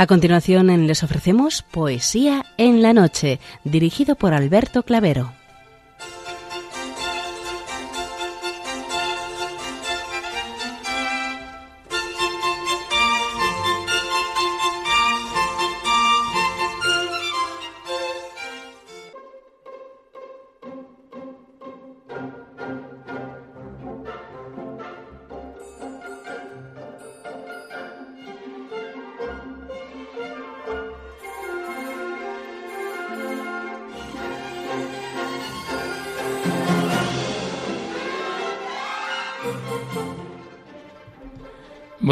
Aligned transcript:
A 0.00 0.06
continuación 0.06 0.68
les 0.86 1.02
ofrecemos 1.02 1.62
Poesía 1.62 2.46
en 2.56 2.82
la 2.82 2.92
Noche, 2.92 3.40
dirigido 3.64 4.14
por 4.14 4.32
Alberto 4.32 4.84
Clavero. 4.84 5.32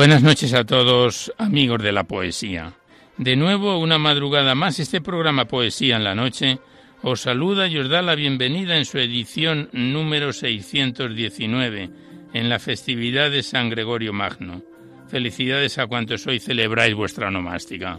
Buenas 0.06 0.22
noches 0.22 0.54
a 0.54 0.62
todos, 0.62 1.32
amigos 1.36 1.82
de 1.82 1.90
la 1.90 2.04
poesía. 2.04 2.74
De 3.18 3.34
nuevo, 3.34 3.76
una 3.80 3.98
madrugada 3.98 4.54
más, 4.54 4.78
este 4.78 5.00
programa 5.00 5.46
Poesía 5.46 5.96
en 5.96 6.04
la 6.04 6.14
Noche 6.14 6.60
os 7.02 7.22
saluda 7.22 7.66
y 7.66 7.76
os 7.78 7.88
da 7.88 8.02
la 8.02 8.14
bienvenida 8.14 8.76
en 8.76 8.84
su 8.84 8.98
edición 8.98 9.68
número 9.72 10.32
619, 10.32 11.90
en 12.34 12.48
la 12.48 12.60
festividad 12.60 13.32
de 13.32 13.42
San 13.42 13.68
Gregorio 13.68 14.12
Magno. 14.12 14.62
Felicidades 15.08 15.76
a 15.78 15.88
cuantos 15.88 16.24
hoy 16.28 16.38
celebráis 16.38 16.94
vuestra 16.94 17.28
nomástica. 17.32 17.98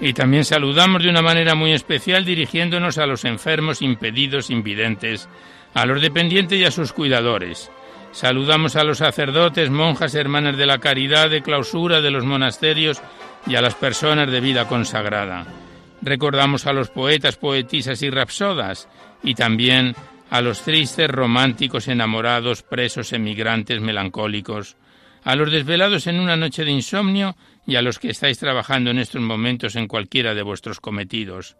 Y 0.00 0.12
también 0.12 0.44
saludamos 0.44 1.02
de 1.02 1.10
una 1.10 1.22
manera 1.22 1.54
muy 1.54 1.72
especial 1.72 2.24
dirigiéndonos 2.24 2.98
a 2.98 3.06
los 3.06 3.24
enfermos, 3.24 3.82
impedidos, 3.82 4.50
invidentes, 4.50 5.28
a 5.74 5.86
los 5.86 6.00
dependientes 6.00 6.58
y 6.58 6.64
a 6.64 6.70
sus 6.70 6.92
cuidadores. 6.92 7.70
Saludamos 8.12 8.76
a 8.76 8.84
los 8.84 8.98
sacerdotes, 8.98 9.70
monjas, 9.70 10.14
hermanas 10.14 10.56
de 10.56 10.66
la 10.66 10.78
caridad, 10.78 11.30
de 11.30 11.42
clausura 11.42 12.00
de 12.00 12.10
los 12.10 12.24
monasterios 12.24 13.02
y 13.46 13.56
a 13.56 13.60
las 13.60 13.74
personas 13.74 14.30
de 14.30 14.40
vida 14.40 14.66
consagrada. 14.66 15.46
Recordamos 16.00 16.66
a 16.66 16.72
los 16.72 16.90
poetas, 16.90 17.36
poetisas 17.36 18.02
y 18.02 18.10
rapsodas 18.10 18.88
y 19.22 19.34
también 19.34 19.94
a 20.30 20.40
los 20.40 20.62
tristes, 20.62 21.08
románticos, 21.08 21.88
enamorados, 21.88 22.62
presos, 22.62 23.12
emigrantes, 23.12 23.80
melancólicos, 23.80 24.76
a 25.24 25.36
los 25.36 25.50
desvelados 25.50 26.06
en 26.06 26.20
una 26.20 26.36
noche 26.36 26.64
de 26.64 26.70
insomnio 26.70 27.36
y 27.66 27.76
a 27.76 27.82
los 27.82 27.98
que 27.98 28.10
estáis 28.10 28.38
trabajando 28.38 28.90
en 28.90 28.98
estos 28.98 29.20
momentos 29.20 29.76
en 29.76 29.88
cualquiera 29.88 30.34
de 30.34 30.42
vuestros 30.42 30.80
cometidos. 30.80 31.56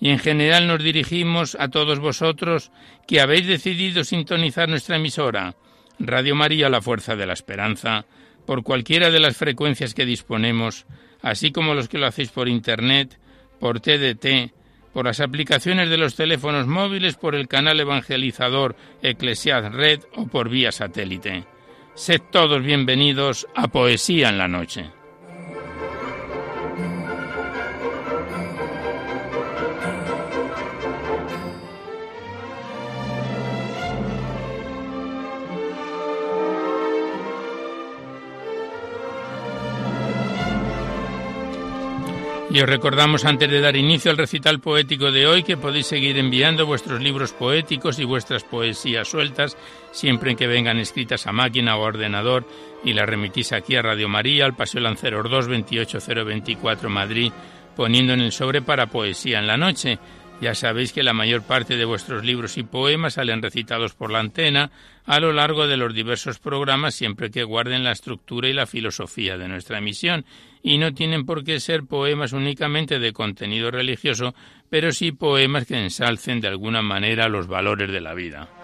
Y 0.00 0.08
en 0.08 0.18
general 0.18 0.66
nos 0.66 0.82
dirigimos 0.82 1.56
a 1.60 1.68
todos 1.68 1.98
vosotros 1.98 2.72
que 3.06 3.20
habéis 3.20 3.46
decidido 3.46 4.02
sintonizar 4.04 4.68
nuestra 4.68 4.96
emisora, 4.96 5.54
Radio 5.98 6.34
María 6.34 6.70
La 6.70 6.80
Fuerza 6.80 7.14
de 7.14 7.26
la 7.26 7.34
Esperanza, 7.34 8.06
por 8.46 8.62
cualquiera 8.62 9.10
de 9.10 9.20
las 9.20 9.36
frecuencias 9.36 9.92
que 9.92 10.06
disponemos, 10.06 10.86
así 11.20 11.52
como 11.52 11.74
los 11.74 11.88
que 11.88 11.98
lo 11.98 12.06
hacéis 12.06 12.30
por 12.30 12.48
Internet, 12.48 13.18
por 13.60 13.80
TDT, 13.80 14.52
por 14.92 15.04
las 15.04 15.20
aplicaciones 15.20 15.90
de 15.90 15.98
los 15.98 16.16
teléfonos 16.16 16.66
móviles, 16.66 17.16
por 17.16 17.34
el 17.34 17.48
canal 17.48 17.78
evangelizador 17.78 18.76
Eclesiad 19.02 19.70
Red 19.72 20.00
o 20.16 20.26
por 20.26 20.48
vía 20.48 20.72
satélite. 20.72 21.44
Sed 22.00 22.22
todos 22.30 22.62
bienvenidos 22.62 23.46
a 23.54 23.68
Poesía 23.68 24.30
en 24.30 24.38
la 24.38 24.48
Noche. 24.48 24.90
Y 42.52 42.60
os 42.60 42.68
recordamos 42.68 43.24
antes 43.24 43.48
de 43.48 43.60
dar 43.60 43.76
inicio 43.76 44.10
al 44.10 44.16
recital 44.16 44.58
poético 44.58 45.12
de 45.12 45.24
hoy 45.24 45.44
que 45.44 45.56
podéis 45.56 45.86
seguir 45.86 46.18
enviando 46.18 46.66
vuestros 46.66 47.00
libros 47.00 47.32
poéticos 47.32 48.00
y 48.00 48.04
vuestras 48.04 48.42
poesías 48.42 49.06
sueltas 49.06 49.56
siempre 49.92 50.34
que 50.34 50.48
vengan 50.48 50.78
escritas 50.78 51.28
a 51.28 51.32
máquina 51.32 51.76
o 51.76 51.82
ordenador 51.82 52.44
y 52.82 52.92
las 52.92 53.08
remitís 53.08 53.52
aquí 53.52 53.76
a 53.76 53.82
Radio 53.82 54.08
María, 54.08 54.46
al 54.46 54.56
Paseo 54.56 54.80
Lanceros 54.80 55.30
2 55.30 55.46
28024 55.46 56.90
Madrid, 56.90 57.32
poniendo 57.76 58.14
en 58.14 58.20
el 58.20 58.32
sobre 58.32 58.62
para 58.62 58.86
poesía 58.86 59.38
en 59.38 59.46
la 59.46 59.56
noche 59.56 60.00
ya 60.40 60.54
sabéis 60.54 60.92
que 60.92 61.02
la 61.02 61.12
mayor 61.12 61.42
parte 61.42 61.76
de 61.76 61.84
vuestros 61.84 62.24
libros 62.24 62.56
y 62.56 62.62
poemas 62.62 63.14
salen 63.14 63.42
recitados 63.42 63.94
por 63.94 64.10
la 64.10 64.20
antena 64.20 64.70
a 65.04 65.20
lo 65.20 65.32
largo 65.32 65.66
de 65.66 65.76
los 65.76 65.94
diversos 65.94 66.38
programas 66.38 66.94
siempre 66.94 67.30
que 67.30 67.44
guarden 67.44 67.84
la 67.84 67.92
estructura 67.92 68.48
y 68.48 68.52
la 68.52 68.66
filosofía 68.66 69.36
de 69.36 69.48
nuestra 69.48 69.78
emisión 69.78 70.24
y 70.62 70.78
no 70.78 70.92
tienen 70.92 71.26
por 71.26 71.44
qué 71.44 71.60
ser 71.60 71.84
poemas 71.84 72.32
únicamente 72.32 72.98
de 72.98 73.12
contenido 73.12 73.70
religioso, 73.70 74.34
pero 74.68 74.92
sí 74.92 75.12
poemas 75.12 75.66
que 75.66 75.82
ensalcen 75.82 76.40
de 76.40 76.48
alguna 76.48 76.82
manera 76.82 77.28
los 77.28 77.46
valores 77.46 77.90
de 77.90 78.00
la 78.00 78.14
vida. 78.14 78.59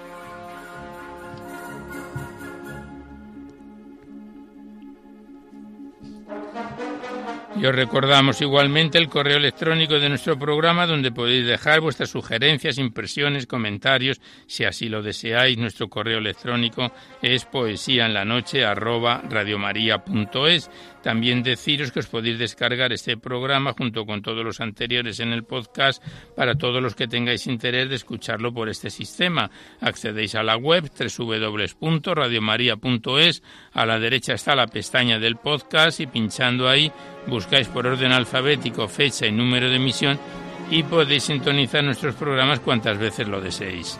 Os 7.66 7.74
recordamos 7.74 8.40
igualmente 8.40 8.96
el 8.96 9.08
correo 9.08 9.38
electrónico 9.38 9.98
de 9.98 10.08
nuestro 10.08 10.38
programa 10.38 10.86
donde 10.86 11.10
podéis 11.10 11.46
dejar 11.46 11.80
vuestras 11.80 12.10
sugerencias, 12.10 12.78
impresiones, 12.78 13.46
comentarios, 13.46 14.20
si 14.46 14.64
así 14.64 14.88
lo 14.88 15.02
deseáis. 15.02 15.58
Nuestro 15.58 15.88
correo 15.88 16.18
electrónico 16.18 16.92
es 17.20 17.44
poesía 17.44 18.06
en 18.06 18.14
la 18.14 18.24
noche 18.24 18.64
también 21.06 21.44
deciros 21.44 21.92
que 21.92 22.00
os 22.00 22.08
podéis 22.08 22.36
descargar 22.36 22.92
este 22.92 23.16
programa 23.16 23.72
junto 23.78 24.04
con 24.04 24.22
todos 24.22 24.44
los 24.44 24.60
anteriores 24.60 25.20
en 25.20 25.32
el 25.32 25.44
podcast 25.44 26.02
para 26.34 26.56
todos 26.56 26.82
los 26.82 26.96
que 26.96 27.06
tengáis 27.06 27.46
interés 27.46 27.88
de 27.88 27.94
escucharlo 27.94 28.52
por 28.52 28.68
este 28.68 28.90
sistema. 28.90 29.48
Accedéis 29.80 30.34
a 30.34 30.42
la 30.42 30.56
web 30.56 30.90
www.radiomaria.es, 30.90 33.44
a 33.72 33.86
la 33.86 34.00
derecha 34.00 34.34
está 34.34 34.56
la 34.56 34.66
pestaña 34.66 35.20
del 35.20 35.36
podcast 35.36 36.00
y 36.00 36.08
pinchando 36.08 36.68
ahí 36.68 36.90
buscáis 37.26 37.68
por 37.68 37.86
orden 37.86 38.12
alfabético 38.12 38.88
fecha 38.88 39.26
y 39.26 39.32
número 39.32 39.68
de 39.68 39.76
emisión 39.76 40.18
y 40.70 40.82
podéis 40.82 41.24
sintonizar 41.24 41.84
nuestros 41.84 42.14
programas 42.14 42.60
cuantas 42.60 42.98
veces 42.98 43.28
lo 43.28 43.40
deseéis. 43.40 43.98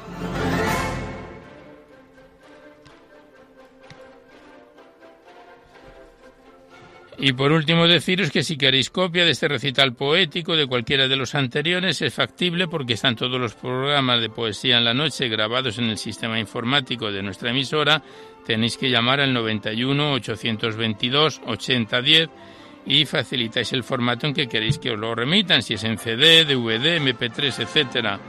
Y 7.19 7.33
por 7.33 7.51
último 7.51 7.89
deciros 7.89 8.31
que 8.31 8.43
si 8.43 8.59
queréis 8.59 8.91
copia 8.91 9.25
de 9.25 9.31
este 9.31 9.49
recital 9.49 9.95
poético 9.95 10.55
de 10.55 10.67
cualquiera 10.67 11.09
de 11.09 11.17
los 11.17 11.35
anteriores 11.35 12.03
es 12.03 12.13
factible 12.13 12.69
porque 12.69 12.93
están 12.93 13.17
todos 13.17 13.41
los 13.41 13.55
programas 13.55 14.21
de 14.21 14.29
poesía 14.29 14.77
en 14.77 14.85
la 14.85 14.93
noche 14.93 15.29
grabados 15.29 15.79
en 15.79 15.87
el 15.87 15.97
sistema 15.97 16.39
informático 16.39 17.11
de 17.11 17.23
nuestra 17.23 17.51
emisora. 17.51 18.03
Tenéis 18.45 18.77
que 18.77 18.91
llamar 18.91 19.21
al 19.21 19.33
91 19.33 20.13
822 20.13 21.41
8010 21.47 22.29
y 22.87 23.05
facilitáis 23.05 23.73
el 23.73 23.83
formato 23.83 24.27
en 24.27 24.35
que 24.35 24.47
queréis 24.47 24.79
que 24.79 24.93
os 24.93 24.99
lo 24.99 25.15
remitan, 25.15 25.63
si 25.63 25.75
es 25.75 25.85
en 25.85 25.99
CD, 25.99 26.45
DVD, 26.45 27.01
MP3, 27.01 27.63
etcétera. 27.63 28.21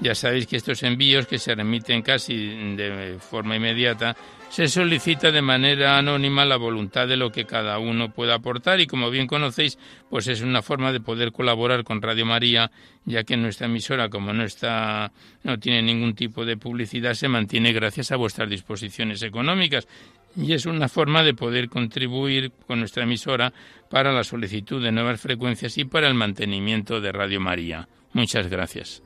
Ya 0.00 0.14
sabéis 0.14 0.46
que 0.46 0.56
estos 0.56 0.82
envíos 0.82 1.26
que 1.26 1.38
se 1.38 1.54
remiten 1.54 2.02
casi 2.02 2.74
de 2.74 3.18
forma 3.18 3.56
inmediata 3.56 4.16
se 4.54 4.68
solicita 4.68 5.32
de 5.32 5.42
manera 5.42 5.98
anónima 5.98 6.44
la 6.44 6.56
voluntad 6.56 7.08
de 7.08 7.16
lo 7.16 7.32
que 7.32 7.44
cada 7.44 7.78
uno 7.78 8.12
pueda 8.12 8.34
aportar 8.34 8.80
y 8.80 8.86
como 8.86 9.10
bien 9.10 9.26
conocéis, 9.26 9.78
pues 10.08 10.28
es 10.28 10.42
una 10.42 10.62
forma 10.62 10.92
de 10.92 11.00
poder 11.00 11.32
colaborar 11.32 11.82
con 11.82 12.00
Radio 12.00 12.24
María, 12.24 12.70
ya 13.04 13.24
que 13.24 13.36
nuestra 13.36 13.66
emisora, 13.66 14.08
como 14.08 14.32
no 14.32 14.44
está, 14.44 15.10
no 15.42 15.58
tiene 15.58 15.82
ningún 15.82 16.14
tipo 16.14 16.44
de 16.44 16.56
publicidad, 16.56 17.14
se 17.14 17.26
mantiene 17.26 17.72
gracias 17.72 18.12
a 18.12 18.16
vuestras 18.16 18.48
disposiciones 18.48 19.22
económicas 19.22 19.88
y 20.36 20.52
es 20.52 20.66
una 20.66 20.88
forma 20.88 21.22
de 21.22 21.34
poder 21.34 21.68
contribuir 21.68 22.52
con 22.66 22.80
nuestra 22.80 23.04
emisora 23.04 23.52
para 23.90 24.12
la 24.12 24.24
solicitud 24.24 24.82
de 24.82 24.92
nuevas 24.92 25.20
frecuencias 25.20 25.78
y 25.78 25.84
para 25.84 26.08
el 26.08 26.14
mantenimiento 26.14 27.00
de 27.00 27.12
Radio 27.12 27.40
María. 27.40 27.88
Muchas 28.12 28.48
gracias. 28.48 29.02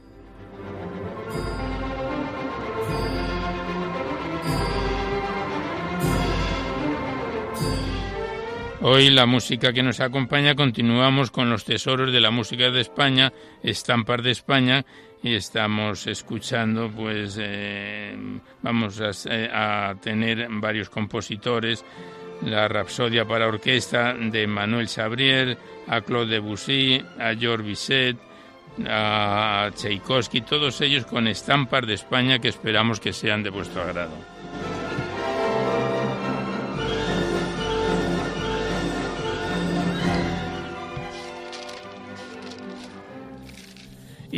Hoy 8.81 9.11
la 9.11 9.27
música 9.27 9.73
que 9.73 9.83
nos 9.83 9.99
acompaña 9.99 10.55
continuamos 10.55 11.33
con 11.33 11.51
los 11.51 11.65
tesoros 11.65 12.13
de 12.13 12.21
la 12.21 12.31
música 12.31 12.71
de 12.71 12.81
España, 12.81 13.33
estampas 13.61 14.23
de 14.23 14.31
España, 14.31 14.87
y 15.21 15.35
estamos 15.35 16.07
escuchando, 16.07 16.89
pues 16.89 17.37
eh, 17.41 18.17
vamos 18.63 19.01
eh, 19.01 19.51
a, 19.53 19.97
tener 20.01 20.47
varios 20.49 20.91
compositores, 20.91 21.85
la 22.43 22.69
Rapsodia 22.69 23.25
para 23.25 23.49
orquesta 23.49 24.15
de 24.15 24.47
Manuel 24.47 24.87
Sabrier, 24.87 25.59
a 25.89 26.01
Claude 26.03 26.35
Debussy, 26.35 27.05
a 27.19 27.35
George 27.35 27.67
Bizet, 27.67 28.17
a 28.87 29.71
Tchaikovsky, 29.75 30.43
todos 30.43 30.81
ellos 30.83 31.05
con 31.05 31.27
estampas 31.27 31.85
de 31.85 31.95
España 31.95 32.39
que 32.39 32.47
esperamos 32.47 33.01
que 33.01 33.13
sean 33.13 33.43
de 33.43 33.51
vuestro 33.51 33.83
agrado. 33.83 34.38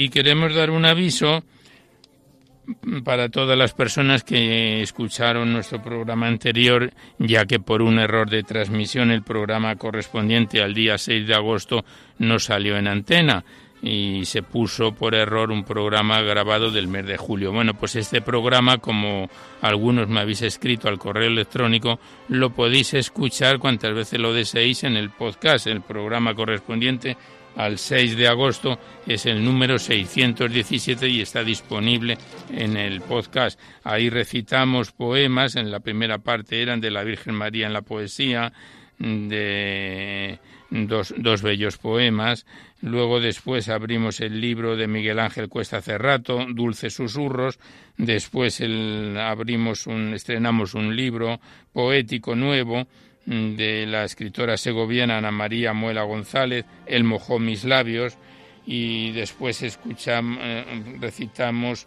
Y 0.00 0.08
queremos 0.08 0.54
dar 0.54 0.70
un 0.70 0.86
aviso 0.86 1.44
para 3.04 3.28
todas 3.28 3.58
las 3.58 3.74
personas 3.74 4.24
que 4.24 4.80
escucharon 4.80 5.52
nuestro 5.52 5.82
programa 5.82 6.26
anterior, 6.26 6.90
ya 7.18 7.44
que 7.44 7.60
por 7.60 7.82
un 7.82 7.98
error 7.98 8.30
de 8.30 8.42
transmisión 8.42 9.10
el 9.10 9.22
programa 9.22 9.76
correspondiente 9.76 10.62
al 10.62 10.72
día 10.72 10.96
6 10.96 11.26
de 11.26 11.34
agosto 11.34 11.84
no 12.18 12.38
salió 12.38 12.78
en 12.78 12.88
antena 12.88 13.44
y 13.82 14.24
se 14.24 14.42
puso 14.42 14.92
por 14.92 15.14
error 15.14 15.50
un 15.50 15.64
programa 15.64 16.22
grabado 16.22 16.70
del 16.70 16.88
mes 16.88 17.04
de 17.04 17.18
julio. 17.18 17.52
Bueno, 17.52 17.74
pues 17.74 17.94
este 17.96 18.22
programa, 18.22 18.78
como 18.78 19.28
algunos 19.60 20.08
me 20.08 20.20
habéis 20.20 20.40
escrito 20.40 20.88
al 20.88 20.98
correo 20.98 21.28
electrónico, 21.28 22.00
lo 22.28 22.54
podéis 22.54 22.94
escuchar 22.94 23.58
cuantas 23.58 23.94
veces 23.94 24.18
lo 24.18 24.32
deseéis 24.32 24.84
en 24.84 24.96
el 24.96 25.10
podcast, 25.10 25.66
el 25.66 25.82
programa 25.82 26.34
correspondiente 26.34 27.18
al 27.56 27.78
6 27.78 28.16
de 28.16 28.28
agosto 28.28 28.78
es 29.06 29.26
el 29.26 29.44
número 29.44 29.78
617 29.78 31.08
y 31.08 31.20
está 31.20 31.44
disponible 31.44 32.18
en 32.52 32.76
el 32.76 33.00
podcast. 33.00 33.58
Ahí 33.84 34.10
recitamos 34.10 34.92
poemas, 34.92 35.56
en 35.56 35.70
la 35.70 35.80
primera 35.80 36.18
parte 36.18 36.62
eran 36.62 36.80
de 36.80 36.90
la 36.90 37.04
Virgen 37.04 37.34
María 37.34 37.66
en 37.66 37.72
la 37.72 37.82
poesía, 37.82 38.52
de 38.98 40.38
dos, 40.70 41.14
dos 41.16 41.42
bellos 41.42 41.78
poemas. 41.78 42.46
Luego 42.82 43.20
después 43.20 43.68
abrimos 43.68 44.20
el 44.20 44.40
libro 44.40 44.76
de 44.76 44.86
Miguel 44.86 45.18
Ángel 45.18 45.48
Cuesta 45.48 45.82
Cerrato, 45.82 46.46
Dulces 46.48 46.94
Susurros. 46.94 47.58
Después 47.96 48.60
el, 48.60 49.16
abrimos 49.18 49.86
un, 49.86 50.14
estrenamos 50.14 50.74
un 50.74 50.96
libro 50.96 51.40
poético 51.72 52.34
nuevo 52.34 52.86
de 53.30 53.86
la 53.86 54.04
escritora 54.04 54.56
segoviana 54.56 55.18
Ana 55.18 55.30
María 55.30 55.72
Muela 55.72 56.02
González, 56.02 56.64
El 56.86 57.04
mojó 57.04 57.38
mis 57.38 57.64
labios, 57.64 58.18
y 58.66 59.12
después 59.12 59.62
escuchamos, 59.62 60.38
eh, 60.42 60.64
recitamos 60.98 61.86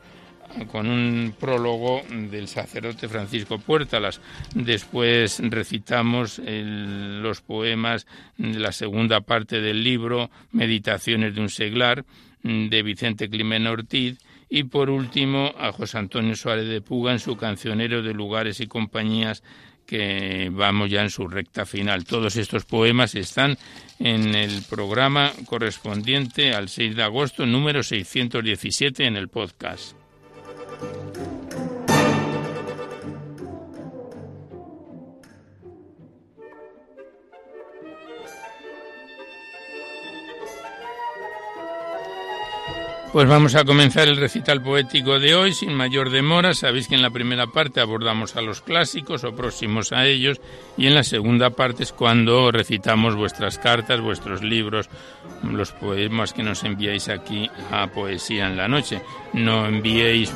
con 0.71 0.87
un 0.87 1.35
prólogo 1.37 2.01
del 2.09 2.47
sacerdote 2.47 3.09
Francisco 3.09 3.59
Puertalas. 3.59 4.21
Después 4.53 5.41
recitamos 5.43 6.39
los 6.45 7.41
poemas 7.41 8.05
de 8.37 8.59
la 8.59 8.71
segunda 8.71 9.21
parte 9.21 9.61
del 9.61 9.83
libro 9.83 10.29
Meditaciones 10.51 11.35
de 11.35 11.41
un 11.41 11.49
seglar 11.49 12.05
de 12.43 12.83
Vicente 12.83 13.29
Climena 13.29 13.71
Ortiz 13.71 14.17
y 14.49 14.65
por 14.65 14.89
último 14.89 15.53
a 15.57 15.71
José 15.71 15.97
Antonio 15.97 16.35
Suárez 16.35 16.67
de 16.67 16.81
Puga 16.81 17.11
en 17.11 17.19
su 17.19 17.35
cancionero 17.35 18.03
de 18.03 18.13
lugares 18.13 18.59
y 18.59 18.67
compañías 18.67 19.43
que 19.85 20.49
vamos 20.51 20.89
ya 20.89 21.01
en 21.01 21.09
su 21.09 21.27
recta 21.27 21.65
final. 21.65 22.05
Todos 22.05 22.35
estos 22.35 22.65
poemas 22.65 23.15
están 23.15 23.57
en 23.99 24.35
el 24.35 24.63
programa 24.69 25.31
correspondiente 25.45 26.53
al 26.53 26.69
6 26.69 26.95
de 26.95 27.03
agosto, 27.03 27.45
número 27.45 27.83
617 27.83 29.05
en 29.05 29.17
el 29.17 29.29
podcast. 29.29 29.95
Pues 43.13 43.29
vamos 43.29 43.53
a 43.53 43.63
comenzar 43.63 44.07
el 44.07 44.17
recital 44.17 44.63
poético 44.63 45.19
de 45.19 45.35
hoy 45.35 45.53
sin 45.53 45.71
mayor 45.75 46.09
demora. 46.09 46.55
Sabéis 46.55 46.87
que 46.87 46.95
en 46.95 47.03
la 47.03 47.11
primera 47.11 47.45
parte 47.45 47.79
abordamos 47.79 48.35
a 48.35 48.41
los 48.41 48.61
clásicos 48.61 49.23
o 49.23 49.35
próximos 49.35 49.91
a 49.91 50.07
ellos 50.07 50.41
y 50.77 50.87
en 50.87 50.95
la 50.95 51.03
segunda 51.03 51.51
parte 51.51 51.83
es 51.83 51.93
cuando 51.93 52.51
recitamos 52.51 53.15
vuestras 53.15 53.59
cartas, 53.59 54.01
vuestros 54.01 54.41
libros, 54.41 54.89
los 55.43 55.71
poemas 55.73 56.33
que 56.33 56.41
nos 56.41 56.63
enviáis 56.63 57.07
aquí 57.07 57.47
a 57.69 57.85
Poesía 57.85 58.47
en 58.47 58.57
la 58.57 58.67
Noche. 58.67 59.03
No 59.33 59.67
enviéis 59.67 60.33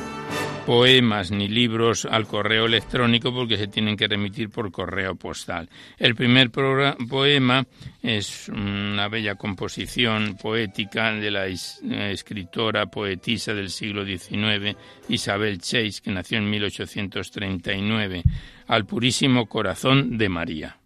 poemas 0.68 1.30
ni 1.30 1.48
libros 1.48 2.04
al 2.04 2.26
correo 2.26 2.66
electrónico 2.66 3.32
porque 3.32 3.56
se 3.56 3.68
tienen 3.68 3.96
que 3.96 4.06
remitir 4.06 4.50
por 4.50 4.70
correo 4.70 5.14
postal. 5.14 5.66
El 5.96 6.14
primer 6.14 6.50
poema 6.50 7.64
es 8.02 8.50
una 8.50 9.08
bella 9.08 9.36
composición 9.36 10.36
poética 10.36 11.10
de 11.12 11.30
la 11.30 11.46
escritora 11.46 12.84
poetisa 12.84 13.54
del 13.54 13.70
siglo 13.70 14.04
XIX 14.04 14.76
Isabel 15.08 15.58
Chase, 15.58 16.02
que 16.04 16.10
nació 16.10 16.36
en 16.36 16.50
1839, 16.50 18.22
al 18.66 18.84
purísimo 18.84 19.46
corazón 19.46 20.18
de 20.18 20.28
María. 20.28 20.77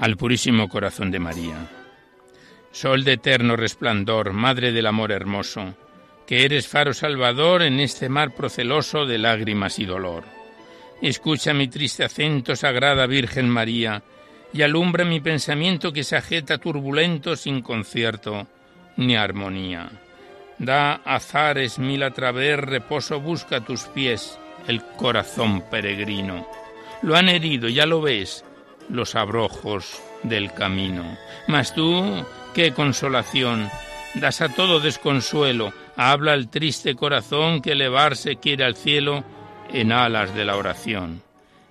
Al 0.00 0.16
purísimo 0.16 0.68
corazón 0.68 1.10
de 1.10 1.18
María. 1.18 1.68
Sol 2.72 3.04
de 3.04 3.12
eterno 3.14 3.54
resplandor, 3.54 4.32
Madre 4.32 4.72
del 4.72 4.86
amor 4.86 5.12
hermoso, 5.12 5.74
que 6.26 6.44
eres 6.44 6.66
faro 6.68 6.94
salvador 6.94 7.62
en 7.62 7.80
este 7.80 8.08
mar 8.08 8.34
proceloso 8.34 9.04
de 9.04 9.18
lágrimas 9.18 9.78
y 9.78 9.84
dolor. 9.84 10.24
Escucha 11.02 11.52
mi 11.52 11.68
triste 11.68 12.04
acento, 12.04 12.56
Sagrada 12.56 13.06
Virgen 13.06 13.48
María, 13.48 14.02
y 14.52 14.62
alumbra 14.62 15.04
mi 15.04 15.20
pensamiento 15.20 15.92
que 15.92 16.04
se 16.04 16.16
agita 16.16 16.58
turbulento 16.58 17.36
sin 17.36 17.60
concierto 17.60 18.46
ni 18.96 19.16
armonía. 19.16 19.90
Da 20.58 20.94
azares 21.04 21.78
mil 21.78 22.02
a 22.02 22.10
través, 22.10 22.58
reposo 22.58 23.20
busca 23.20 23.60
tus 23.60 23.82
pies, 23.84 24.38
el 24.66 24.82
corazón 24.82 25.62
peregrino. 25.70 26.46
Lo 27.02 27.16
han 27.16 27.28
herido, 27.28 27.68
ya 27.68 27.86
lo 27.86 28.02
ves, 28.02 28.44
los 28.90 29.14
abrojos 29.14 30.02
del 30.22 30.52
camino. 30.52 31.16
Mas 31.46 31.74
tú, 31.74 32.24
qué 32.54 32.72
consolación, 32.72 33.68
das 34.14 34.40
a 34.40 34.48
todo 34.48 34.80
desconsuelo, 34.80 35.72
habla 35.96 36.34
el 36.34 36.48
triste 36.48 36.94
corazón 36.94 37.62
que 37.62 37.72
elevarse 37.72 38.36
quiere 38.36 38.64
al 38.64 38.76
cielo 38.76 39.24
en 39.72 39.92
alas 39.92 40.34
de 40.34 40.44
la 40.44 40.56
oración. 40.56 41.22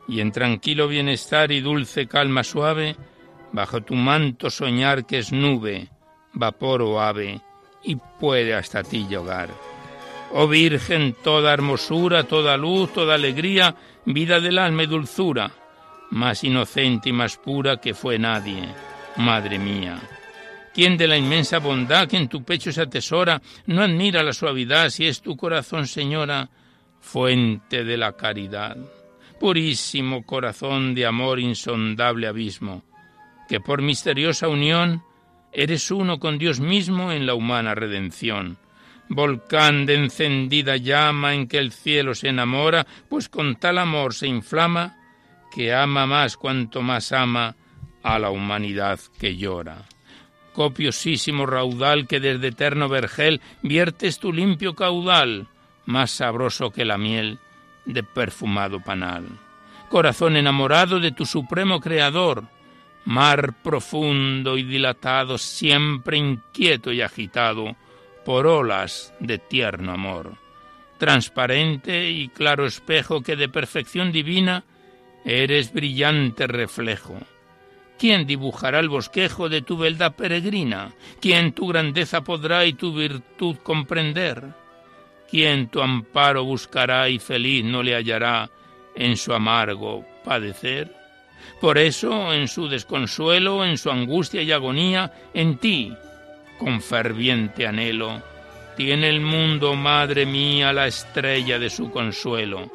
Y 0.08 0.22
en 0.22 0.32
tranquilo 0.32 0.88
bienestar 0.88 1.52
y 1.52 1.62
dulce 1.62 2.08
calma 2.08 2.44
suave, 2.44 2.96
bajo 3.52 3.82
tu 3.82 3.96
manto 3.96 4.50
soñar 4.50 5.06
que 5.06 5.20
es 5.20 5.32
nube, 5.32 5.90
vapor 6.34 6.82
o 6.82 7.00
ave, 7.00 7.42
y 7.84 7.96
puede 7.96 8.56
hasta 8.56 8.84
ti 8.84 9.06
llegar. 9.08 9.50
Oh 10.32 10.48
Virgen, 10.48 11.16
toda 11.24 11.54
hermosura, 11.54 12.24
toda 12.24 12.58
luz, 12.58 12.94
toda 12.94 13.16
alegría, 13.16 13.76
vida 14.06 14.40
del 14.40 14.60
alma 14.60 14.84
y 14.84 14.88
dulzura, 14.88 15.52
más 16.12 16.44
inocente 16.44 17.10
y 17.10 17.14
más 17.14 17.38
pura 17.38 17.78
que 17.78 17.94
fue 17.94 18.18
nadie, 18.18 18.64
Madre 19.18 19.60
mía. 19.60 20.00
¿Quién 20.74 20.96
de 20.96 21.08
la 21.08 21.18
inmensa 21.18 21.60
bondad 21.60 22.08
que 22.08 22.16
en 22.16 22.30
tu 22.30 22.44
pecho 22.44 22.72
se 22.72 22.82
atesora 22.82 23.42
no 23.66 23.82
admira 23.82 24.24
la 24.24 24.34
suavidad 24.34 24.90
si 24.90 25.08
es 25.08 25.22
tu 25.22 25.36
corazón, 25.36 25.88
Señora, 25.88 26.50
fuente 27.02 27.84
de 27.84 27.98
la 27.98 28.14
caridad? 28.14 28.78
Purísimo 29.40 30.26
corazón 30.26 30.94
de 30.96 31.06
amor 31.06 31.40
insondable 31.40 32.28
abismo, 32.28 32.84
que 33.50 33.60
por 33.60 33.82
misteriosa 33.82 34.48
unión 34.48 35.04
eres 35.52 35.92
uno 35.92 36.20
con 36.20 36.38
Dios 36.38 36.60
mismo 36.60 37.12
en 37.12 37.26
la 37.26 37.34
humana 37.34 37.76
redención. 37.76 38.58
Volcán 39.10 39.88
de 39.88 39.96
encendida 39.96 40.78
llama 40.78 41.34
en 41.34 41.48
que 41.48 41.58
el 41.58 41.72
cielo 41.72 42.14
se 42.14 42.30
enamora, 42.30 42.86
pues 43.10 43.28
con 43.28 43.56
tal 43.56 43.80
amor 43.80 44.14
se 44.14 44.28
inflama 44.28 44.99
que 45.52 45.74
ama 45.74 46.06
más 46.06 46.38
cuanto 46.38 46.82
más 46.82 47.12
ama 47.12 47.56
a 48.04 48.20
la 48.20 48.30
humanidad 48.30 49.00
que 49.20 49.38
llora. 49.38 49.86
Copiosísimo 50.54 51.46
raudal 51.46 52.08
que 52.08 52.20
desde 52.20 52.48
eterno 52.48 52.90
vergel 52.90 53.42
viertes 53.62 54.20
tu 54.20 54.34
limpio 54.34 54.76
caudal, 54.76 55.48
más 55.86 56.12
sabroso 56.12 56.72
que 56.72 56.86
la 56.86 56.98
miel 56.98 57.40
de 57.86 58.04
perfumado 58.04 58.80
panal. 58.80 59.26
Corazón 59.90 60.38
enamorado 60.38 61.00
de 61.00 61.12
tu 61.12 61.26
supremo 61.26 61.80
creador, 61.80 62.44
mar 63.06 63.54
profundo 63.64 64.58
y 64.58 64.64
dilatado, 64.64 65.38
siempre 65.38 66.18
inquieto 66.18 66.92
y 66.92 67.02
agitado 67.02 67.76
por 68.26 68.46
olas 68.46 69.14
de 69.20 69.40
tierno 69.40 69.94
amor, 69.94 70.36
transparente 71.00 72.12
y 72.12 72.28
claro 72.30 72.66
espejo 72.66 73.22
que 73.22 73.36
de 73.36 73.50
perfección 73.50 74.12
divina 74.12 74.64
eres 75.26 75.74
brillante 75.74 76.48
reflejo. 76.48 77.18
¿Quién 77.98 78.26
dibujará 78.26 78.80
el 78.80 78.88
bosquejo 78.88 79.50
de 79.50 79.62
tu 79.62 79.78
beldad 79.78 80.14
peregrina? 80.14 80.94
¿Quién 81.20 81.52
tu 81.52 81.68
grandeza 81.68 82.22
podrá 82.22 82.66
y 82.66 82.74
tu 82.74 82.94
virtud 82.94 83.58
comprender? 83.62 84.54
¿Quién 85.30 85.68
tu 85.68 85.82
amparo 85.82 86.46
buscará 86.46 87.10
y 87.10 87.20
feliz 87.20 87.64
no 87.66 87.84
le 87.84 87.96
hallará 87.96 88.50
en 88.96 89.18
su 89.18 89.34
amargo 89.34 90.06
padecer? 90.24 90.96
Por 91.60 91.78
eso, 91.78 92.34
en 92.34 92.48
su 92.48 92.70
desconsuelo, 92.70 93.66
en 93.66 93.78
su 93.78 93.92
angustia 93.92 94.42
y 94.42 94.52
agonía, 94.52 95.12
en 95.34 95.58
ti, 95.58 95.94
con 96.58 96.82
ferviente 96.82 97.68
anhelo, 97.68 98.22
tiene 98.78 99.10
el 99.10 99.20
mundo, 99.20 99.76
madre 99.76 100.26
mía, 100.26 100.72
la 100.72 100.88
estrella 100.88 101.60
de 101.60 101.70
su 101.70 101.92
consuelo. 101.92 102.72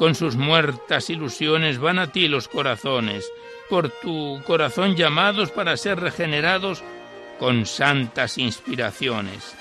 Con 0.00 0.14
sus 0.14 0.34
muertas 0.36 1.10
ilusiones 1.10 1.78
van 1.78 1.98
a 1.98 2.10
ti 2.10 2.26
los 2.26 2.48
corazones, 2.48 3.30
por 3.68 3.90
tu 3.90 4.40
corazón 4.46 4.96
llamados 4.96 5.50
para 5.50 5.76
ser 5.76 6.00
regenerados 6.00 6.82
con 7.38 7.66
santas 7.66 8.38
inspiraciones. 8.38 9.54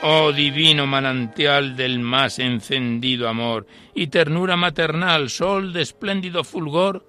Oh 0.00 0.32
divino 0.32 0.86
manantial 0.86 1.76
del 1.76 1.98
más 1.98 2.38
encendido 2.38 3.28
amor 3.28 3.66
y 3.94 4.06
ternura 4.06 4.56
maternal, 4.56 5.28
sol 5.28 5.74
de 5.74 5.82
espléndido 5.82 6.44
fulgor 6.44 7.06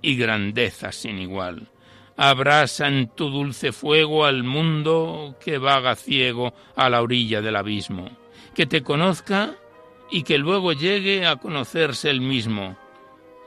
y 0.00 0.14
grandeza 0.14 0.92
sin 0.92 1.18
igual. 1.18 1.72
Abrasa 2.16 2.86
en 2.86 3.08
tu 3.16 3.30
dulce 3.30 3.72
fuego 3.72 4.26
al 4.26 4.44
mundo 4.44 5.34
que 5.44 5.58
vaga 5.58 5.96
ciego 5.96 6.54
a 6.76 6.88
la 6.88 7.02
orilla 7.02 7.42
del 7.42 7.56
abismo, 7.56 8.08
que 8.54 8.66
te 8.66 8.84
conozca 8.84 9.56
y 10.10 10.22
que 10.22 10.38
luego 10.38 10.72
llegue 10.72 11.26
a 11.26 11.36
conocerse 11.36 12.10
el 12.10 12.20
mismo, 12.20 12.76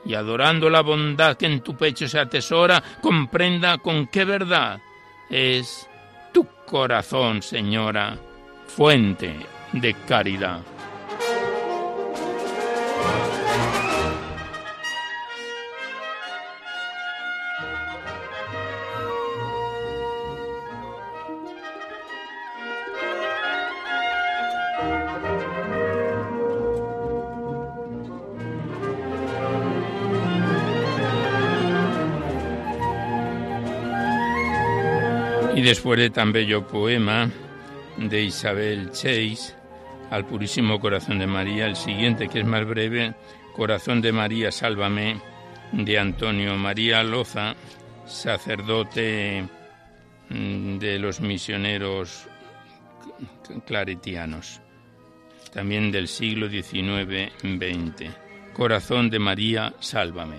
y 0.04 0.14
adorando 0.14 0.70
la 0.70 0.80
bondad 0.80 1.36
que 1.36 1.46
en 1.46 1.60
tu 1.60 1.76
pecho 1.76 2.08
se 2.08 2.18
atesora, 2.18 2.82
comprenda 3.00 3.78
con 3.78 4.06
qué 4.06 4.24
verdad 4.24 4.80
es 5.28 5.88
tu 6.32 6.46
corazón, 6.66 7.42
Señora 7.42 8.18
fuente 8.70 9.34
de 9.72 9.94
caridad. 10.06 10.60
Después 35.70 36.00
de 36.00 36.10
tan 36.10 36.32
bello 36.32 36.66
poema, 36.66 37.30
de 37.96 38.22
Isabel 38.22 38.90
Chase 38.90 39.54
al 40.10 40.26
Purísimo 40.26 40.80
Corazón 40.80 41.20
de 41.20 41.28
María, 41.28 41.66
el 41.66 41.76
siguiente 41.76 42.26
que 42.28 42.40
es 42.40 42.44
más 42.44 42.66
breve, 42.66 43.14
Corazón 43.54 44.00
de 44.00 44.10
María, 44.10 44.50
sálvame, 44.50 45.20
de 45.70 45.96
Antonio 45.96 46.56
María 46.56 47.04
Loza, 47.04 47.54
sacerdote 48.04 49.44
mm, 50.28 50.78
de 50.78 50.98
los 50.98 51.20
misioneros 51.20 52.26
claretianos, 53.64 54.60
también 55.52 55.92
del 55.92 56.08
siglo 56.08 56.48
XIX-XX. 56.48 58.10
Corazón 58.54 59.08
de 59.08 59.20
María, 59.20 59.72
sálvame. 59.78 60.38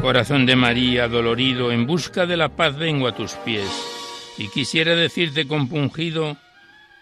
Corazón 0.00 0.46
de 0.46 0.54
María, 0.54 1.08
dolorido, 1.08 1.72
en 1.72 1.84
busca 1.84 2.24
de 2.24 2.36
la 2.36 2.50
paz 2.50 2.78
vengo 2.78 3.08
a 3.08 3.16
tus 3.16 3.32
pies, 3.32 3.68
y 4.38 4.48
quisiera 4.48 4.94
decirte 4.94 5.48
compungido, 5.48 6.36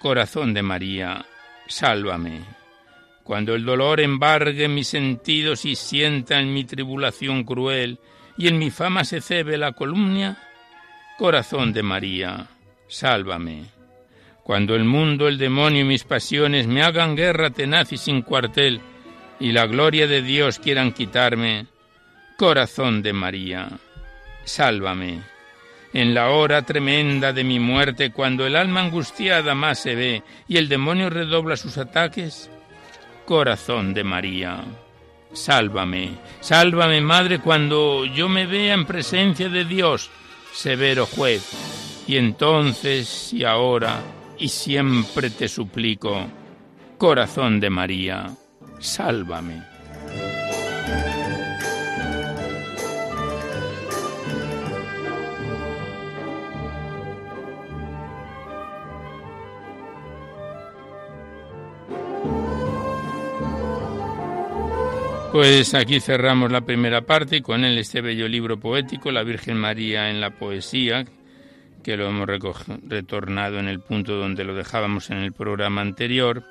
Corazón 0.00 0.55
de 0.55 0.62
María, 0.62 1.26
sálvame. 1.69 2.41
Cuando 3.23 3.55
el 3.55 3.67
dolor 3.67 4.00
embargue 4.00 4.67
mis 4.69 4.88
sentidos 4.88 5.67
y 5.67 5.76
sienta 5.76 6.41
en 6.41 6.55
mi 6.55 6.65
tribulación 6.65 7.45
cruel, 7.45 7.99
y 8.38 8.49
en 8.49 8.59
mi 8.59 8.71
fama 8.71 9.05
se 9.05 9.21
cebe 9.21 9.59
la 9.59 9.73
columna, 9.73 10.38
Corazón 11.19 11.75
de 11.75 11.83
María, 11.83 12.49
sálvame. 12.88 13.67
Cuando 14.43 14.75
el 14.75 14.85
mundo, 14.85 15.29
el 15.29 15.37
demonio 15.37 15.83
y 15.83 15.85
mis 15.85 16.05
pasiones 16.05 16.67
me 16.67 16.83
hagan 16.83 17.15
guerra 17.15 17.50
tenaz 17.50 17.93
y 17.93 17.99
sin 17.99 18.23
cuartel, 18.23 18.81
y 19.38 19.53
la 19.53 19.67
gloria 19.67 20.07
de 20.07 20.23
Dios 20.23 20.59
quieran 20.59 20.93
quitarme, 20.93 21.67
Corazón 22.37 23.00
de 23.00 23.14
María, 23.14 23.66
sálvame. 24.45 25.23
En 25.95 26.12
la 26.12 26.28
hora 26.28 26.61
tremenda 26.61 27.33
de 27.33 27.45
mi 27.45 27.59
muerte, 27.59 28.12
cuando 28.12 28.47
el 28.47 28.57
alma 28.57 28.83
angustiada 28.83 29.55
más 29.55 29.78
se 29.78 29.95
ve 29.95 30.23
y 30.47 30.59
el 30.59 30.69
demonio 30.69 31.09
redobla 31.09 31.57
sus 31.57 31.78
ataques, 31.78 32.50
Corazón 33.25 33.95
de 33.95 34.05
María, 34.05 34.62
sálvame. 35.33 36.11
Sálvame, 36.40 37.00
Madre, 37.00 37.38
cuando 37.38 38.05
yo 38.05 38.28
me 38.28 38.47
vea 38.47 38.75
en 38.75 38.85
presencia 38.85 39.49
de 39.49 39.64
Dios, 39.64 40.11
severo 40.52 41.07
juez. 41.07 41.50
Y 42.07 42.19
entonces 42.19 43.33
y 43.33 43.45
ahora 43.45 44.02
y 44.38 44.50
siempre 44.50 45.31
te 45.31 45.49
suplico, 45.49 46.26
Corazón 46.99 47.61
de 47.61 47.71
María, 47.71 48.26
sálvame. 48.78 49.75
Pues 65.37 65.75
aquí 65.75 66.00
cerramos 66.00 66.50
la 66.50 66.62
primera 66.62 67.02
parte 67.02 67.43
con 67.43 67.62
él 67.66 67.76
este 67.76 68.00
bello 68.00 68.26
libro 68.26 68.59
poético, 68.59 69.12
La 69.12 69.23
Virgen 69.23 69.59
María 69.59 70.09
en 70.09 70.19
la 70.19 70.31
poesía, 70.31 71.05
que 71.85 71.99
lo 71.99 72.09
hemos 72.09 72.26
retornado 72.26 73.59
en 73.59 73.69
el 73.69 73.81
punto 73.81 74.16
donde 74.16 74.45
lo 74.45 74.55
dejábamos 74.55 75.11
en 75.11 75.19
el 75.19 75.35
programa 75.35 75.83
anterior, 75.83 76.43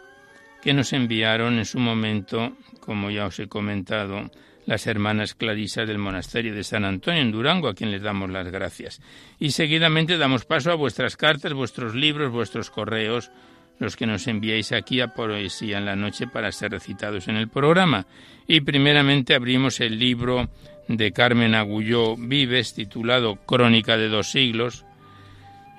que 0.62 0.76
nos 0.76 0.94
enviaron 0.94 1.58
en 1.58 1.66
su 1.66 1.80
momento, 1.80 2.56
como 2.80 3.10
ya 3.10 3.26
os 3.26 3.40
he 3.40 3.48
comentado, 3.48 4.30
las 4.68 4.86
hermanas 4.86 5.34
clarisas 5.34 5.88
del 5.88 5.98
monasterio 5.98 6.54
de 6.54 6.64
San 6.64 6.86
Antonio 6.86 7.24
en 7.24 7.32
Durango, 7.32 7.70
a 7.70 7.74
quien 7.74 7.90
les 7.90 8.04
damos 8.04 8.30
las 8.30 8.52
gracias. 8.52 9.02
Y 9.40 9.50
seguidamente 9.50 10.20
damos 10.20 10.46
paso 10.46 10.72
a 10.72 10.76
vuestras 10.76 11.18
cartas, 11.18 11.54
vuestros 11.54 11.96
libros, 11.96 12.32
vuestros 12.32 12.70
correos, 12.70 13.32
los 13.80 13.96
que 13.96 14.06
nos 14.06 14.28
enviáis 14.28 14.72
aquí 14.72 15.02
a 15.02 15.10
Poesía 15.10 15.78
en 15.78 15.86
la 15.86 15.96
Noche 15.96 16.28
para 16.28 16.52
ser 16.52 16.72
recitados 16.72 17.28
en 17.28 17.36
el 17.36 17.50
programa. 17.50 18.06
Y 18.48 18.62
primeramente 18.62 19.36
abrimos 19.36 19.80
el 19.80 20.00
libro 20.00 20.50
de 20.88 21.12
Carmen 21.12 21.56
Agulló 21.56 22.16
Vives, 22.16 22.74
titulado 22.74 23.36
Crónica 23.46 23.98
de 23.98 24.08
dos 24.08 24.32
siglos. 24.32 24.86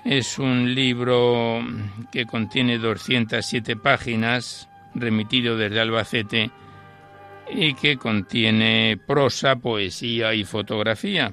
Es 0.04 0.38
un 0.38 0.74
libro 0.74 1.64
que 2.12 2.26
contiene 2.26 2.78
207 2.78 3.76
páginas, 3.76 4.68
remitido 4.94 5.56
desde 5.56 5.80
Albacete, 5.80 6.50
y 7.50 7.74
que 7.74 7.96
contiene 7.96 8.98
prosa, 9.06 9.56
poesía 9.56 10.34
y 10.34 10.44
fotografía. 10.44 11.32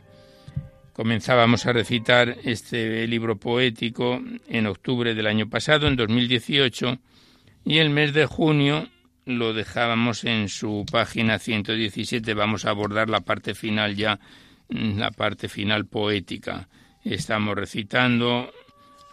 Comenzábamos 0.94 1.66
a 1.66 1.74
recitar 1.74 2.38
este 2.44 3.08
libro 3.08 3.38
poético 3.38 4.22
en 4.48 4.68
octubre 4.68 5.16
del 5.16 5.26
año 5.26 5.50
pasado, 5.50 5.88
en 5.88 5.96
2018, 5.96 7.00
y 7.66 7.80
el 7.80 7.90
mes 7.90 8.14
de 8.14 8.28
junio 8.28 8.88
lo 9.26 9.54
dejábamos 9.54 10.24
en 10.24 10.50
su 10.50 10.86
página 10.92 11.40
117. 11.40 12.36
Vamos 12.36 12.66
a 12.66 12.70
abordar 12.70 13.10
la 13.10 13.22
parte 13.22 13.56
final 13.56 13.96
ya, 13.96 14.20
la 14.70 15.10
parte 15.10 15.50
final 15.50 15.88
poética. 15.88 16.70
Estamos 17.04 17.56
recitando 17.56 18.52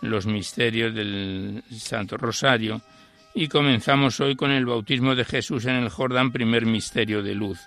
los 0.02 0.26
misterios 0.26 0.94
del 0.94 1.62
Santo 1.70 2.18
Rosario 2.18 2.82
y 3.34 3.48
comenzamos 3.48 4.20
hoy 4.20 4.36
con 4.36 4.50
el 4.50 4.66
bautismo 4.66 5.14
de 5.14 5.24
Jesús 5.24 5.64
en 5.64 5.76
el 5.76 5.88
Jordán, 5.88 6.30
primer 6.30 6.66
misterio 6.66 7.22
de 7.22 7.34
luz 7.34 7.58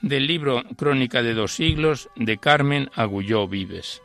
del 0.00 0.26
libro 0.26 0.62
Crónica 0.76 1.22
de 1.22 1.34
dos 1.34 1.54
siglos 1.54 2.08
de 2.16 2.38
Carmen 2.38 2.90
Agulló 2.94 3.48
Vives. 3.48 4.02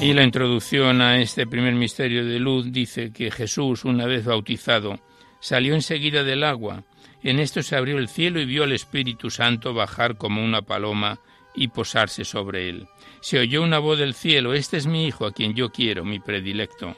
Y 0.00 0.12
la 0.12 0.22
introducción 0.22 1.00
a 1.00 1.18
este 1.18 1.46
primer 1.46 1.72
misterio 1.72 2.26
de 2.26 2.38
luz 2.38 2.70
dice 2.70 3.10
que 3.10 3.30
Jesús, 3.30 3.86
una 3.86 4.04
vez 4.04 4.26
bautizado, 4.26 5.00
salió 5.40 5.74
enseguida 5.74 6.24
del 6.24 6.44
agua. 6.44 6.82
En 7.22 7.38
esto 7.38 7.62
se 7.62 7.74
abrió 7.74 7.96
el 7.96 8.08
cielo 8.08 8.38
y 8.38 8.44
vio 8.44 8.64
al 8.64 8.72
Espíritu 8.72 9.30
Santo 9.30 9.72
bajar 9.72 10.18
como 10.18 10.44
una 10.44 10.60
paloma 10.60 11.20
y 11.54 11.68
posarse 11.68 12.24
sobre 12.24 12.68
él. 12.68 12.88
Se 13.20 13.38
oyó 13.38 13.62
una 13.62 13.78
voz 13.78 13.98
del 13.98 14.14
cielo, 14.14 14.54
Este 14.54 14.76
es 14.76 14.86
mi 14.86 15.06
Hijo 15.06 15.26
a 15.26 15.32
quien 15.32 15.54
yo 15.54 15.70
quiero, 15.70 16.04
mi 16.04 16.20
predilecto. 16.20 16.96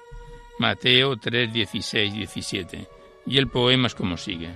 Mateo 0.59 1.17
3, 1.17 1.53
16, 1.53 2.15
17. 2.15 2.89
Y 3.27 3.39
el 3.39 3.49
poema 3.49 3.89
es 3.89 3.95
como 3.95 4.17
sigue. 4.17 4.51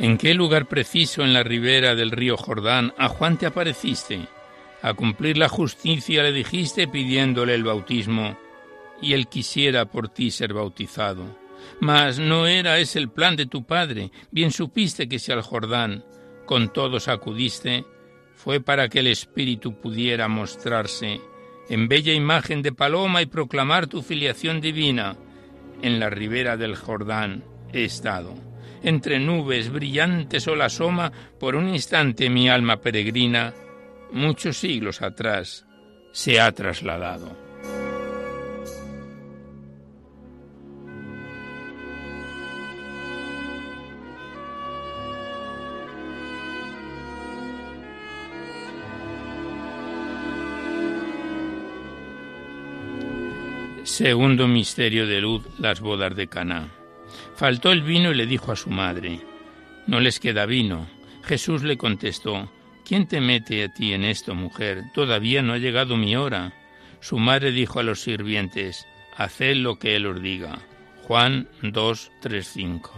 ¿En 0.00 0.16
qué 0.16 0.32
lugar 0.32 0.66
preciso 0.66 1.24
en 1.24 1.32
la 1.32 1.42
ribera 1.42 1.96
del 1.96 2.12
río 2.12 2.36
Jordán 2.36 2.94
a 2.96 3.08
Juan 3.08 3.36
te 3.36 3.46
apareciste? 3.46 4.28
A 4.82 4.94
cumplir 4.94 5.36
la 5.36 5.48
justicia 5.48 6.22
le 6.22 6.32
dijiste 6.32 6.88
pidiéndole 6.88 7.54
el 7.54 7.64
bautismo, 7.64 8.38
y 9.02 9.12
él 9.12 9.28
quisiera 9.28 9.86
por 9.86 10.08
ti 10.08 10.30
ser 10.30 10.54
bautizado. 10.54 11.36
Mas 11.80 12.18
no 12.18 12.46
era 12.46 12.78
ese 12.78 12.98
el 12.98 13.10
plan 13.10 13.36
de 13.36 13.46
tu 13.46 13.64
padre. 13.64 14.10
Bien 14.30 14.50
supiste 14.50 15.08
que 15.08 15.18
si 15.18 15.32
al 15.32 15.42
Jordán 15.42 16.04
con 16.46 16.72
todos 16.72 17.08
acudiste, 17.08 17.84
fue 18.34 18.60
para 18.60 18.88
que 18.88 19.00
el 19.00 19.08
Espíritu 19.08 19.80
pudiera 19.80 20.28
mostrarse 20.28 21.20
en 21.68 21.88
bella 21.88 22.14
imagen 22.14 22.62
de 22.62 22.72
paloma 22.72 23.20
y 23.20 23.26
proclamar 23.26 23.86
tu 23.86 24.02
filiación 24.02 24.60
divina. 24.60 25.16
En 25.82 26.00
la 26.00 26.10
ribera 26.10 26.56
del 26.56 26.76
Jordán 26.76 27.44
he 27.72 27.84
estado 27.84 28.34
entre 28.82 29.18
nubes 29.18 29.70
brillantes 29.70 30.46
o 30.48 30.54
la 30.54 30.68
por 31.38 31.56
un 31.56 31.68
instante 31.68 32.30
mi 32.30 32.48
alma 32.48 32.80
peregrina, 32.80 33.54
muchos 34.12 34.56
siglos 34.56 35.02
atrás 35.02 35.66
se 36.12 36.40
ha 36.40 36.52
trasladado. 36.52 37.48
Segundo 53.98 54.46
misterio 54.46 55.06
de 55.06 55.20
luz, 55.20 55.44
las 55.58 55.80
bodas 55.80 56.14
de 56.14 56.28
Caná. 56.28 56.68
Faltó 57.34 57.72
el 57.72 57.82
vino 57.82 58.12
y 58.12 58.14
le 58.14 58.26
dijo 58.26 58.52
a 58.52 58.56
su 58.56 58.70
madre, 58.70 59.20
No 59.86 59.98
les 59.98 60.20
queda 60.20 60.46
vino. 60.46 60.86
Jesús 61.24 61.62
le 61.62 61.78
contestó, 61.78 62.50
¿Quién 62.88 63.06
te 63.06 63.20
mete 63.20 63.64
a 63.64 63.68
ti 63.68 63.92
en 63.92 64.02
esto, 64.02 64.34
mujer? 64.34 64.84
Todavía 64.94 65.42
no 65.42 65.52
ha 65.52 65.58
llegado 65.58 65.98
mi 65.98 66.16
hora. 66.16 66.54
Su 67.00 67.18
madre 67.18 67.52
dijo 67.52 67.80
a 67.80 67.82
los 67.82 68.00
sirvientes, 68.00 68.86
Haced 69.14 69.56
lo 69.56 69.78
que 69.78 69.94
Él 69.94 70.06
os 70.06 70.22
diga. 70.22 70.58
Juan 71.02 71.48
2, 71.60 72.10
3, 72.22 72.48
5. 72.48 72.92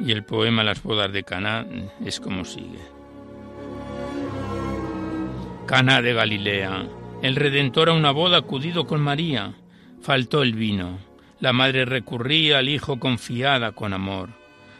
Y 0.00 0.12
el 0.12 0.24
poema 0.24 0.64
Las 0.64 0.82
bodas 0.82 1.12
de 1.12 1.22
Caná 1.22 1.66
es 2.02 2.20
como 2.20 2.46
sigue. 2.46 2.80
Caná 5.66 6.00
de 6.00 6.14
Galilea 6.14 6.86
el 7.24 7.36
Redentor 7.36 7.88
a 7.88 7.94
una 7.94 8.10
boda 8.10 8.36
acudido 8.36 8.86
con 8.86 9.00
María. 9.00 9.54
Faltó 10.02 10.42
el 10.42 10.52
vino. 10.52 10.98
La 11.44 11.52
madre 11.52 11.84
recurría 11.84 12.56
al 12.56 12.70
hijo 12.70 12.98
confiada 12.98 13.72
con 13.72 13.92
amor. 13.92 14.30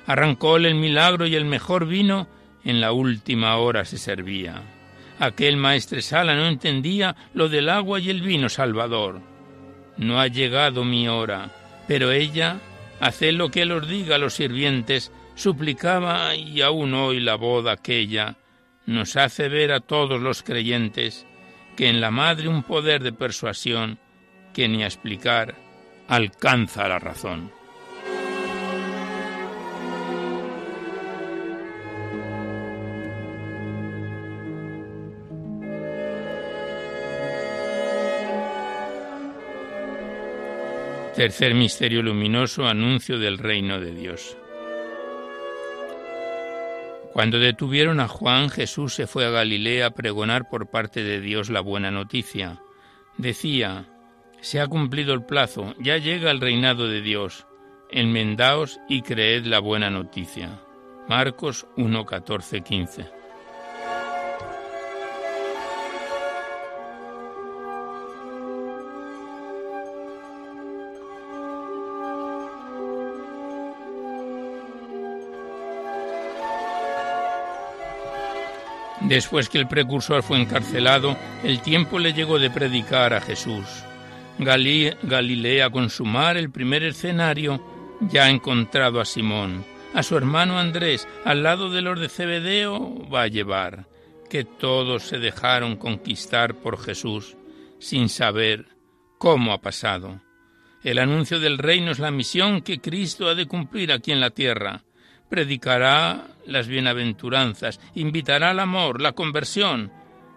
Arrancóle 0.07 0.69
el 0.69 0.77
milagro 0.77 1.27
y 1.27 1.35
el 1.35 1.45
mejor 1.45 1.85
vino 1.87 2.27
en 2.65 2.81
la 2.81 2.93
última 2.93 3.59
hora 3.59 3.85
se 3.85 3.99
servía. 3.99 4.63
Aquel 5.19 5.59
maestresala 5.59 6.35
no 6.35 6.47
entendía 6.47 7.17
lo 7.35 7.51
del 7.51 7.69
agua 7.69 8.01
y 8.01 8.09
el 8.09 8.23
vino 8.23 8.49
salvador. 8.49 9.21
No 9.99 10.19
ha 10.19 10.27
llegado 10.29 10.87
mi 10.87 11.07
hora, 11.07 11.51
pero 11.87 12.13
ella, 12.13 12.61
haced 12.99 13.35
lo 13.35 13.51
que 13.51 13.61
él 13.61 13.73
os 13.73 13.87
diga 13.87 14.15
a 14.15 14.19
los 14.19 14.33
sirvientes, 14.33 15.13
suplicaba 15.35 16.35
y 16.35 16.63
aún 16.63 16.95
hoy 16.95 17.21
la 17.21 17.35
boda 17.35 17.73
aquella 17.73 18.37
nos 18.87 19.17
hace 19.17 19.51
ver 19.51 19.71
a 19.71 19.81
todos 19.81 20.19
los 20.19 20.43
creyentes 20.43 21.27
que 21.77 21.91
en 21.91 22.01
la 22.01 22.11
madre 22.11 22.49
un 22.49 22.63
poder 22.63 23.03
de 23.03 23.13
persuasión 23.13 23.99
que 24.55 24.67
ni 24.67 24.83
a 24.83 24.87
explicar 24.87 25.63
alcanza 26.09 26.89
la 26.89 26.99
razón. 26.99 27.51
Tercer 41.17 41.55
misterio 41.55 42.03
luminoso, 42.03 42.67
anuncio 42.67 43.21
del 43.21 43.39
reino 43.39 43.79
de 43.79 43.95
Dios. 43.95 44.37
Cuando 47.13 47.39
detuvieron 47.39 48.01
a 48.01 48.09
Juan, 48.09 48.51
Jesús 48.51 48.95
se 48.95 49.07
fue 49.07 49.25
a 49.25 49.31
Galilea 49.31 49.87
a 49.87 49.91
pregonar 49.91 50.49
por 50.49 50.67
parte 50.67 51.05
de 51.05 51.21
Dios 51.21 51.51
la 51.51 51.61
buena 51.61 51.93
noticia. 51.93 52.61
Decía, 53.17 53.87
se 54.45 54.61
ha 54.61 54.67
cumplido 54.67 55.15
el 55.15 55.23
plazo, 55.23 55.75
ya 55.79 55.97
llega 55.97 56.31
el 56.31 56.39
reinado 56.39 56.87
de 56.87 57.01
Dios. 57.01 57.47
Enmendaos 57.91 58.79
y 58.91 59.01
creed 59.01 59.47
la 59.47 59.59
buena 59.59 59.89
noticia. 59.89 60.61
Marcos 61.09 61.67
1, 61.79 62.05
15. 62.63 63.07
Después 79.01 79.49
que 79.49 79.59
el 79.59 79.67
precursor 79.69 80.23
fue 80.23 80.39
encarcelado, 80.39 81.17
el 81.43 81.63
tiempo 81.63 81.99
le 81.99 82.13
llegó 82.13 82.39
de 82.39 82.51
predicar 82.51 83.15
a 83.15 83.23
Jesús. 83.23 83.85
Galilea 84.39 85.71
con 85.71 85.91
su 85.91 86.05
mar, 86.05 86.37
el 86.37 86.51
primer 86.51 86.83
escenario, 86.83 87.97
ya 88.01 88.25
ha 88.25 88.31
encontrado 88.31 89.01
a 89.01 89.05
Simón. 89.05 89.65
A 89.95 90.03
su 90.03 90.17
hermano 90.17 90.59
Andrés, 90.59 91.07
al 91.25 91.43
lado 91.43 91.71
de 91.71 91.83
los 91.83 92.01
de 92.01 92.09
Cebedeo, 92.09 93.09
va 93.09 93.23
a 93.23 93.29
llevar, 93.29 93.87
que 94.29 94.45
todos 94.45 95.05
se 95.05 95.19
dejaron 95.19 95.77
conquistar 95.77 96.55
por 96.57 96.83
Jesús, 96.83 97.37
sin 97.79 98.09
saber 98.09 98.67
cómo 99.19 99.53
ha 99.53 99.61
pasado. 99.61 100.21
El 100.83 100.99
anuncio 100.99 101.39
del 101.39 101.59
reino 101.59 101.93
es 101.93 101.99
la 101.99 102.11
misión 102.11 102.61
que 102.61 102.81
Cristo 102.81 103.29
ha 103.29 103.35
de 103.35 103.47
cumplir 103.47 103.93
aquí 103.93 104.13
en 104.13 104.21
la 104.21 104.31
tierra 104.31 104.83
predicará 105.35 106.29
las 106.47 106.69
bienaventuranzas, 106.69 107.81
invitará 107.95 108.51
al 108.51 108.61
amor, 108.61 109.01
la 109.01 109.13
conversión. 109.13 109.91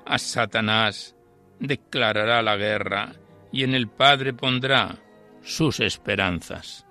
A 0.06 0.18
Satanás 0.18 1.16
declarará 1.60 2.42
la 2.42 2.56
guerra 2.56 3.14
y 3.52 3.64
en 3.64 3.74
el 3.74 3.88
Padre 3.88 4.34
pondrá 4.34 4.98
sus 5.42 5.80
esperanzas. 5.80 6.86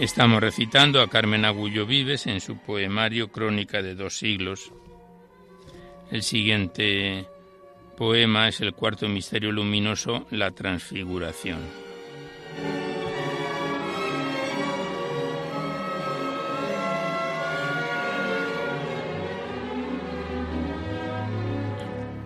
Estamos 0.00 0.40
recitando 0.40 1.00
a 1.00 1.08
Carmen 1.08 1.44
Agullo 1.44 1.84
Vives 1.84 2.28
en 2.28 2.40
su 2.40 2.56
poemario 2.58 3.32
Crónica 3.32 3.82
de 3.82 3.96
dos 3.96 4.16
siglos, 4.16 4.72
el 6.10 6.22
siguiente 6.22 7.26
poema 7.96 8.48
es 8.48 8.62
el 8.62 8.72
cuarto 8.72 9.06
misterio 9.08 9.52
luminoso, 9.52 10.26
la 10.30 10.50
transfiguración. 10.52 11.58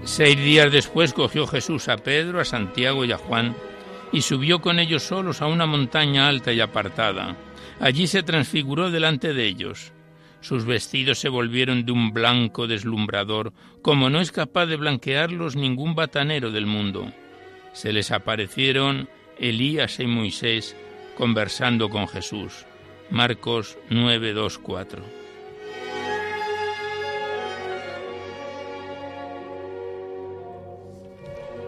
Seis 0.05 0.37
días 0.37 0.71
después 0.73 1.13
cogió 1.13 1.47
Jesús 1.47 1.89
a 1.89 1.97
Pedro, 1.97 2.41
a 2.41 2.45
Santiago 2.45 3.05
y 3.05 3.13
a 3.13 3.19
Juan 3.19 3.57
y 4.13 4.23
subió 4.23 4.61
con 4.61 4.79
ellos 4.79 5.05
solos 5.05 5.41
a 5.41 5.47
una 5.47 5.67
montaña 5.67 6.29
alta 6.29 6.53
y 6.53 6.61
apartada. 6.61 7.37
Allí 7.81 8.07
se 8.07 8.23
transfiguró 8.23 8.91
delante 8.91 9.33
de 9.33 9.47
ellos 9.47 9.93
sus 10.43 10.65
vestidos 10.65 11.21
se 11.21 11.29
volvieron 11.29 11.87
de 11.87 11.93
un 11.93 12.13
blanco 12.13 12.67
deslumbrador, 12.67 13.53
como 13.81 14.11
no 14.11 14.21
es 14.21 14.33
capaz 14.33 14.67
de 14.67 14.77
blanquearlos 14.77 15.55
ningún 15.55 15.95
batanero 15.95 16.51
del 16.51 16.67
mundo. 16.67 17.13
Se 17.73 17.93
les 17.93 18.11
aparecieron 18.11 19.09
Elías 19.39 20.01
y 20.01 20.07
Moisés 20.07 20.77
conversando 21.17 21.89
con 21.89 22.09
Jesús. 22.09 22.67
Marcos 23.09 23.79
9, 23.89 24.35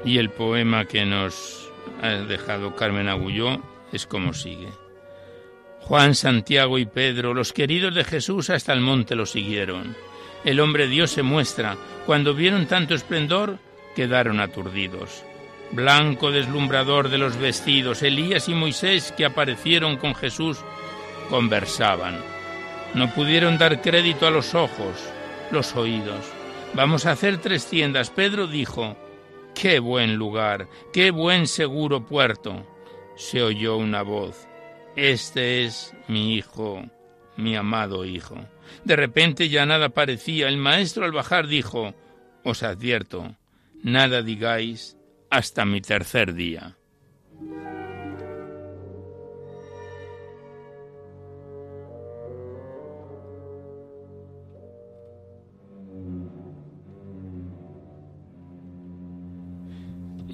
Y 0.05 0.19
el 0.19 0.31
poema 0.31 0.85
que 0.85 1.05
nos 1.05 1.73
ha 2.03 2.09
dejado 2.09 2.77
Carmen 2.77 3.09
Agulló 3.09 3.61
es 3.93 4.07
como 4.07 4.35
sigue. 4.35 4.69
Juan, 5.81 6.15
Santiago 6.15 6.79
y 6.79 6.87
Pedro, 6.87 7.35
los 7.35 7.53
queridos 7.53 7.95
de 7.95 8.05
Jesús, 8.05 8.51
hasta 8.51 8.73
el 8.73 8.81
monte 8.81 9.15
lo 9.15 9.27
siguieron. 9.27 9.95
El 10.45 10.61
hombre 10.61 10.89
Dios 10.89 11.11
se 11.11 11.23
muestra. 11.23 11.77
Cuando 12.07 12.35
vieron 12.35 12.67
tanto 12.67 12.95
esplendor, 12.95 13.59
quedaron 13.95 14.41
aturdidos. 14.41 15.25
Blanco 15.73 16.31
deslumbrador 16.31 17.09
de 17.09 17.19
los 17.19 17.37
vestidos, 17.37 18.03
Elías 18.03 18.49
y 18.49 18.55
Moisés 18.55 19.13
que 19.17 19.25
aparecieron 19.25 19.97
con 19.97 20.15
Jesús 20.15 20.59
conversaban. 21.29 22.19
No 22.95 23.13
pudieron 23.13 23.59
dar 23.59 23.81
crédito 23.81 24.27
a 24.27 24.31
los 24.31 24.55
ojos, 24.55 24.97
los 25.51 25.75
oídos. 25.75 26.25
Vamos 26.75 27.07
a 27.07 27.13
hacer 27.13 27.39
tres 27.39 27.67
tiendas. 27.67 28.11
Pedro 28.11 28.47
dijo, 28.47 28.97
Qué 29.55 29.79
buen 29.79 30.17
lugar, 30.17 30.69
qué 30.93 31.11
buen 31.11 31.47
seguro 31.47 32.05
puerto. 32.05 32.67
Se 33.17 33.43
oyó 33.43 33.77
una 33.77 34.03
voz. 34.03 34.49
Este 34.97 35.65
es 35.65 35.95
mi 36.09 36.35
hijo, 36.35 36.85
mi 37.37 37.57
amado 37.57 38.05
hijo. 38.05 38.37
De 38.85 38.97
repente 38.97 39.49
ya 39.49 39.65
nada 39.65 39.91
parecía. 39.91 40.49
El 40.49 40.57
maestro 40.57 41.05
al 41.05 41.13
bajar 41.13 41.47
dijo, 41.47 41.95
Os 42.43 42.63
advierto, 42.63 43.37
nada 43.83 44.23
digáis 44.23 44.97
hasta 45.31 45.65
mi 45.65 45.81
tercer 45.81 46.35
día. 46.35 46.77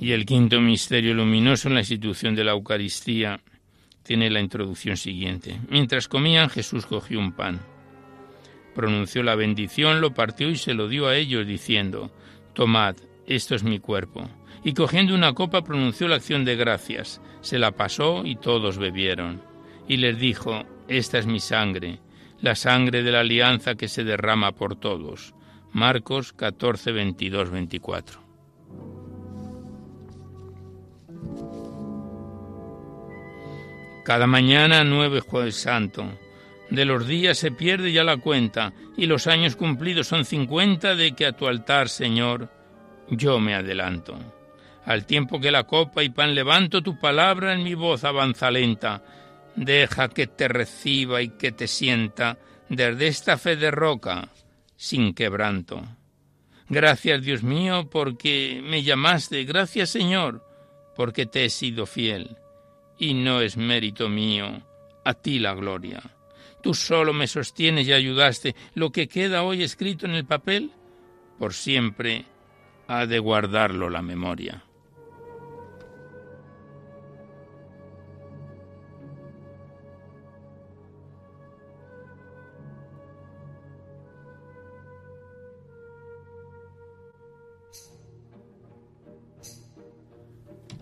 Y 0.00 0.12
el 0.12 0.24
quinto 0.24 0.62
misterio 0.62 1.12
luminoso 1.12 1.68
en 1.68 1.74
la 1.74 1.80
institución 1.80 2.34
de 2.34 2.42
la 2.42 2.52
Eucaristía 2.52 3.38
tiene 4.02 4.30
la 4.30 4.40
introducción 4.40 4.96
siguiente. 4.96 5.60
Mientras 5.68 6.08
comían, 6.08 6.48
Jesús 6.48 6.86
cogió 6.86 7.18
un 7.18 7.32
pan, 7.32 7.60
pronunció 8.74 9.22
la 9.22 9.34
bendición, 9.34 10.00
lo 10.00 10.14
partió 10.14 10.48
y 10.48 10.56
se 10.56 10.72
lo 10.72 10.88
dio 10.88 11.06
a 11.06 11.16
ellos, 11.16 11.46
diciendo, 11.46 12.10
Tomad, 12.54 12.96
esto 13.26 13.54
es 13.54 13.62
mi 13.62 13.78
cuerpo. 13.78 14.26
Y 14.64 14.72
cogiendo 14.72 15.14
una 15.14 15.34
copa 15.34 15.62
pronunció 15.62 16.08
la 16.08 16.16
acción 16.16 16.46
de 16.46 16.56
gracias, 16.56 17.20
se 17.42 17.58
la 17.58 17.72
pasó 17.72 18.24
y 18.24 18.36
todos 18.36 18.78
bebieron. 18.78 19.42
Y 19.86 19.98
les 19.98 20.18
dijo, 20.18 20.64
Esta 20.88 21.18
es 21.18 21.26
mi 21.26 21.40
sangre, 21.40 21.98
la 22.40 22.54
sangre 22.54 23.02
de 23.02 23.12
la 23.12 23.20
alianza 23.20 23.74
que 23.74 23.86
se 23.88 24.02
derrama 24.04 24.52
por 24.52 24.76
todos. 24.76 25.34
Marcos 25.72 26.32
14, 26.32 26.90
22, 26.90 27.50
24. 27.50 28.29
Cada 34.10 34.26
mañana 34.26 34.82
nueve 34.82 35.20
jueves 35.20 35.54
santo. 35.54 36.04
De 36.68 36.84
los 36.84 37.06
días 37.06 37.38
se 37.38 37.52
pierde 37.52 37.92
ya 37.92 38.02
la 38.02 38.16
cuenta, 38.16 38.72
y 38.96 39.06
los 39.06 39.28
años 39.28 39.54
cumplidos 39.54 40.08
son 40.08 40.24
cincuenta 40.24 40.96
de 40.96 41.12
que 41.12 41.26
a 41.26 41.32
tu 41.32 41.46
altar, 41.46 41.88
Señor, 41.88 42.48
yo 43.08 43.38
me 43.38 43.54
adelanto. 43.54 44.18
Al 44.84 45.06
tiempo 45.06 45.38
que 45.38 45.52
la 45.52 45.62
copa 45.62 46.02
y 46.02 46.08
pan 46.08 46.34
levanto, 46.34 46.82
tu 46.82 46.98
palabra 46.98 47.54
en 47.54 47.62
mi 47.62 47.74
voz 47.74 48.02
avanza 48.02 48.50
lenta. 48.50 49.00
Deja 49.54 50.08
que 50.08 50.26
te 50.26 50.48
reciba 50.48 51.22
y 51.22 51.28
que 51.28 51.52
te 51.52 51.68
sienta 51.68 52.36
desde 52.68 53.06
esta 53.06 53.38
fe 53.38 53.54
de 53.54 53.70
roca, 53.70 54.28
sin 54.74 55.14
quebranto. 55.14 55.84
Gracias, 56.68 57.22
Dios 57.22 57.44
mío, 57.44 57.88
porque 57.88 58.60
me 58.60 58.82
llamaste. 58.82 59.44
Gracias, 59.44 59.90
Señor, 59.90 60.44
porque 60.96 61.26
te 61.26 61.44
he 61.44 61.48
sido 61.48 61.86
fiel 61.86 62.36
y 63.00 63.14
no 63.14 63.40
es 63.40 63.56
mérito 63.56 64.08
mío, 64.08 64.62
a 65.04 65.14
ti 65.14 65.38
la 65.38 65.54
gloria. 65.54 66.02
Tú 66.62 66.74
solo 66.74 67.14
me 67.14 67.26
sostienes 67.26 67.88
y 67.88 67.94
ayudaste. 67.94 68.54
Lo 68.74 68.90
que 68.92 69.08
queda 69.08 69.42
hoy 69.42 69.62
escrito 69.62 70.04
en 70.04 70.12
el 70.12 70.26
papel, 70.26 70.70
por 71.38 71.54
siempre 71.54 72.26
ha 72.86 73.06
de 73.06 73.18
guardarlo 73.18 73.88
la 73.88 74.02
memoria. 74.02 74.64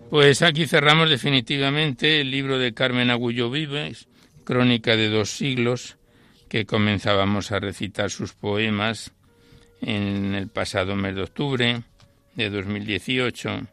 Pues 0.09 0.41
aquí 0.41 0.65
cerramos 0.65 1.07
definitivamente 1.07 2.21
el 2.21 2.31
libro 2.31 2.57
de 2.57 2.73
Carmen 2.73 3.11
Agullo 3.11 3.51
Vives, 3.51 4.07
Crónica 4.43 4.95
de 4.95 5.07
dos 5.07 5.29
siglos, 5.29 5.97
que 6.47 6.65
comenzábamos 6.65 7.51
a 7.51 7.59
recitar 7.59 8.09
sus 8.09 8.33
poemas 8.33 9.11
en 9.81 10.33
el 10.33 10.47
pasado 10.47 10.95
mes 10.95 11.13
de 11.13 11.21
octubre 11.21 11.83
de 12.33 12.49
2018 12.49 13.67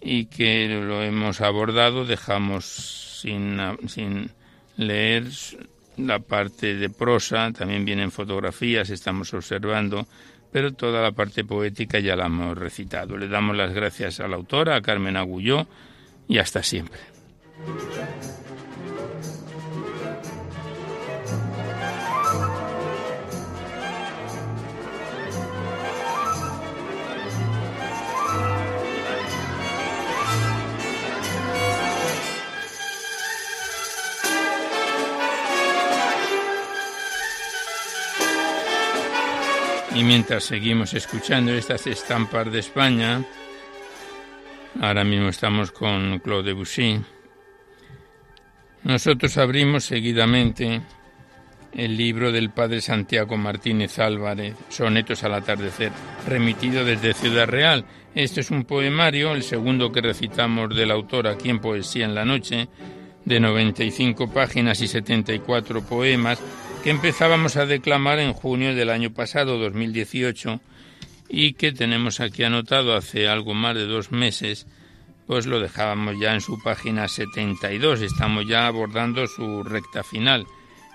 y 0.00 0.26
que 0.26 0.66
lo 0.66 1.02
hemos 1.02 1.42
abordado, 1.42 2.06
dejamos 2.06 3.18
sin, 3.20 3.58
sin 3.86 4.30
leer 4.78 5.24
la 5.98 6.20
parte 6.20 6.74
de 6.74 6.88
prosa, 6.88 7.52
también 7.52 7.84
vienen 7.84 8.10
fotografías, 8.10 8.88
estamos 8.88 9.34
observando 9.34 10.08
pero 10.52 10.72
toda 10.72 11.02
la 11.02 11.12
parte 11.12 11.44
poética 11.44 11.98
ya 11.98 12.16
la 12.16 12.26
hemos 12.26 12.56
recitado. 12.56 13.16
Le 13.16 13.28
damos 13.28 13.56
las 13.56 13.72
gracias 13.72 14.20
a 14.20 14.28
la 14.28 14.36
autora, 14.36 14.76
a 14.76 14.82
Carmen 14.82 15.16
Agulló, 15.16 15.66
y 16.28 16.38
hasta 16.38 16.62
siempre. 16.62 17.00
Y 39.96 40.04
mientras 40.04 40.44
seguimos 40.44 40.92
escuchando 40.92 41.54
estas 41.54 41.86
estampas 41.86 42.52
de 42.52 42.58
España, 42.58 43.24
ahora 44.78 45.04
mismo 45.04 45.30
estamos 45.30 45.70
con 45.70 46.18
Claude 46.18 46.50
Debussy, 46.50 47.00
nosotros 48.82 49.38
abrimos 49.38 49.86
seguidamente 49.86 50.82
el 51.72 51.96
libro 51.96 52.30
del 52.30 52.50
padre 52.50 52.82
Santiago 52.82 53.38
Martínez 53.38 53.98
Álvarez, 53.98 54.54
Sonetos 54.68 55.24
al 55.24 55.32
atardecer, 55.32 55.92
remitido 56.28 56.84
desde 56.84 57.14
Ciudad 57.14 57.48
Real. 57.48 57.86
Este 58.14 58.42
es 58.42 58.50
un 58.50 58.64
poemario, 58.64 59.32
el 59.32 59.44
segundo 59.44 59.92
que 59.92 60.02
recitamos 60.02 60.76
del 60.76 60.90
autor 60.90 61.26
aquí 61.26 61.48
en 61.48 61.58
Poesía 61.58 62.04
en 62.04 62.14
la 62.14 62.26
Noche, 62.26 62.68
de 63.24 63.40
95 63.40 64.30
páginas 64.30 64.78
y 64.82 64.88
74 64.88 65.80
poemas, 65.80 66.38
que 66.86 66.92
empezábamos 66.92 67.56
a 67.56 67.66
declamar 67.66 68.20
en 68.20 68.32
junio 68.32 68.72
del 68.72 68.90
año 68.90 69.12
pasado, 69.12 69.58
2018, 69.58 70.60
y 71.28 71.54
que 71.54 71.72
tenemos 71.72 72.20
aquí 72.20 72.44
anotado 72.44 72.94
hace 72.94 73.26
algo 73.26 73.54
más 73.54 73.74
de 73.74 73.86
dos 73.86 74.12
meses, 74.12 74.68
pues 75.26 75.46
lo 75.46 75.58
dejábamos 75.58 76.14
ya 76.20 76.32
en 76.32 76.40
su 76.40 76.62
página 76.62 77.08
72. 77.08 78.02
Estamos 78.02 78.46
ya 78.46 78.68
abordando 78.68 79.26
su 79.26 79.64
recta 79.64 80.04
final 80.04 80.46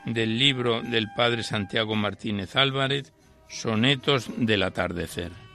del 0.05 0.39
libro 0.39 0.81
del 0.81 1.09
padre 1.13 1.43
Santiago 1.43 1.93
Martínez 1.93 2.55
Álvarez, 2.55 3.11
Sonetos 3.49 4.29
del 4.37 4.63
atardecer. 4.63 5.50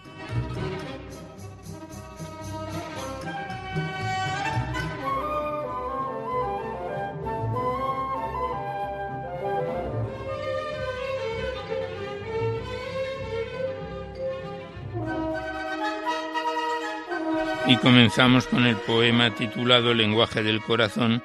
Comenzamos 17.83 18.47
con 18.47 18.67
el 18.67 18.77
poema 18.77 19.31
titulado 19.35 19.95
Lenguaje 19.95 20.43
del 20.43 20.61
Corazón. 20.61 21.23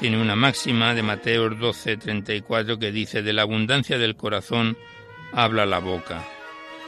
Tiene 0.00 0.20
una 0.20 0.36
máxima 0.36 0.94
de 0.94 1.02
Mateo 1.02 1.50
12, 1.50 1.96
34 1.96 2.78
que 2.78 2.92
dice, 2.92 3.22
de 3.22 3.32
la 3.32 3.42
abundancia 3.42 3.98
del 3.98 4.16
corazón 4.16 4.76
habla 5.32 5.66
la 5.66 5.78
boca. 5.78 6.24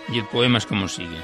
Y 0.09 0.19
el 0.19 0.25
poema 0.27 0.59
es 0.59 0.67
como 0.67 0.89
sigue. 0.89 1.19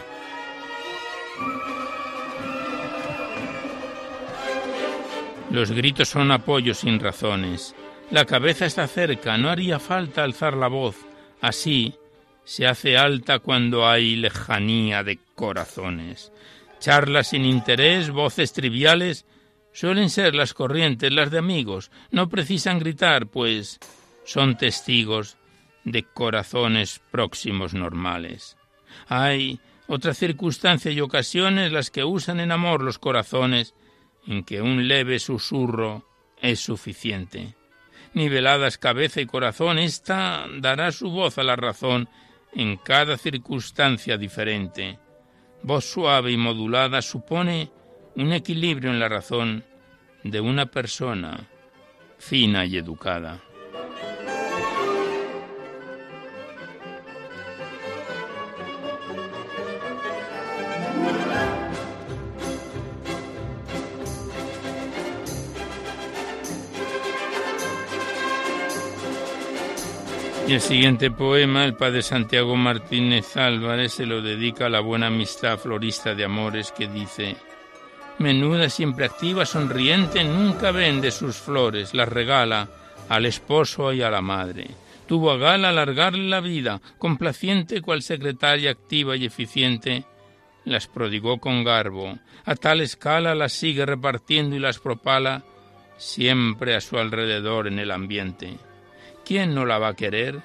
Los 5.50 5.72
gritos 5.72 6.09
son 6.09 6.30
apoyos 6.30 6.78
sin 6.78 7.00
razones. 7.00 7.74
La 8.11 8.24
cabeza 8.24 8.66
está 8.66 8.87
cerca, 8.87 9.37
no 9.38 9.50
haría 9.50 9.78
falta 9.78 10.24
alzar 10.24 10.56
la 10.56 10.68
voz. 10.68 10.96
Así 11.40 11.94
se 12.44 12.66
hace 12.66 12.96
alta 12.96 13.38
cuando 13.38 13.88
hay 13.88 14.16
lejanía 14.16 15.02
de 15.02 15.18
corazones. 15.35 16.33
Charlas 16.80 17.28
sin 17.28 17.44
interés, 17.44 18.10
voces 18.10 18.52
triviales, 18.54 19.26
suelen 19.72 20.08
ser 20.08 20.34
las 20.34 20.54
corrientes, 20.54 21.12
las 21.12 21.30
de 21.30 21.38
amigos. 21.38 21.90
No 22.10 22.28
precisan 22.28 22.78
gritar, 22.78 23.26
pues 23.26 23.78
son 24.24 24.56
testigos 24.56 25.36
de 25.84 26.04
corazones 26.04 27.00
próximos 27.10 27.74
normales. 27.74 28.56
Hay 29.08 29.60
otra 29.86 30.14
circunstancia 30.14 30.90
y 30.90 31.00
ocasiones 31.00 31.70
las 31.70 31.90
que 31.90 32.04
usan 32.04 32.40
en 32.40 32.50
amor 32.50 32.82
los 32.82 32.98
corazones, 32.98 33.74
en 34.26 34.44
que 34.44 34.62
un 34.62 34.88
leve 34.88 35.18
susurro 35.18 36.06
es 36.40 36.60
suficiente. 36.60 37.54
Niveladas 38.14 38.78
cabeza 38.78 39.20
y 39.20 39.26
corazón, 39.26 39.78
ésta 39.78 40.46
dará 40.58 40.92
su 40.92 41.10
voz 41.10 41.38
a 41.38 41.42
la 41.42 41.56
razón 41.56 42.08
en 42.52 42.76
cada 42.76 43.18
circunstancia 43.18 44.16
diferente. 44.16 44.98
Voz 45.62 45.85
suave 45.85 46.33
y 46.33 46.37
modulada 46.37 47.03
supone 47.03 47.70
un 48.16 48.33
equilibrio 48.33 48.90
en 48.90 48.99
la 48.99 49.09
razón 49.09 49.64
de 50.25 50.40
una 50.40 50.66
persona 50.66 51.49
fina 52.18 52.64
y 52.64 52.77
educada. 52.77 53.40
Y 70.50 70.54
el 70.54 70.60
siguiente 70.60 71.12
poema, 71.12 71.64
el 71.64 71.74
padre 71.74 72.02
Santiago 72.02 72.56
Martínez 72.56 73.36
Álvarez, 73.36 73.92
se 73.92 74.04
lo 74.04 74.20
dedica 74.20 74.66
a 74.66 74.68
la 74.68 74.80
buena 74.80 75.06
amistad 75.06 75.56
florista 75.56 76.12
de 76.16 76.24
amores 76.24 76.72
que 76.72 76.88
dice, 76.88 77.36
Menuda, 78.18 78.68
siempre 78.68 79.04
activa, 79.04 79.46
sonriente, 79.46 80.24
nunca 80.24 80.72
vende 80.72 81.12
sus 81.12 81.36
flores, 81.36 81.94
las 81.94 82.08
regala 82.08 82.68
al 83.08 83.26
esposo 83.26 83.92
y 83.92 84.02
a 84.02 84.10
la 84.10 84.22
madre. 84.22 84.66
Tuvo 85.06 85.30
a 85.30 85.36
gala 85.36 85.68
alargarle 85.68 86.28
la 86.28 86.40
vida, 86.40 86.80
complaciente 86.98 87.80
cual 87.80 88.02
secretaria 88.02 88.72
activa 88.72 89.14
y 89.14 89.26
eficiente, 89.26 90.04
las 90.64 90.88
prodigó 90.88 91.38
con 91.38 91.62
garbo, 91.62 92.18
a 92.44 92.56
tal 92.56 92.80
escala 92.80 93.36
las 93.36 93.52
sigue 93.52 93.86
repartiendo 93.86 94.56
y 94.56 94.58
las 94.58 94.80
propala 94.80 95.44
siempre 95.96 96.74
a 96.74 96.80
su 96.80 96.98
alrededor 96.98 97.68
en 97.68 97.78
el 97.78 97.92
ambiente. 97.92 98.58
¿Quién 99.30 99.54
no 99.54 99.64
la 99.64 99.78
va 99.78 99.90
a 99.90 99.94
querer? 99.94 100.40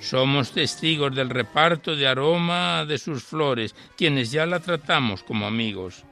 Somos 0.00 0.50
testigos 0.50 1.16
del 1.16 1.30
reparto 1.30 1.96
de 1.96 2.06
aroma 2.06 2.84
de 2.84 2.98
sus 2.98 3.24
flores, 3.24 3.74
quienes 3.96 4.30
ya 4.30 4.44
la 4.44 4.60
tratamos 4.60 5.22
como 5.22 5.46
amigos. 5.46 6.04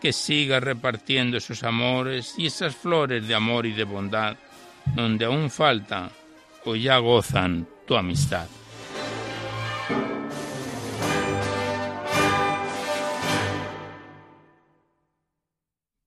Que 0.00 0.14
siga 0.14 0.60
repartiendo 0.60 1.36
esos 1.36 1.62
amores 1.64 2.36
y 2.38 2.46
esas 2.46 2.74
flores 2.74 3.28
de 3.28 3.34
amor 3.34 3.66
y 3.66 3.72
de 3.72 3.84
bondad, 3.84 4.38
donde 4.96 5.26
aún 5.26 5.50
falta 5.50 6.10
o 6.64 6.74
ya 6.74 6.96
gozan 6.96 7.68
tu 7.86 7.96
amistad. 7.96 8.48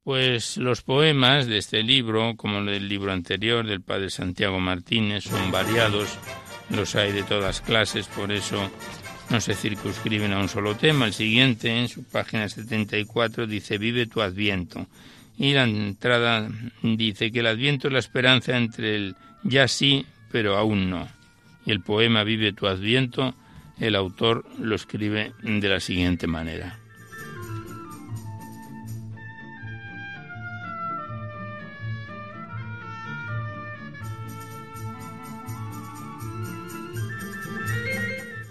Pues 0.04 0.58
los 0.58 0.82
poemas 0.82 1.46
de 1.46 1.60
este 1.60 1.84
libro, 1.84 2.36
como 2.36 2.58
el 2.58 2.66
del 2.66 2.90
libro 2.90 3.12
anterior 3.12 3.68
del 3.68 3.82
padre 3.82 4.10
Santiago 4.10 4.60
Martínez, 4.60 5.26
son 5.26 5.52
variados, 5.52 6.18
los 6.72 6.96
hay 6.96 7.12
de 7.12 7.22
todas 7.22 7.62
clases, 7.62 8.08
por 8.08 8.32
eso 8.32 8.72
no 9.30 9.40
se 9.40 9.54
circunscriben 9.54 10.34
a 10.34 10.40
un 10.40 10.50
solo 10.50 10.76
tema. 10.76 11.06
El 11.06 11.14
siguiente, 11.14 11.70
en 11.80 11.88
su 11.88 12.04
página 12.04 12.50
74, 12.50 13.46
dice 13.46 13.78
Vive 13.78 14.08
tu 14.08 14.24
adviento. 14.24 14.88
Y 15.38 15.54
la 15.54 15.66
entrada 15.66 16.50
dice 16.82 17.32
que 17.32 17.42
el 17.42 17.48
adviento 17.48 17.88
es 17.88 17.94
la 17.94 18.00
esperanza 18.00 18.58
entre 18.58 18.96
el 18.96 19.16
ya 19.44 19.68
sí, 19.68 20.08
pero 20.32 20.58
aún 20.58 20.90
no. 20.90 21.08
Y 21.64 21.70
el 21.70 21.82
poema 21.82 22.24
Vive 22.24 22.54
tu 22.54 22.66
adviento, 22.66 23.36
el 23.80 23.94
autor 23.94 24.46
lo 24.60 24.74
escribe 24.74 25.34
de 25.44 25.70
la 25.70 25.80
siguiente 25.80 26.26
manera. 26.26 26.81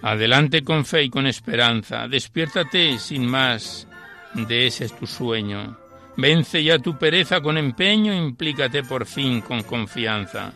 Adelante 0.03 0.63
con 0.63 0.87
fe 0.87 1.05
y 1.05 1.11
con 1.11 1.27
esperanza, 1.27 2.09
despiértate 2.09 2.99
sin 2.99 3.27
más 3.27 3.87
de 4.33 4.67
ese 4.67 4.87
es 4.87 4.99
tu 4.99 5.07
sueño. 5.07 5.77
Vence 6.17 6.65
ya 6.65 6.79
tu 6.79 6.99
pereza 6.99 7.43
con 7.43 7.59
empeño, 7.59 8.15
implícate 8.15 8.83
por 8.83 9.05
fin 9.05 9.43
con 9.43 9.63
confianza. 9.63 10.55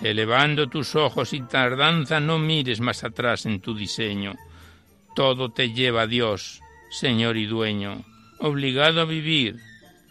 Elevando 0.00 0.68
tus 0.68 0.94
ojos 0.94 1.32
y 1.32 1.40
tardanza, 1.40 2.20
no 2.20 2.38
mires 2.38 2.80
más 2.80 3.02
atrás 3.02 3.46
en 3.46 3.60
tu 3.60 3.74
diseño. 3.74 4.36
Todo 5.16 5.50
te 5.50 5.72
lleva 5.72 6.02
a 6.02 6.06
Dios, 6.06 6.60
Señor 6.90 7.36
y 7.36 7.46
dueño, 7.46 8.04
obligado 8.38 9.00
a 9.00 9.06
vivir 9.06 9.56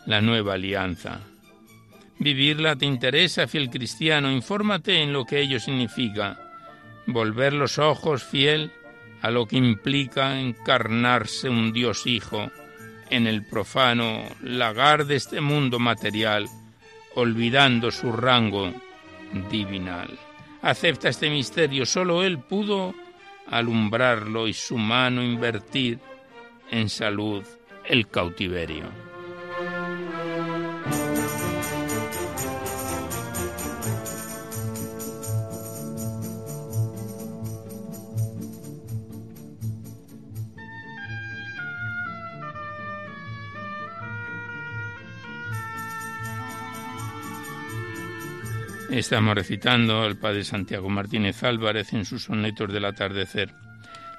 la 0.06 0.20
nueva 0.20 0.56
alianza. 0.56 1.22
Vivirla 2.20 2.76
te 2.76 2.86
interesa, 2.86 3.48
fiel 3.48 3.70
cristiano, 3.70 4.30
infórmate 4.30 5.02
en 5.02 5.14
lo 5.14 5.24
que 5.24 5.40
ello 5.40 5.60
significa 5.60 6.47
volver 7.08 7.54
los 7.54 7.80
ojos 7.80 8.24
fiel 8.24 8.72
a 9.22 9.32
lo 9.32 9.48
que 9.48 9.58
implica 9.58 10.40
encarnarse 10.40 11.50
un 11.50 11.74
Dios 11.74 12.06
Hijo 12.06 12.52
en 13.10 13.26
el 13.26 13.46
profano 13.46 14.24
lagar 14.42 15.06
de 15.06 15.16
este 15.16 15.42
mundo 15.42 15.80
material, 15.80 16.48
olvidando 17.16 17.90
su 17.90 18.12
rango 18.12 18.72
divinal. 19.50 20.10
Acepta 20.62 21.10
este 21.10 21.30
misterio, 21.30 21.86
solo 21.86 22.24
Él 22.24 22.40
pudo 22.40 22.94
alumbrarlo 23.48 24.48
y 24.48 24.54
su 24.54 24.78
mano 24.78 25.24
invertir 25.24 26.00
en 26.70 26.90
salud 26.90 27.44
el 27.86 28.08
cautiverio. 28.10 29.07
Estamos 48.90 49.36
recitando 49.36 50.02
al 50.02 50.16
padre 50.16 50.46
Santiago 50.46 50.88
Martínez 50.90 51.44
Álvarez 51.44 51.92
en 51.92 52.06
sus 52.06 52.24
sonetos 52.24 52.72
del 52.72 52.86
atardecer. 52.86 53.54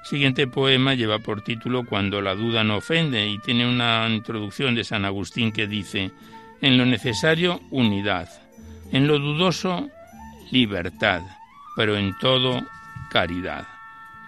siguiente 0.03 0.45
poema 0.45 0.93
lleva 0.93 1.17
por 1.17 1.43
título 1.43 1.85
Cuando 1.85 2.21
la 2.21 2.35
duda 2.35 2.63
no 2.63 2.77
ofende 2.77 3.27
y 3.27 3.39
tiene 3.39 3.67
una 3.67 4.07
introducción 4.07 4.75
de 4.75 4.83
San 4.83 5.05
Agustín 5.05 5.51
que 5.51 5.65
dice 5.65 6.11
En 6.61 6.77
lo 6.77 6.85
necesario, 6.85 7.61
unidad. 7.71 8.29
En 8.91 9.07
lo 9.07 9.17
dudoso, 9.17 9.89
libertad. 10.51 11.23
Pero 11.75 11.97
en 11.97 12.15
todo, 12.19 12.61
caridad. 13.09 13.67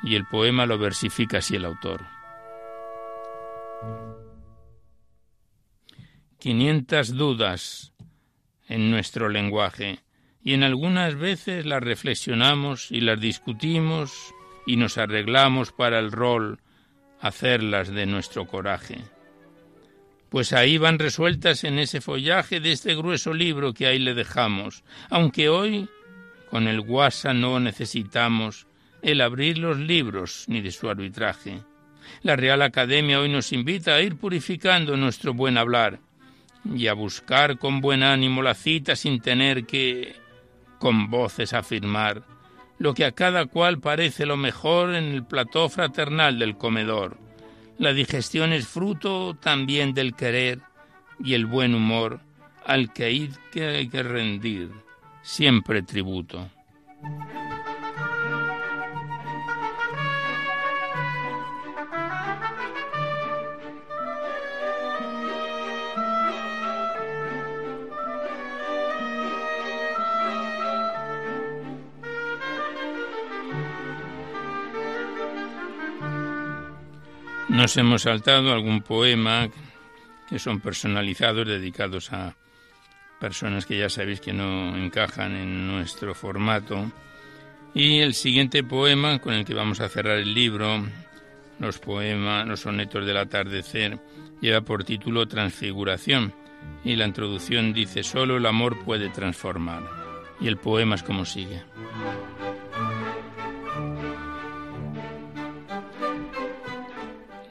Y 0.01 0.15
el 0.15 0.25
poema 0.25 0.65
lo 0.65 0.79
versifica 0.79 1.37
así 1.37 1.55
el 1.55 1.65
autor. 1.65 2.01
Quinientas 6.39 7.13
dudas 7.13 7.93
en 8.67 8.89
nuestro 8.89 9.29
lenguaje 9.29 9.99
y 10.43 10.53
en 10.53 10.63
algunas 10.63 11.15
veces 11.15 11.65
las 11.65 11.83
reflexionamos 11.83 12.91
y 12.91 13.01
las 13.01 13.19
discutimos 13.19 14.33
y 14.65 14.75
nos 14.75 14.97
arreglamos 14.97 15.71
para 15.71 15.99
el 15.99 16.11
rol 16.11 16.59
hacerlas 17.19 17.89
de 17.89 18.05
nuestro 18.05 18.47
coraje. 18.47 18.99
Pues 20.29 20.53
ahí 20.53 20.77
van 20.77 20.97
resueltas 20.97 21.63
en 21.63 21.77
ese 21.77 22.01
follaje 22.01 22.59
de 22.59 22.71
este 22.71 22.95
grueso 22.95 23.33
libro 23.33 23.73
que 23.73 23.85
ahí 23.85 23.99
le 23.99 24.13
dejamos, 24.13 24.83
aunque 25.09 25.49
hoy 25.49 25.89
con 26.49 26.67
el 26.67 26.81
guasa 26.81 27.33
no 27.33 27.59
necesitamos 27.59 28.65
el 29.01 29.21
abrir 29.21 29.57
los 29.57 29.77
libros 29.77 30.45
ni 30.47 30.61
de 30.61 30.71
su 30.71 30.89
arbitraje. 30.89 31.61
La 32.23 32.35
Real 32.35 32.61
Academia 32.61 33.19
hoy 33.19 33.29
nos 33.29 33.51
invita 33.51 33.95
a 33.95 34.01
ir 34.01 34.15
purificando 34.15 34.95
nuestro 34.97 35.33
buen 35.33 35.57
hablar 35.57 35.99
y 36.73 36.87
a 36.87 36.93
buscar 36.93 37.57
con 37.57 37.81
buen 37.81 38.03
ánimo 38.03 38.41
la 38.41 38.53
cita 38.53 38.95
sin 38.95 39.21
tener 39.21 39.65
que 39.65 40.20
con 40.81 41.11
voces 41.11 41.53
afirmar 41.53 42.23
lo 42.79 42.95
que 42.95 43.05
a 43.05 43.11
cada 43.11 43.45
cual 43.45 43.79
parece 43.79 44.25
lo 44.25 44.35
mejor 44.35 44.95
en 44.95 45.03
el 45.03 45.23
plató 45.23 45.69
fraternal 45.69 46.39
del 46.39 46.57
comedor. 46.57 47.19
La 47.77 47.93
digestión 47.93 48.51
es 48.51 48.67
fruto 48.67 49.35
también 49.35 49.93
del 49.93 50.15
querer 50.15 50.59
y 51.23 51.35
el 51.35 51.45
buen 51.45 51.75
humor 51.75 52.21
al 52.65 52.91
que 52.91 53.05
hay 53.05 53.29
que 53.53 54.03
rendir 54.03 54.71
siempre 55.21 55.83
tributo. 55.83 56.49
Nos 77.51 77.75
hemos 77.75 78.03
saltado 78.03 78.53
algún 78.53 78.81
poema 78.81 79.49
que 80.29 80.39
son 80.39 80.61
personalizados, 80.61 81.45
dedicados 81.45 82.13
a 82.13 82.37
personas 83.19 83.65
que 83.65 83.77
ya 83.77 83.89
sabéis 83.89 84.21
que 84.21 84.31
no 84.31 84.77
encajan 84.77 85.35
en 85.35 85.67
nuestro 85.67 86.15
formato. 86.15 86.89
Y 87.73 87.99
el 87.99 88.13
siguiente 88.13 88.63
poema 88.63 89.19
con 89.19 89.33
el 89.33 89.43
que 89.43 89.53
vamos 89.53 89.81
a 89.81 89.89
cerrar 89.89 90.19
el 90.19 90.33
libro, 90.33 90.81
los 91.59 91.77
poemas, 91.77 92.47
los 92.47 92.61
sonetos 92.61 93.05
del 93.05 93.17
atardecer, 93.17 93.99
lleva 94.39 94.61
por 94.61 94.85
título 94.85 95.27
Transfiguración 95.27 96.33
y 96.85 96.95
la 96.95 97.05
introducción 97.05 97.73
dice 97.73 98.01
solo 98.01 98.37
el 98.37 98.45
amor 98.45 98.81
puede 98.85 99.09
transformar. 99.09 99.83
Y 100.39 100.47
el 100.47 100.55
poema 100.55 100.95
es 100.95 101.03
como 101.03 101.25
sigue. 101.25 101.61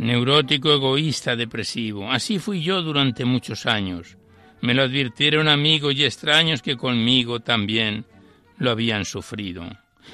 Neurótico, 0.00 0.72
egoísta, 0.72 1.36
depresivo. 1.36 2.10
Así 2.10 2.38
fui 2.38 2.62
yo 2.62 2.80
durante 2.80 3.26
muchos 3.26 3.66
años. 3.66 4.16
Me 4.62 4.72
lo 4.72 4.84
advirtieron 4.84 5.46
amigos 5.46 5.94
y 5.94 6.06
extraños 6.06 6.62
que 6.62 6.78
conmigo 6.78 7.40
también 7.40 8.06
lo 8.56 8.70
habían 8.70 9.04
sufrido. 9.04 9.62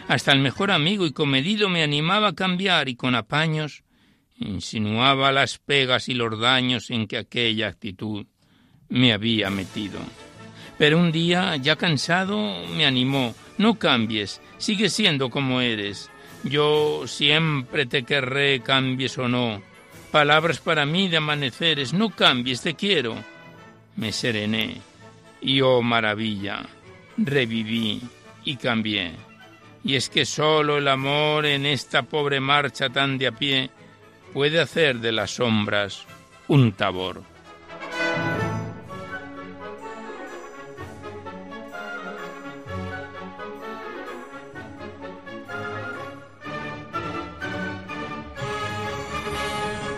Hasta 0.09 0.33
el 0.33 0.40
mejor 0.40 0.72
amigo 0.72 1.07
y 1.07 1.12
comedido 1.12 1.68
me 1.68 1.85
animaba 1.85 2.29
a 2.29 2.35
cambiar 2.35 2.88
y 2.88 2.96
con 2.96 3.14
apaños 3.14 3.85
insinuaba 4.38 5.31
las 5.31 5.59
pegas 5.59 6.09
y 6.09 6.14
los 6.14 6.37
daños 6.37 6.90
en 6.90 7.07
que 7.07 7.18
aquella 7.18 7.68
actitud 7.68 8.27
me 8.88 9.12
había 9.12 9.51
metido. 9.51 10.01
Pero 10.79 10.99
un 10.99 11.12
día, 11.12 11.55
ya 11.59 11.77
cansado, 11.77 12.66
me 12.77 12.87
animó, 12.87 13.37
no 13.57 13.79
cambies, 13.79 14.40
sigue 14.59 14.90
siendo 14.90 15.31
como 15.31 15.61
eres. 15.61 16.11
Yo 16.42 17.05
siempre 17.07 17.87
te 17.87 18.03
querré, 18.03 18.62
cambies 18.62 19.16
o 19.18 19.29
no 19.29 19.76
palabras 20.16 20.61
para 20.61 20.87
mí 20.87 21.09
de 21.09 21.18
amaneceres, 21.18 21.92
no 21.92 22.09
cambies, 22.09 22.62
te 22.62 22.74
quiero. 22.74 23.16
Me 23.96 24.12
serené 24.12 24.81
y 25.42 25.61
oh 25.61 25.83
maravilla, 25.83 26.64
reviví 27.18 28.00
y 28.42 28.57
cambié. 28.57 29.12
Y 29.85 29.94
es 29.94 30.09
que 30.09 30.24
solo 30.24 30.79
el 30.79 30.88
amor 30.88 31.44
en 31.44 31.66
esta 31.66 32.02
pobre 32.05 32.40
marcha 32.40 32.88
tan 32.88 33.18
de 33.18 33.26
a 33.26 33.33
pie 33.33 33.68
puede 34.33 34.59
hacer 34.59 35.00
de 35.00 35.12
las 35.12 35.33
sombras 35.33 36.07
un 36.48 36.72
tabor. 36.72 37.22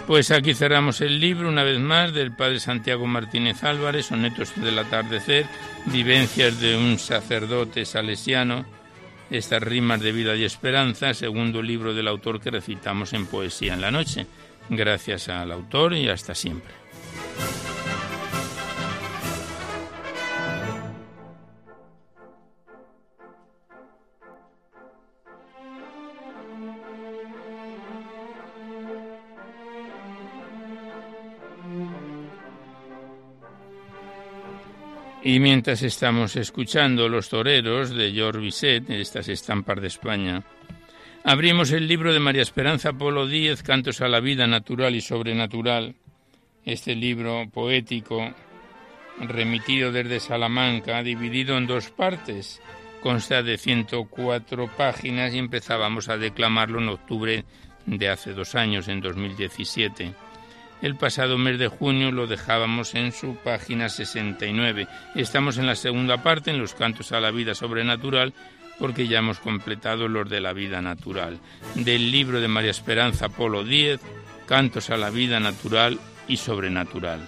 Pues 0.08 0.30
aquí 0.30 0.54
cerramos 0.54 1.02
el 1.02 1.20
libro 1.20 1.50
una 1.50 1.64
vez 1.64 1.78
más 1.78 2.14
del 2.14 2.34
padre 2.34 2.60
Santiago 2.60 3.06
Martínez 3.06 3.62
Álvarez, 3.62 4.06
Sonetos 4.06 4.54
del 4.56 4.78
atardecer, 4.78 5.44
vivencias 5.84 6.58
de 6.62 6.78
un 6.78 6.98
sacerdote 6.98 7.84
salesiano, 7.84 8.64
estas 9.30 9.62
rimas 9.62 10.00
de 10.00 10.12
vida 10.12 10.34
y 10.34 10.44
esperanza, 10.44 11.12
segundo 11.12 11.60
libro 11.60 11.92
del 11.92 12.08
autor 12.08 12.40
que 12.40 12.50
recitamos 12.50 13.12
en 13.12 13.26
Poesía 13.26 13.74
en 13.74 13.82
la 13.82 13.90
Noche. 13.90 14.26
Gracias 14.70 15.28
al 15.28 15.52
autor 15.52 15.92
y 15.92 16.08
hasta 16.08 16.34
siempre. 16.34 16.72
Y 35.22 35.40
mientras 35.40 35.82
estamos 35.82 36.36
escuchando 36.36 37.08
Los 37.08 37.28
Toreros 37.28 37.90
de 37.90 38.12
George 38.12 38.40
Bizet, 38.40 38.88
estas 38.88 39.28
estampas 39.28 39.80
de 39.80 39.88
España, 39.88 40.44
abrimos 41.24 41.72
el 41.72 41.88
libro 41.88 42.12
de 42.12 42.20
María 42.20 42.42
Esperanza 42.42 42.92
Polo 42.92 43.26
Díez, 43.26 43.64
Cantos 43.64 44.00
a 44.00 44.08
la 44.08 44.20
Vida 44.20 44.46
Natural 44.46 44.94
y 44.94 45.00
Sobrenatural, 45.00 45.96
este 46.64 46.94
libro 46.94 47.48
poético 47.52 48.32
remitido 49.20 49.90
desde 49.90 50.20
Salamanca, 50.20 51.02
dividido 51.02 51.58
en 51.58 51.66
dos 51.66 51.90
partes, 51.90 52.62
consta 53.02 53.42
de 53.42 53.58
104 53.58 54.68
páginas 54.76 55.34
y 55.34 55.38
empezábamos 55.38 56.08
a 56.08 56.16
declamarlo 56.16 56.78
en 56.78 56.88
octubre 56.90 57.44
de 57.86 58.08
hace 58.08 58.34
dos 58.34 58.54
años, 58.54 58.86
en 58.86 59.00
2017. 59.00 60.14
El 60.80 60.94
pasado 60.96 61.38
mes 61.38 61.58
de 61.58 61.68
junio 61.68 62.12
lo 62.12 62.26
dejábamos 62.26 62.94
en 62.94 63.12
su 63.12 63.36
página 63.36 63.88
69. 63.88 64.86
Estamos 65.16 65.58
en 65.58 65.66
la 65.66 65.74
segunda 65.74 66.22
parte, 66.22 66.50
en 66.50 66.58
los 66.58 66.74
cantos 66.74 67.10
a 67.10 67.20
la 67.20 67.32
vida 67.32 67.54
sobrenatural, 67.54 68.32
porque 68.78 69.08
ya 69.08 69.18
hemos 69.18 69.40
completado 69.40 70.06
los 70.06 70.30
de 70.30 70.40
la 70.40 70.52
vida 70.52 70.80
natural. 70.80 71.40
Del 71.74 72.12
libro 72.12 72.40
de 72.40 72.46
María 72.46 72.70
Esperanza 72.70 73.28
Polo 73.28 73.64
10, 73.64 74.00
Cantos 74.46 74.88
a 74.88 74.96
la 74.96 75.10
vida 75.10 75.40
natural 75.40 75.98
y 76.26 76.38
sobrenatural. 76.38 77.20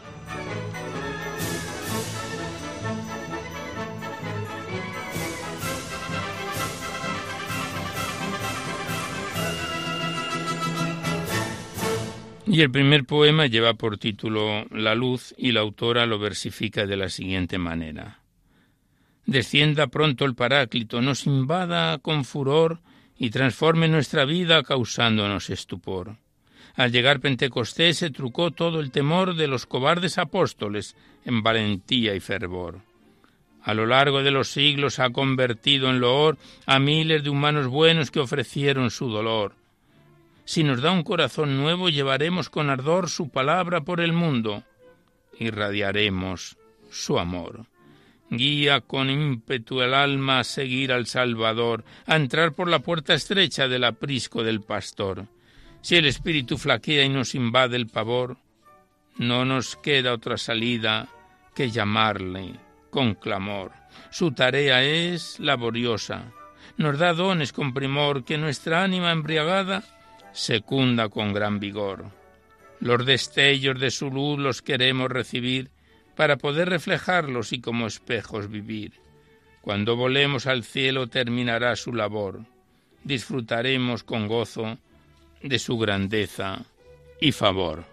Y 12.53 12.63
el 12.63 12.71
primer 12.73 13.05
poema 13.05 13.47
lleva 13.47 13.75
por 13.75 13.97
título 13.97 14.67
La 14.73 14.97
luz 14.97 15.33
y 15.39 15.53
la 15.53 15.61
autora 15.61 16.05
lo 16.05 16.19
versifica 16.19 16.85
de 16.85 16.97
la 16.97 17.09
siguiente 17.09 17.59
manera. 17.59 18.23
Descienda 19.25 19.87
pronto 19.87 20.25
el 20.25 20.35
Paráclito, 20.35 21.01
nos 21.01 21.27
invada 21.27 21.99
con 21.99 22.25
furor 22.25 22.81
y 23.17 23.31
transforme 23.31 23.87
nuestra 23.87 24.25
vida 24.25 24.65
causándonos 24.65 25.49
estupor. 25.49 26.17
Al 26.75 26.91
llegar 26.91 27.21
Pentecostés 27.21 27.99
se 27.99 28.11
trucó 28.11 28.51
todo 28.51 28.81
el 28.81 28.91
temor 28.91 29.37
de 29.37 29.47
los 29.47 29.65
cobardes 29.65 30.19
apóstoles 30.19 30.97
en 31.25 31.45
valentía 31.45 32.17
y 32.17 32.21
fervor. 32.21 32.81
A 33.63 33.75
lo 33.75 33.87
largo 33.87 34.25
de 34.25 34.33
los 34.33 34.49
siglos 34.49 34.99
ha 34.99 35.11
convertido 35.11 35.89
en 35.89 36.01
loor 36.01 36.37
a 36.67 36.81
miles 36.81 37.23
de 37.23 37.31
humanos 37.31 37.69
buenos 37.69 38.11
que 38.11 38.19
ofrecieron 38.19 38.91
su 38.91 39.09
dolor 39.09 39.60
si 40.51 40.65
nos 40.65 40.83
da 40.83 40.91
un 40.91 41.05
corazón 41.05 41.57
nuevo, 41.59 41.91
llevaremos 41.91 42.51
con 42.51 42.71
ardor 42.71 43.09
su 43.09 43.29
palabra 43.29 43.83
por 43.83 44.01
el 44.01 44.13
mundo. 44.13 44.65
Irradiaremos 45.39 46.59
su 46.91 47.21
amor. 47.21 47.67
Guía 48.31 48.81
con 48.81 49.11
ímpetu 49.11 49.81
el 49.81 49.95
alma 49.95 50.41
a 50.41 50.45
seguir 50.45 50.93
al 50.93 51.07
Salvador, 51.07 51.85
a 52.05 52.17
entrar 52.17 52.53
por 52.53 52.69
la 52.69 52.81
puerta 52.81 53.15
estrecha 53.15 53.69
del 53.69 53.85
aprisco 53.85 54.43
del 54.43 54.61
pastor. 54.61 55.27
Si 55.83 55.95
el 55.95 56.07
espíritu 56.07 56.59
flaquea 56.59 57.05
y 57.05 57.09
nos 57.09 57.37
invade 57.37 57.77
el 57.77 57.87
pavor, 57.87 58.37
no 59.19 59.45
nos 59.45 59.77
queda 59.77 60.13
otra 60.13 60.37
salida 60.37 61.07
que 61.55 61.71
llamarle 61.71 62.57
con 62.91 63.15
clamor. 63.15 63.71
Su 64.11 64.33
tarea 64.33 64.83
es 64.83 65.39
laboriosa. 65.39 66.25
Nos 66.77 66.99
da 66.99 67.13
dones 67.13 67.53
con 67.53 67.73
primor 67.73 68.25
que 68.25 68.37
nuestra 68.37 68.83
ánima 68.83 69.13
embriagada 69.13 69.85
secunda 70.33 71.09
con 71.09 71.33
gran 71.33 71.61
vigor. 71.61 72.07
Los 72.81 73.05
destellos 73.05 73.79
de 73.79 73.91
su 73.91 74.11
luz 74.11 74.39
los 74.39 74.63
queremos 74.63 75.11
recibir 75.11 75.71
para 76.17 76.37
poder 76.37 76.69
reflejarlos 76.69 77.53
y 77.53 77.61
como 77.61 77.87
espejos 77.87 78.51
vivir. 78.51 78.93
Cuando 79.61 79.97
volemos 79.97 80.47
al 80.47 80.65
cielo 80.65 81.07
terminará 81.07 81.77
su 81.77 81.93
labor. 81.93 82.41
Disfrutaremos 83.05 84.05
con 84.05 84.27
gozo 84.27 84.79
de 85.43 85.59
su 85.59 85.79
grandeza 85.79 86.65
y 87.21 87.33
favor. 87.33 87.85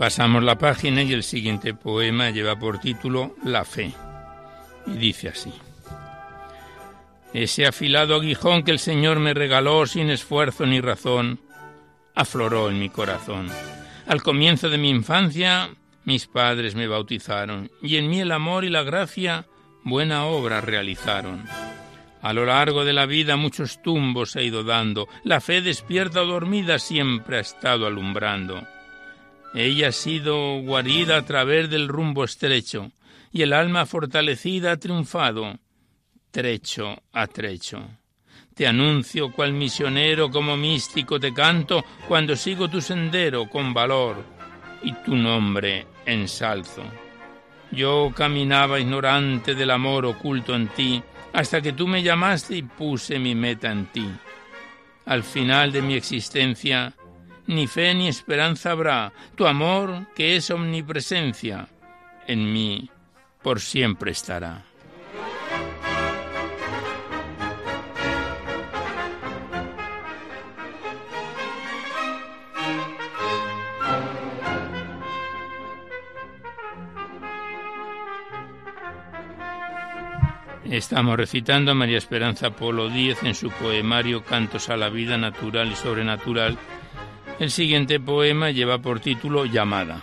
Pasamos 0.00 0.42
la 0.42 0.56
página 0.56 1.02
y 1.02 1.12
el 1.12 1.22
siguiente 1.22 1.74
poema 1.74 2.30
lleva 2.30 2.58
por 2.58 2.78
título 2.78 3.36
La 3.44 3.66
fe. 3.66 3.92
Y 4.86 4.92
dice 4.92 5.28
así. 5.28 5.52
Ese 7.34 7.66
afilado 7.66 8.14
aguijón 8.14 8.62
que 8.62 8.70
el 8.70 8.78
Señor 8.78 9.18
me 9.18 9.34
regaló 9.34 9.84
sin 9.84 10.08
esfuerzo 10.08 10.64
ni 10.64 10.80
razón, 10.80 11.38
afloró 12.14 12.70
en 12.70 12.78
mi 12.78 12.88
corazón. 12.88 13.50
Al 14.06 14.22
comienzo 14.22 14.70
de 14.70 14.78
mi 14.78 14.88
infancia, 14.88 15.68
mis 16.06 16.26
padres 16.26 16.74
me 16.74 16.86
bautizaron, 16.86 17.70
y 17.82 17.98
en 17.98 18.08
mí 18.08 18.20
el 18.20 18.32
amor 18.32 18.64
y 18.64 18.70
la 18.70 18.84
gracia 18.84 19.48
buena 19.84 20.24
obra 20.24 20.62
realizaron. 20.62 21.44
A 22.22 22.32
lo 22.32 22.46
largo 22.46 22.86
de 22.86 22.94
la 22.94 23.04
vida 23.04 23.36
muchos 23.36 23.82
tumbos 23.82 24.34
he 24.34 24.44
ido 24.44 24.64
dando, 24.64 25.08
la 25.24 25.42
fe 25.42 25.60
despierta 25.60 26.22
o 26.22 26.26
dormida 26.26 26.78
siempre 26.78 27.36
ha 27.36 27.40
estado 27.40 27.86
alumbrando. 27.86 28.66
Ella 29.54 29.88
ha 29.88 29.92
sido 29.92 30.60
guarida 30.62 31.16
a 31.16 31.24
través 31.24 31.68
del 31.70 31.88
rumbo 31.88 32.24
estrecho, 32.24 32.92
y 33.32 33.42
el 33.42 33.52
alma 33.52 33.86
fortalecida 33.86 34.72
ha 34.72 34.76
triunfado, 34.76 35.58
trecho 36.30 37.02
a 37.12 37.26
trecho. 37.26 37.82
Te 38.54 38.66
anuncio 38.66 39.32
cual 39.32 39.52
misionero 39.52 40.30
como 40.30 40.56
místico 40.56 41.18
te 41.18 41.32
canto 41.32 41.84
cuando 42.06 42.36
sigo 42.36 42.68
tu 42.68 42.80
sendero 42.80 43.48
con 43.48 43.72
valor 43.72 44.24
y 44.82 44.92
tu 45.04 45.16
nombre 45.16 45.86
ensalzo. 46.04 46.82
Yo 47.72 48.12
caminaba 48.14 48.80
ignorante 48.80 49.54
del 49.54 49.70
amor 49.70 50.04
oculto 50.04 50.54
en 50.54 50.68
ti 50.68 51.02
hasta 51.32 51.60
que 51.60 51.72
tú 51.72 51.86
me 51.86 52.02
llamaste 52.02 52.56
y 52.56 52.62
puse 52.62 53.18
mi 53.18 53.34
meta 53.34 53.70
en 53.70 53.86
ti. 53.86 54.06
Al 55.06 55.22
final 55.22 55.72
de 55.72 55.82
mi 55.82 55.94
existencia 55.94 56.94
ni 57.50 57.66
fe 57.66 57.94
ni 57.94 58.06
esperanza 58.06 58.70
habrá. 58.70 59.12
Tu 59.34 59.44
amor, 59.46 60.06
que 60.14 60.36
es 60.36 60.50
omnipresencia, 60.50 61.68
en 62.26 62.52
mí 62.52 62.88
por 63.42 63.60
siempre 63.60 64.12
estará. 64.12 64.64
Estamos 80.70 81.16
recitando 81.16 81.72
a 81.72 81.74
María 81.74 81.98
Esperanza 81.98 82.50
Polo 82.50 82.88
Díez 82.90 83.24
en 83.24 83.34
su 83.34 83.50
poemario 83.50 84.22
Cantos 84.22 84.68
a 84.68 84.76
la 84.76 84.88
vida 84.88 85.18
natural 85.18 85.72
y 85.72 85.74
sobrenatural 85.74 86.56
el 87.40 87.50
siguiente 87.50 87.98
poema 87.98 88.50
lleva 88.50 88.82
por 88.82 89.00
título 89.00 89.46
Llamada. 89.46 90.02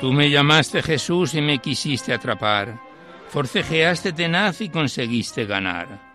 Tú 0.00 0.12
me 0.12 0.30
llamaste 0.30 0.82
Jesús 0.82 1.34
y 1.34 1.42
me 1.42 1.58
quisiste 1.58 2.14
atrapar. 2.14 2.80
Forcejeaste 3.28 4.14
tenaz 4.14 4.62
y 4.62 4.70
conseguiste 4.70 5.44
ganar. 5.44 6.12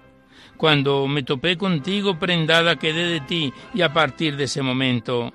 Cuando 0.57 1.07
me 1.07 1.21
topé 1.21 1.57
contigo, 1.57 2.17
prendada 2.17 2.77
quedé 2.77 3.05
de 3.05 3.21
ti 3.21 3.53
y 3.75 3.83
a 3.83 3.93
partir 3.93 4.35
de 4.35 4.45
ese 4.45 4.63
momento 4.63 5.31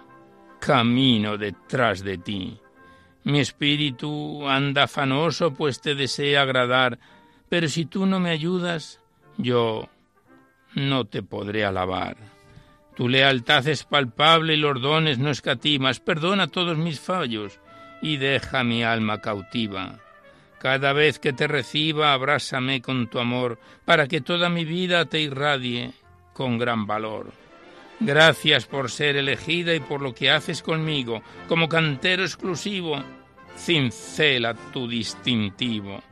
camino 0.60 1.38
detrás 1.38 2.02
de 2.02 2.18
ti. 2.18 2.61
Mi 3.24 3.40
espíritu 3.40 4.48
anda 4.48 4.84
afanoso, 4.84 5.54
pues 5.54 5.80
te 5.80 5.94
desea 5.94 6.42
agradar, 6.42 6.98
pero 7.48 7.68
si 7.68 7.84
tú 7.84 8.06
no 8.06 8.18
me 8.18 8.30
ayudas, 8.30 9.00
yo 9.36 9.88
no 10.74 11.04
te 11.04 11.22
podré 11.22 11.64
alabar. 11.64 12.16
Tu 12.96 13.08
lealtad 13.08 13.66
es 13.68 13.84
palpable 13.84 14.54
y 14.54 14.58
los 14.58 14.80
dones 14.80 15.18
no 15.18 15.30
escatimas. 15.30 16.00
Perdona 16.00 16.48
todos 16.48 16.76
mis 16.76 17.00
fallos 17.00 17.58
y 18.02 18.16
deja 18.16 18.64
mi 18.64 18.82
alma 18.82 19.20
cautiva. 19.20 19.98
Cada 20.58 20.92
vez 20.92 21.18
que 21.18 21.32
te 21.32 21.48
reciba, 21.48 22.12
abrázame 22.12 22.82
con 22.82 23.08
tu 23.08 23.18
amor, 23.18 23.58
para 23.84 24.06
que 24.06 24.20
toda 24.20 24.48
mi 24.48 24.64
vida 24.64 25.06
te 25.06 25.20
irradie 25.20 25.92
con 26.32 26.58
gran 26.58 26.86
valor. 26.86 27.32
Gracias 28.04 28.66
por 28.66 28.90
ser 28.90 29.16
elegida 29.16 29.74
y 29.74 29.80
por 29.80 30.00
lo 30.02 30.12
que 30.12 30.30
haces 30.30 30.60
conmigo, 30.60 31.22
como 31.48 31.68
cantero 31.68 32.24
exclusivo, 32.24 33.00
cincela 33.56 34.54
tu 34.72 34.88
distintivo. 34.88 36.02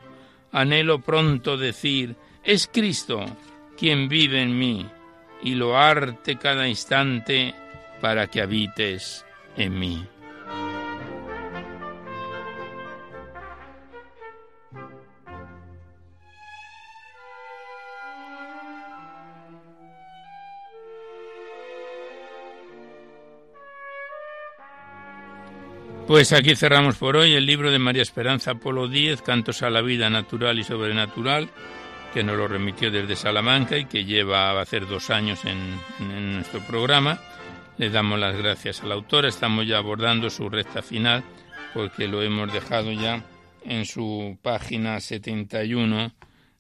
Anhelo 0.53 1.01
pronto 1.01 1.57
decir, 1.57 2.15
es 2.45 2.69
Cristo 2.73 3.25
quien 3.77 4.09
vive 4.09 4.41
en 4.41 4.57
mí, 4.57 4.87
y 5.43 5.55
loarte 5.55 6.37
cada 6.37 6.69
instante 6.69 7.55
para 8.01 8.29
que 8.29 8.43
habites 8.43 9.25
en 9.57 9.79
mí. 9.79 10.07
Pues 26.11 26.33
aquí 26.33 26.57
cerramos 26.57 26.97
por 26.97 27.17
hoy 27.17 27.35
el 27.35 27.47
libro 27.47 27.71
de 27.71 27.79
María 27.79 28.03
Esperanza 28.03 28.57
Polo 28.57 28.89
Díez, 28.89 29.23
Cantos 29.23 29.63
a 29.63 29.71
la 29.71 29.81
Vida 29.81 30.11
Natural 30.11 30.59
y 30.59 30.65
Sobrenatural, 30.65 31.49
que 32.13 32.25
nos 32.25 32.37
lo 32.37 32.49
remitió 32.49 32.91
desde 32.91 33.15
Salamanca 33.15 33.79
y 33.79 33.85
que 33.85 34.05
lleva 34.05 34.51
a 34.51 34.61
hacer 34.61 34.89
dos 34.89 35.11
años 35.11 35.39
en, 35.45 36.35
nuestro 36.35 36.67
programa. 36.67 37.21
Le 37.79 37.91
damos 37.91 38.19
las 38.19 38.37
gracias 38.37 38.83
a 38.83 38.87
la 38.87 38.97
autora, 38.97 39.29
estamos 39.29 39.69
ya 39.69 39.79
abordando 39.79 40.31
su 40.31 40.49
recta 40.49 40.83
final 40.83 41.23
porque 41.75 42.09
lo 42.09 42.25
hemos 42.25 42.53
dejado 42.53 42.91
ya 42.91 43.23
en 43.65 43.85
su 43.85 44.37
página 44.43 44.99
71 44.99 46.13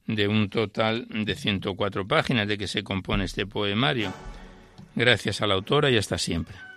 de 0.06 0.28
un 0.28 0.48
total 0.48 1.08
de 1.08 1.34
104 1.34 2.06
páginas 2.06 2.46
de 2.46 2.56
que 2.56 2.68
se 2.68 2.84
compone 2.84 3.24
este 3.24 3.46
poemario. 3.46 4.12
Gracias 4.94 5.42
a 5.42 5.48
la 5.48 5.54
autora 5.54 5.90
y 5.90 5.96
hasta 5.96 6.18
siempre. 6.18 6.69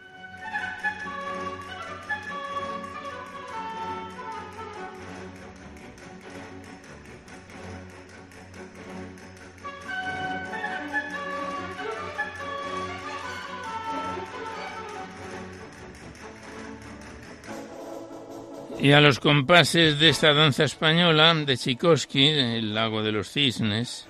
Y 18.84 18.92
a 18.92 19.00
los 19.00 19.22
compases 19.22 19.98
de 19.98 20.10
esta 20.10 20.34
danza 20.34 20.66
española 20.66 21.34
de 21.34 21.56
Tchaikovsky, 21.56 22.28
El 22.28 22.76
lago 22.76 23.02
de 23.02 23.14
los 23.14 23.32
cisnes, 23.32 24.10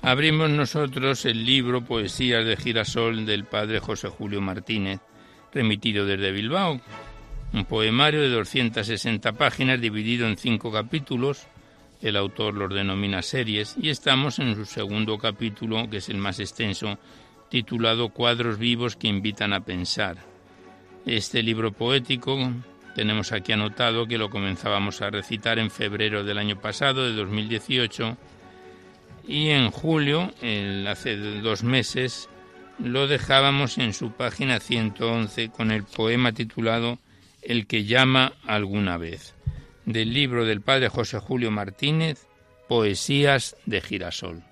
abrimos 0.00 0.48
nosotros 0.48 1.26
el 1.26 1.44
libro 1.44 1.84
Poesías 1.84 2.46
de 2.46 2.56
Girasol 2.56 3.26
del 3.26 3.44
padre 3.44 3.80
José 3.80 4.08
Julio 4.08 4.40
Martínez, 4.40 5.00
remitido 5.52 6.06
desde 6.06 6.32
Bilbao, 6.32 6.80
un 7.52 7.64
poemario 7.66 8.22
de 8.22 8.30
260 8.30 9.32
páginas 9.32 9.78
dividido 9.78 10.26
en 10.26 10.38
cinco 10.38 10.72
capítulos. 10.72 11.46
El 12.00 12.16
autor 12.16 12.54
los 12.54 12.74
denomina 12.74 13.20
series 13.20 13.76
y 13.78 13.90
estamos 13.90 14.38
en 14.38 14.54
su 14.54 14.64
segundo 14.64 15.18
capítulo, 15.18 15.90
que 15.90 15.98
es 15.98 16.08
el 16.08 16.16
más 16.16 16.40
extenso, 16.40 16.98
titulado 17.50 18.08
Cuadros 18.08 18.58
vivos 18.58 18.96
que 18.96 19.08
invitan 19.08 19.52
a 19.52 19.60
pensar. 19.60 20.16
Este 21.04 21.42
libro 21.42 21.72
poético 21.72 22.38
tenemos 22.96 23.30
aquí 23.32 23.52
anotado 23.52 24.06
que 24.06 24.16
lo 24.16 24.30
comenzábamos 24.30 25.02
a 25.02 25.10
recitar 25.10 25.58
en 25.58 25.70
febrero 25.70 26.24
del 26.24 26.38
año 26.38 26.58
pasado, 26.58 27.04
de 27.04 27.12
2018, 27.12 28.16
y 29.28 29.50
en 29.50 29.70
julio, 29.70 30.32
hace 30.88 31.18
dos 31.42 31.62
meses, 31.62 32.30
lo 32.78 33.06
dejábamos 33.06 33.76
en 33.76 33.92
su 33.92 34.12
página 34.12 34.60
111 34.60 35.50
con 35.50 35.72
el 35.72 35.84
poema 35.84 36.32
titulado 36.32 36.98
El 37.42 37.66
que 37.66 37.84
llama 37.84 38.32
alguna 38.46 38.96
vez, 38.96 39.34
del 39.84 40.14
libro 40.14 40.46
del 40.46 40.62
padre 40.62 40.88
José 40.88 41.18
Julio 41.18 41.50
Martínez, 41.50 42.26
Poesías 42.66 43.56
de 43.66 43.82
Girasol. 43.82 44.42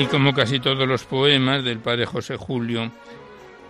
Y 0.00 0.06
como 0.06 0.32
casi 0.32 0.60
todos 0.60 0.88
los 0.88 1.04
poemas 1.04 1.62
del 1.62 1.78
padre 1.78 2.06
José 2.06 2.38
Julio, 2.38 2.90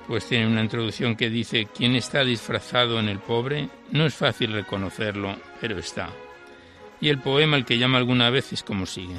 pues 0.07 0.29
tiene 0.29 0.47
una 0.47 0.61
introducción 0.61 1.17
que 1.17 1.29
dice, 1.29 1.67
¿quién 1.77 1.97
está 1.97 2.23
disfrazado 2.23 3.01
en 3.01 3.09
el 3.09 3.19
pobre? 3.19 3.69
No 3.91 4.07
es 4.07 4.15
fácil 4.15 4.53
reconocerlo, 4.53 5.35
pero 5.61 5.77
está. 5.81 6.09
Y 7.01 7.09
el 7.09 7.19
poema, 7.19 7.57
el 7.57 7.65
que 7.65 7.79
llama 7.79 7.99
alguna 7.99 8.31
vez, 8.31 8.53
es 8.53 8.63
como 8.63 8.87
sigue. 8.87 9.17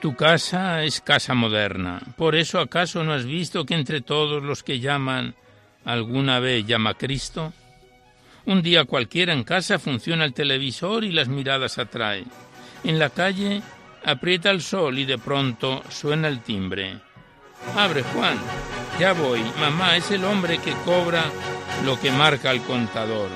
Tu 0.00 0.16
casa 0.16 0.82
es 0.82 1.00
casa 1.00 1.34
moderna, 1.34 2.00
por 2.16 2.34
eso 2.34 2.58
acaso 2.58 3.04
no 3.04 3.12
has 3.12 3.24
visto 3.24 3.64
que 3.64 3.74
entre 3.74 4.00
todos 4.00 4.42
los 4.42 4.64
que 4.64 4.80
llaman 4.80 5.36
alguna 5.84 6.40
vez 6.40 6.66
llama 6.66 6.94
Cristo? 6.94 7.52
Un 8.46 8.62
día 8.62 8.84
cualquiera 8.84 9.32
en 9.32 9.44
casa 9.44 9.78
funciona 9.78 10.24
el 10.24 10.34
televisor 10.34 11.04
y 11.04 11.12
las 11.12 11.28
miradas 11.28 11.78
atrae. 11.78 12.24
En 12.84 12.98
la 12.98 13.10
calle 13.10 13.62
aprieta 14.04 14.50
el 14.50 14.62
sol 14.62 14.98
y 14.98 15.04
de 15.04 15.18
pronto 15.18 15.82
suena 15.88 16.28
el 16.28 16.40
timbre. 16.40 16.98
Abre, 17.76 18.02
Juan. 18.02 18.38
Ya 18.98 19.12
voy. 19.12 19.40
Mamá, 19.58 19.96
es 19.96 20.10
el 20.10 20.24
hombre 20.24 20.58
que 20.58 20.72
cobra 20.84 21.24
lo 21.84 22.00
que 22.00 22.10
marca 22.10 22.50
el 22.50 22.62
contador. 22.62 23.28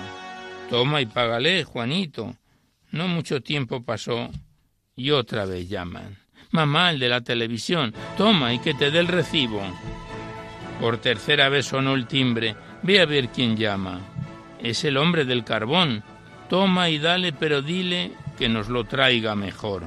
Toma 0.71 1.01
y 1.01 1.07
págale, 1.07 1.65
Juanito. 1.65 2.35
No 2.91 3.09
mucho 3.09 3.43
tiempo 3.43 3.83
pasó 3.83 4.31
y 4.97 5.11
otra 5.11 5.45
vez 5.45 5.69
llaman. 5.69 6.19
Mamá, 6.51 6.91
el 6.91 6.99
de 6.99 7.09
la 7.09 7.21
televisión. 7.21 7.93
Toma 8.17 8.55
y 8.55 8.61
que 8.61 8.75
te 8.75 8.91
dé 8.91 9.01
el 9.01 9.09
recibo. 9.09 9.63
Por 10.81 10.99
tercera 10.99 11.49
vez 11.49 11.67
sonó 11.67 11.95
el 11.95 12.07
timbre. 12.07 12.57
Ve 12.83 13.01
a 13.01 13.07
ver 13.07 13.29
quién 13.29 13.57
llama. 13.57 14.01
Es 14.59 14.85
el 14.85 14.97
hombre 14.97 15.25
del 15.25 15.45
carbón. 15.45 16.03
Toma 16.49 16.91
y 16.91 16.99
dale, 16.99 17.33
pero 17.33 17.63
dile 17.63 18.13
que 18.39 18.49
nos 18.49 18.69
lo 18.69 18.85
traiga 18.85 19.35
mejor. 19.35 19.85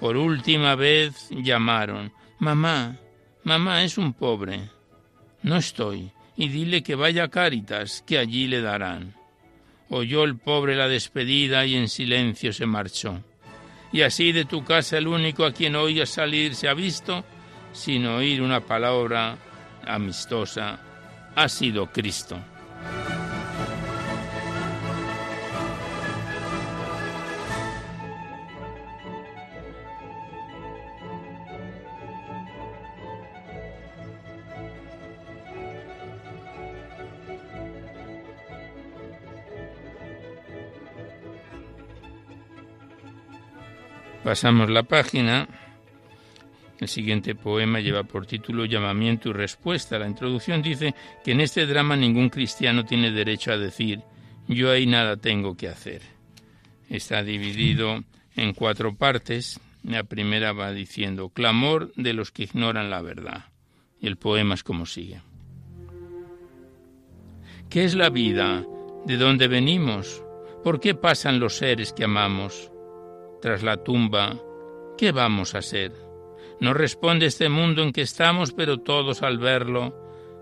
Por 0.00 0.16
última 0.16 0.74
vez 0.74 1.28
llamaron. 1.30 2.12
Mamá, 2.38 2.96
Mamá 3.44 3.84
es 3.84 3.96
un 3.96 4.12
pobre. 4.12 4.68
No 5.42 5.56
estoy. 5.56 6.12
Y 6.36 6.48
dile 6.48 6.82
que 6.82 6.94
vaya 6.94 7.24
a 7.24 7.28
Cáritas, 7.28 8.02
que 8.06 8.18
allí 8.18 8.46
le 8.46 8.60
darán. 8.60 9.14
Oyó 9.88 10.24
el 10.24 10.36
pobre 10.36 10.76
la 10.76 10.88
despedida 10.88 11.66
y 11.66 11.74
en 11.74 11.88
silencio 11.88 12.52
se 12.52 12.66
marchó. 12.66 13.22
Y 13.92 14.02
así 14.02 14.32
de 14.32 14.44
tu 14.44 14.62
casa 14.64 14.98
el 14.98 15.08
único 15.08 15.44
a 15.44 15.52
quien 15.52 15.74
oías 15.74 16.10
salir 16.10 16.54
se 16.54 16.68
ha 16.68 16.74
visto, 16.74 17.24
sin 17.72 18.06
oír 18.06 18.40
una 18.40 18.60
palabra 18.60 19.36
amistosa, 19.86 20.78
ha 21.34 21.48
sido 21.48 21.86
Cristo. 21.86 22.38
Pasamos 44.24 44.68
la 44.68 44.82
página. 44.82 45.48
El 46.78 46.88
siguiente 46.88 47.34
poema 47.34 47.80
lleva 47.80 48.04
por 48.04 48.26
título 48.26 48.64
Llamamiento 48.64 49.30
y 49.30 49.32
Respuesta. 49.32 49.98
La 49.98 50.06
introducción 50.06 50.62
dice 50.62 50.94
que 51.24 51.32
en 51.32 51.40
este 51.40 51.66
drama 51.66 51.96
ningún 51.96 52.28
cristiano 52.28 52.84
tiene 52.84 53.10
derecho 53.10 53.52
a 53.52 53.58
decir 53.58 54.02
yo 54.46 54.70
ahí 54.70 54.86
nada 54.86 55.16
tengo 55.16 55.56
que 55.56 55.68
hacer. 55.68 56.02
Está 56.88 57.22
dividido 57.22 58.02
en 58.34 58.52
cuatro 58.52 58.94
partes. 58.96 59.60
La 59.84 60.04
primera 60.04 60.52
va 60.52 60.72
diciendo 60.72 61.28
clamor 61.30 61.92
de 61.94 62.12
los 62.12 62.32
que 62.32 62.42
ignoran 62.44 62.90
la 62.90 63.00
verdad. 63.00 63.44
Y 64.00 64.06
el 64.06 64.16
poema 64.16 64.54
es 64.54 64.64
como 64.64 64.86
sigue. 64.86 65.22
¿Qué 67.68 67.84
es 67.84 67.94
la 67.94 68.10
vida? 68.10 68.66
¿De 69.06 69.16
dónde 69.16 69.46
venimos? 69.46 70.22
¿Por 70.64 70.80
qué 70.80 70.94
pasan 70.94 71.38
los 71.38 71.56
seres 71.56 71.92
que 71.92 72.04
amamos? 72.04 72.70
Tras 73.40 73.62
la 73.62 73.82
tumba, 73.82 74.36
¿qué 74.96 75.12
vamos 75.12 75.54
a 75.54 75.58
hacer? 75.58 75.92
No 76.60 76.74
responde 76.74 77.26
este 77.26 77.48
mundo 77.48 77.82
en 77.82 77.92
que 77.92 78.02
estamos, 78.02 78.52
pero 78.52 78.78
todos 78.78 79.22
al 79.22 79.38
verlo 79.38 79.94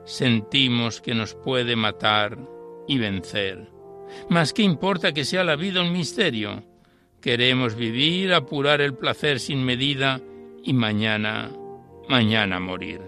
sentimos 0.05 1.01
que 1.01 1.15
nos 1.15 1.35
puede 1.35 1.77
matar 1.77 2.39
y 2.89 2.99
vencer. 2.99 3.71
Mas 4.29 4.53
¿qué 4.53 4.63
importa 4.63 5.13
que 5.13 5.25
sea 5.25 5.45
la 5.45 5.57
vida 5.57 5.83
un 5.83 5.93
misterio? 5.93 6.65
Queremos 7.21 7.75
vivir, 7.75 8.33
apurar 8.33 8.81
el 8.81 8.95
placer 8.95 9.39
sin 9.39 9.65
medida 9.65 10.21
y 10.65 10.73
mañana, 10.73 11.51
mañana 12.09 12.59
morir. 12.59 13.01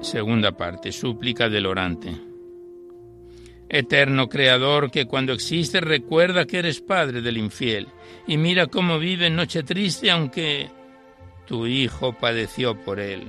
Segunda 0.00 0.52
parte, 0.52 0.92
súplica 0.92 1.48
del 1.48 1.66
orante. 1.66 2.27
Eterno 3.68 4.28
Creador, 4.28 4.90
que 4.90 5.06
cuando 5.06 5.32
existes 5.32 5.82
recuerda 5.82 6.46
que 6.46 6.58
eres 6.58 6.80
Padre 6.80 7.20
del 7.20 7.36
infiel, 7.36 7.88
y 8.26 8.36
mira 8.36 8.66
cómo 8.66 8.98
vive 8.98 9.26
en 9.26 9.36
noche 9.36 9.62
triste 9.62 10.10
aunque 10.10 10.70
tu 11.46 11.66
Hijo 11.66 12.12
padeció 12.12 12.74
por 12.80 13.00
él. 13.00 13.24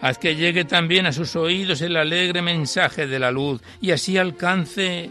Haz 0.00 0.18
que 0.18 0.36
llegue 0.36 0.64
también 0.64 1.06
a 1.06 1.12
sus 1.12 1.34
oídos 1.34 1.82
el 1.82 1.96
alegre 1.96 2.42
mensaje 2.42 3.06
de 3.06 3.18
la 3.18 3.30
luz, 3.30 3.60
y 3.80 3.90
así 3.90 4.16
alcance 4.16 5.10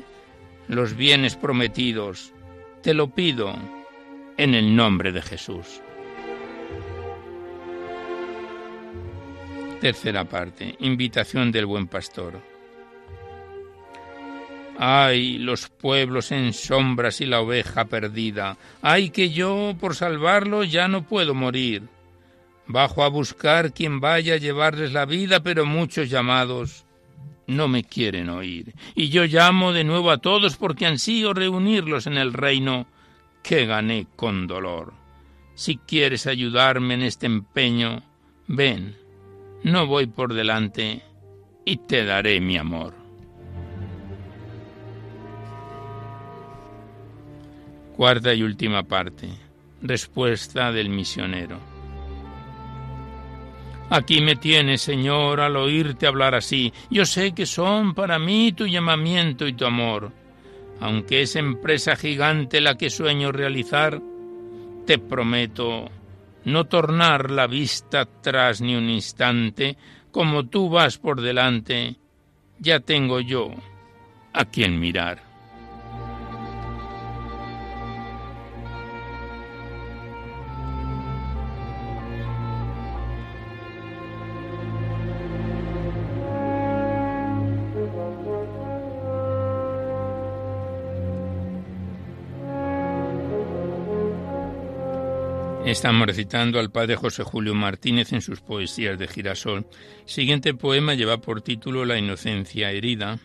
los 0.67 0.95
bienes 0.95 1.35
prometidos. 1.35 2.33
Te 2.81 2.93
lo 2.93 3.09
pido 3.09 3.53
en 4.37 4.55
el 4.55 4.75
nombre 4.75 5.11
de 5.11 5.21
Jesús. 5.21 5.81
Tercera 9.81 10.25
parte. 10.25 10.75
Invitación 10.79 11.51
del 11.51 11.65
buen 11.65 11.87
pastor. 11.87 12.41
Ay, 14.77 15.39
los 15.39 15.69
pueblos 15.69 16.31
en 16.31 16.53
sombras 16.53 17.19
y 17.21 17.25
la 17.25 17.41
oveja 17.41 17.85
perdida. 17.85 18.57
Ay, 18.81 19.09
que 19.09 19.31
yo, 19.31 19.75
por 19.79 19.95
salvarlo, 19.95 20.63
ya 20.63 20.87
no 20.87 21.03
puedo 21.03 21.33
morir. 21.33 21.83
Bajo 22.67 23.03
a 23.03 23.07
buscar 23.07 23.73
quien 23.73 23.99
vaya 23.99 24.35
a 24.35 24.37
llevarles 24.37 24.93
la 24.93 25.05
vida, 25.05 25.41
pero 25.41 25.65
muchos 25.65 26.09
llamados 26.09 26.85
no 27.47 27.67
me 27.67 27.83
quieren 27.83 28.29
oír. 28.29 28.75
Y 28.93 29.09
yo 29.09 29.25
llamo 29.25 29.73
de 29.73 29.83
nuevo 29.83 30.11
a 30.11 30.19
todos 30.19 30.57
porque 30.57 30.85
ansío 30.85 31.33
reunirlos 31.33 32.05
en 32.05 32.17
el 32.17 32.33
reino 32.33 32.87
que 33.41 33.65
gané 33.65 34.05
con 34.15 34.45
dolor. 34.45 34.93
Si 35.55 35.77
quieres 35.77 36.27
ayudarme 36.27 36.95
en 36.95 37.01
este 37.01 37.25
empeño, 37.25 38.03
ven, 38.47 38.95
no 39.63 39.87
voy 39.87 40.05
por 40.05 40.33
delante 40.33 41.01
y 41.65 41.77
te 41.77 42.05
daré 42.05 42.39
mi 42.41 42.57
amor. 42.57 42.96
Cuarta 47.97 48.31
y 48.31 48.43
última 48.43 48.83
parte. 48.83 49.27
Respuesta 49.81 50.71
del 50.71 50.87
misionero. 50.87 51.57
Aquí 53.89 54.21
me 54.21 54.35
tienes, 54.35 54.81
Señor, 54.81 55.41
al 55.41 55.55
oírte 55.55 56.05
hablar 56.05 56.35
así. 56.35 56.71
Yo 56.91 57.07
sé 57.07 57.31
que 57.31 57.47
son 57.47 57.95
para 57.95 58.19
mí 58.19 58.51
tu 58.51 58.67
llamamiento 58.67 59.47
y 59.47 59.53
tu 59.53 59.65
amor. 59.65 60.11
Aunque 60.79 61.23
es 61.23 61.35
empresa 61.35 61.95
gigante 61.95 62.61
la 62.61 62.77
que 62.77 62.91
sueño 62.91 63.31
realizar, 63.31 63.99
te 64.85 64.99
prometo 64.99 65.89
no 66.45 66.65
tornar 66.65 67.31
la 67.31 67.47
vista 67.47 68.01
atrás 68.01 68.61
ni 68.61 68.75
un 68.75 68.91
instante, 68.91 69.75
como 70.11 70.45
tú 70.45 70.69
vas 70.69 70.99
por 70.99 71.19
delante, 71.19 71.95
ya 72.59 72.79
tengo 72.79 73.21
yo 73.21 73.55
a 74.33 74.45
quien 74.45 74.79
mirar. 74.79 75.26
Estamos 95.67 96.07
recitando 96.07 96.61
al 96.61 96.71
padre 96.71 96.95
José 96.95 97.23
Julio 97.23 97.53
Martínez 97.53 98.13
en 98.13 98.21
sus 98.21 98.39
poesías 98.39 98.97
de 98.97 99.05
girasol. 99.05 99.67
siguiente 100.05 100.53
poema 100.53 100.93
lleva 100.93 101.17
por 101.19 101.41
título 101.41 101.83
La 101.83 101.97
inocencia 101.97 102.71
herida 102.71 103.19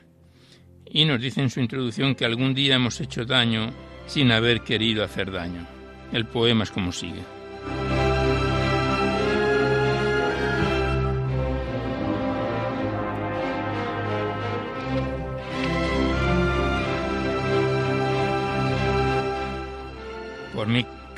y 0.85 1.05
nos 1.05 1.21
dice 1.21 1.41
en 1.41 1.51
su 1.51 1.61
introducción 1.61 2.17
que 2.17 2.25
algún 2.25 2.53
día 2.53 2.75
hemos 2.75 3.01
hecho 3.01 3.25
daño 3.25 3.73
sin 4.09 4.33
haber 4.33 4.63
querido 4.63 5.05
hacer 5.05 5.31
daño. 5.31 5.69
El 6.13 6.27
poema 6.27 6.65
es 6.65 6.73
como 6.73 6.91
sigue. 6.91 7.23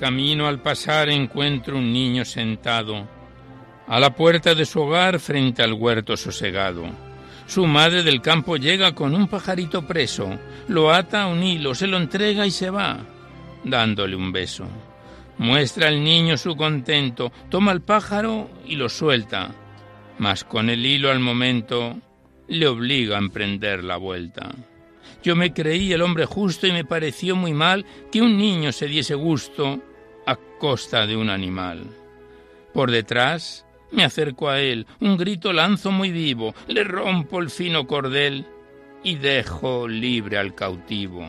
Camino 0.05 0.47
al 0.47 0.61
pasar 0.61 1.09
encuentro 1.09 1.79
un 1.79 1.91
niño 1.91 2.27
sentado 2.27 3.09
a 3.87 3.99
la 3.99 4.15
puerta 4.15 4.55
de 4.55 4.67
su 4.67 4.83
hogar 4.83 5.19
frente 5.19 5.63
al 5.63 5.73
huerto 5.73 6.15
sosegado. 6.15 6.85
Su 7.47 7.67
madre 7.67 8.03
del 8.03 8.21
campo 8.21 8.59
llega 8.59 8.95
con 8.95 9.15
un 9.15 9.29
pajarito 9.29 9.87
preso, 9.87 10.39
lo 10.69 10.93
ata 10.93 11.23
a 11.23 11.27
un 11.29 11.43
hilo, 11.43 11.75
se 11.75 11.87
lo 11.87 11.97
entrega 11.97 12.45
y 12.45 12.51
se 12.51 12.69
va, 12.69 12.99
dándole 13.65 14.15
un 14.15 14.31
beso. 14.31 14.67
Muestra 15.39 15.89
al 15.89 16.05
niño 16.05 16.37
su 16.37 16.55
contento, 16.55 17.33
toma 17.49 17.73
el 17.73 17.81
pájaro 17.81 18.51
y 18.67 18.77
lo 18.77 18.91
suelta, 18.91 19.53
mas 20.19 20.45
con 20.45 20.69
el 20.69 20.85
hilo 20.85 21.11
al 21.11 21.21
momento 21.21 21.97
le 22.49 22.67
obliga 22.67 23.17
a 23.17 23.21
emprender 23.21 23.83
la 23.83 23.97
vuelta. 23.97 24.51
Yo 25.23 25.35
me 25.35 25.55
creí 25.55 25.95
el 25.95 26.03
hombre 26.03 26.27
justo 26.27 26.67
y 26.67 26.73
me 26.73 26.85
pareció 26.85 27.37
muy 27.37 27.55
mal 27.55 27.87
que 28.13 28.21
un 28.21 28.37
niño 28.37 28.71
se 28.71 28.87
diese 28.87 29.15
gusto 29.15 29.81
a 30.27 30.37
costa 30.59 31.07
de 31.07 31.17
un 31.17 31.31
animal. 31.31 31.85
Por 32.73 32.91
detrás 32.91 33.65
me 33.91 34.05
acerco 34.05 34.49
a 34.49 34.61
él, 34.61 34.87
un 35.01 35.17
grito 35.17 35.53
lanzo 35.53 35.91
muy 35.91 36.11
vivo, 36.11 36.55
le 36.67 36.85
rompo 36.85 37.41
el 37.41 37.51
fino 37.51 37.87
cordel 37.87 38.47
y 39.05 39.17
dejo 39.17 39.87
libre 39.87 40.39
al 40.39 40.55
cautivo. 40.55 41.29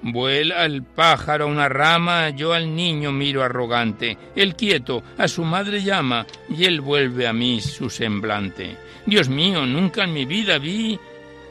Vuela 0.00 0.64
el 0.64 0.82
pájaro 0.82 1.44
a 1.44 1.48
una 1.48 1.68
rama, 1.68 2.30
yo 2.30 2.52
al 2.52 2.74
niño 2.74 3.10
miro 3.10 3.42
arrogante, 3.42 4.16
él 4.36 4.54
quieto 4.54 5.02
a 5.16 5.26
su 5.28 5.44
madre 5.44 5.82
llama 5.82 6.26
y 6.48 6.64
él 6.64 6.80
vuelve 6.80 7.26
a 7.26 7.32
mí 7.32 7.60
su 7.60 7.90
semblante. 7.90 8.76
Dios 9.06 9.28
mío, 9.28 9.66
nunca 9.66 10.04
en 10.04 10.12
mi 10.12 10.24
vida 10.24 10.58
vi 10.58 10.98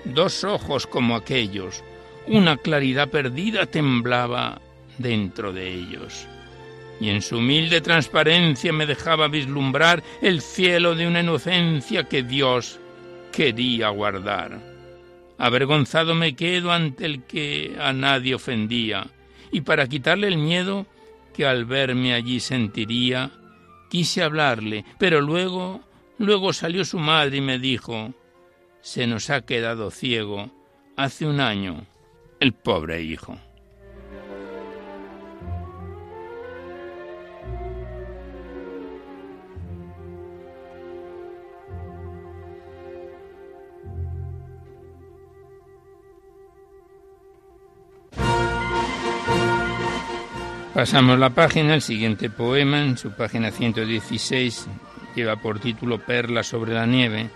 dos 0.05 0.43
ojos 0.43 0.88
como 0.88 1.16
aquellos, 1.16 1.84
una 2.28 2.58
claridad 2.58 3.10
perdida 3.10 3.66
temblaba 3.66 4.62
dentro 4.97 5.51
de 5.51 5.74
ellos, 5.74 6.28
y 6.99 7.09
en 7.09 7.21
su 7.21 7.37
humilde 7.37 7.81
transparencia 7.81 8.73
me 8.73 8.85
dejaba 8.85 9.27
vislumbrar 9.27 10.03
el 10.21 10.41
cielo 10.41 10.95
de 10.95 11.07
una 11.07 11.21
inocencia 11.21 12.05
que 12.05 12.23
Dios 12.23 12.79
quería 13.31 13.89
guardar. 13.89 14.59
Avergonzado 15.37 16.15
me 16.15 16.35
quedo 16.35 16.71
ante 16.71 17.05
el 17.05 17.23
que 17.23 17.75
a 17.79 17.93
nadie 17.93 18.35
ofendía, 18.35 19.07
y 19.51 19.61
para 19.61 19.87
quitarle 19.87 20.27
el 20.27 20.37
miedo 20.37 20.87
que 21.33 21.45
al 21.45 21.65
verme 21.65 22.13
allí 22.13 22.39
sentiría, 22.39 23.31
quise 23.89 24.23
hablarle, 24.23 24.83
pero 24.97 25.21
luego, 25.21 25.81
luego 26.17 26.51
salió 26.53 26.83
su 26.83 26.97
madre 26.97 27.37
y 27.37 27.41
me 27.41 27.59
dijo, 27.59 28.13
se 28.81 29.05
nos 29.05 29.29
ha 29.29 29.45
quedado 29.45 29.91
ciego 29.91 30.49
hace 30.95 31.27
un 31.27 31.39
año 31.39 31.85
el 32.39 32.53
pobre 32.53 33.03
hijo. 33.03 33.37
Pasamos 50.78 51.17
la 51.17 51.32
página, 51.32 51.73
el 51.73 51.82
siguiente 51.82 52.30
poema, 52.30 52.84
en 52.84 52.99
su 52.99 53.09
página 53.09 53.49
116, 53.49 54.67
lleva 55.15 55.38
por 55.38 55.59
título 55.59 55.97
Perla 55.97 56.43
sobre 56.43 56.75
la 56.75 56.86
nieve. 56.86 57.32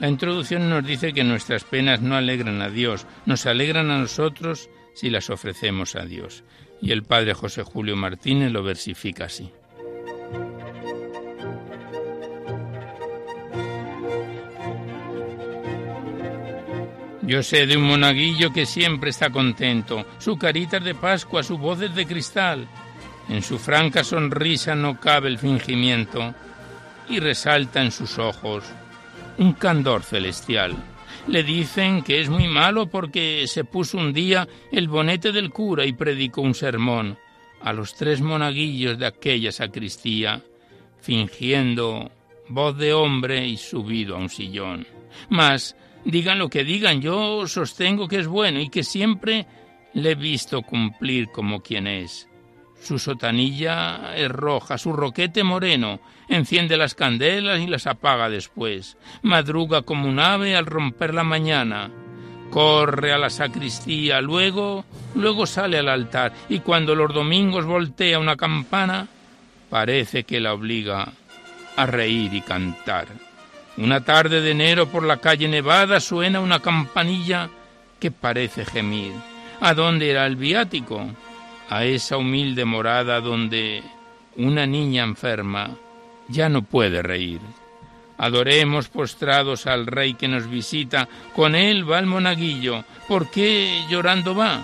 La 0.00 0.08
introducción 0.08 0.68
nos 0.68 0.84
dice 0.84 1.12
que 1.12 1.22
nuestras 1.22 1.62
penas 1.62 2.02
no 2.02 2.16
alegran 2.16 2.60
a 2.62 2.68
Dios, 2.68 3.06
nos 3.26 3.46
alegran 3.46 3.92
a 3.92 3.98
nosotros 3.98 4.70
si 4.92 5.08
las 5.08 5.30
ofrecemos 5.30 5.94
a 5.94 6.04
Dios. 6.04 6.42
Y 6.82 6.90
el 6.90 7.04
padre 7.04 7.32
José 7.32 7.62
Julio 7.62 7.94
Martínez 7.94 8.50
lo 8.50 8.64
versifica 8.64 9.26
así. 9.26 9.52
Yo 17.22 17.44
sé 17.44 17.64
de 17.68 17.76
un 17.76 17.84
monaguillo 17.84 18.52
que 18.52 18.66
siempre 18.66 19.10
está 19.10 19.30
contento, 19.30 20.04
su 20.18 20.36
carita 20.36 20.78
es 20.78 20.84
de 20.84 20.96
Pascua, 20.96 21.44
su 21.44 21.56
voz 21.56 21.80
es 21.80 21.94
de 21.94 22.04
cristal. 22.04 22.66
En 23.30 23.42
su 23.42 23.60
franca 23.60 24.02
sonrisa 24.02 24.74
no 24.74 24.98
cabe 24.98 25.28
el 25.28 25.38
fingimiento 25.38 26.34
y 27.08 27.20
resalta 27.20 27.80
en 27.80 27.92
sus 27.92 28.18
ojos 28.18 28.64
un 29.38 29.52
candor 29.52 30.02
celestial. 30.02 30.74
Le 31.28 31.44
dicen 31.44 32.02
que 32.02 32.20
es 32.20 32.28
muy 32.28 32.48
malo 32.48 32.86
porque 32.86 33.44
se 33.46 33.62
puso 33.62 33.98
un 33.98 34.12
día 34.12 34.48
el 34.72 34.88
bonete 34.88 35.30
del 35.30 35.50
cura 35.50 35.86
y 35.86 35.92
predicó 35.92 36.40
un 36.42 36.54
sermón 36.54 37.18
a 37.62 37.72
los 37.72 37.94
tres 37.94 38.20
monaguillos 38.20 38.98
de 38.98 39.06
aquella 39.06 39.52
sacristía, 39.52 40.42
fingiendo 41.00 42.10
voz 42.48 42.76
de 42.78 42.92
hombre 42.92 43.46
y 43.46 43.56
subido 43.56 44.16
a 44.16 44.18
un 44.18 44.28
sillón. 44.28 44.88
Mas, 45.28 45.76
digan 46.04 46.40
lo 46.40 46.48
que 46.48 46.64
digan, 46.64 47.00
yo 47.00 47.46
sostengo 47.46 48.08
que 48.08 48.18
es 48.18 48.26
bueno 48.26 48.58
y 48.58 48.68
que 48.70 48.82
siempre 48.82 49.46
le 49.94 50.10
he 50.10 50.14
visto 50.16 50.62
cumplir 50.62 51.28
como 51.28 51.62
quien 51.62 51.86
es. 51.86 52.29
Su 52.80 52.98
sotanilla 52.98 54.16
es 54.16 54.30
roja, 54.30 54.78
su 54.78 54.92
roquete 54.92 55.44
moreno, 55.44 56.00
enciende 56.28 56.76
las 56.76 56.94
candelas 56.94 57.60
y 57.60 57.66
las 57.66 57.86
apaga 57.86 58.30
después. 58.30 58.96
Madruga 59.22 59.82
como 59.82 60.08
un 60.08 60.18
ave 60.18 60.56
al 60.56 60.66
romper 60.66 61.12
la 61.12 61.24
mañana. 61.24 61.90
Corre 62.50 63.12
a 63.12 63.18
la 63.18 63.30
sacristía, 63.30 64.20
luego, 64.20 64.84
luego 65.14 65.46
sale 65.46 65.78
al 65.78 65.88
altar 65.88 66.32
y 66.48 66.60
cuando 66.60 66.94
los 66.94 67.12
domingos 67.14 67.64
voltea 67.64 68.18
una 68.18 68.36
campana, 68.36 69.06
parece 69.68 70.24
que 70.24 70.40
la 70.40 70.54
obliga 70.54 71.12
a 71.76 71.86
reír 71.86 72.34
y 72.34 72.40
cantar. 72.40 73.06
Una 73.76 74.04
tarde 74.04 74.40
de 74.40 74.50
enero 74.50 74.88
por 74.88 75.04
la 75.04 75.18
calle 75.18 75.48
Nevada 75.48 76.00
suena 76.00 76.40
una 76.40 76.60
campanilla 76.60 77.48
que 78.00 78.10
parece 78.10 78.64
gemir. 78.64 79.12
¿A 79.60 79.74
dónde 79.74 80.10
era 80.10 80.26
el 80.26 80.36
viático? 80.36 81.06
A 81.70 81.84
esa 81.84 82.16
humilde 82.16 82.64
morada 82.64 83.20
donde 83.20 83.82
una 84.36 84.66
niña 84.66 85.04
enferma 85.04 85.70
ya 86.28 86.48
no 86.48 86.62
puede 86.62 87.00
reír. 87.00 87.40
Adoremos 88.18 88.88
postrados 88.88 89.68
al 89.68 89.86
Rey 89.86 90.14
que 90.14 90.26
nos 90.26 90.50
visita, 90.50 91.08
con 91.34 91.54
él 91.54 91.90
va 91.90 92.00
el 92.00 92.06
monaguillo. 92.06 92.84
¿Por 93.06 93.30
qué 93.30 93.84
llorando 93.88 94.34
va? 94.34 94.60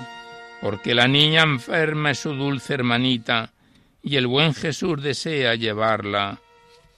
Porque 0.60 0.94
la 0.94 1.06
niña 1.06 1.42
enferma 1.42 2.10
es 2.10 2.18
su 2.18 2.34
dulce 2.34 2.74
hermanita, 2.74 3.52
y 4.02 4.16
el 4.16 4.26
buen 4.26 4.52
Jesús 4.52 5.00
desea 5.00 5.54
llevarla 5.54 6.40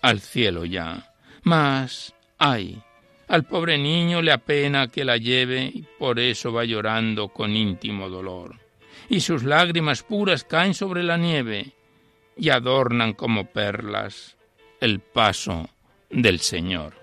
al 0.00 0.20
cielo 0.20 0.64
ya. 0.64 1.12
Mas, 1.42 2.14
ay, 2.38 2.82
al 3.28 3.44
pobre 3.44 3.76
niño 3.76 4.22
le 4.22 4.32
apena 4.32 4.88
que 4.88 5.04
la 5.04 5.18
lleve, 5.18 5.70
y 5.72 5.84
por 5.98 6.18
eso 6.18 6.50
va 6.50 6.64
llorando 6.64 7.28
con 7.28 7.54
íntimo 7.54 8.08
dolor 8.08 8.67
y 9.08 9.20
sus 9.20 9.42
lágrimas 9.42 10.02
puras 10.02 10.44
caen 10.44 10.74
sobre 10.74 11.02
la 11.02 11.16
nieve 11.16 11.72
y 12.36 12.50
adornan 12.50 13.14
como 13.14 13.46
perlas 13.46 14.36
el 14.80 15.00
paso 15.00 15.68
del 16.10 16.40
Señor. 16.40 16.94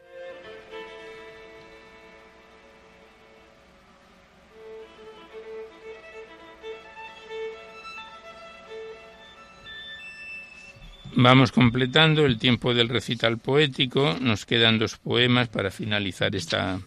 Vamos 11.17 11.53
completando 11.53 12.25
el 12.25 12.37
tiempo 12.37 12.73
del 12.73 12.89
recital 12.89 13.37
poético. 13.37 14.17
Nos 14.19 14.45
quedan 14.45 14.77
dos 14.77 14.97
poemas 14.97 15.47
para 15.47 15.71
finalizar 15.71 16.35
esta 16.35 16.81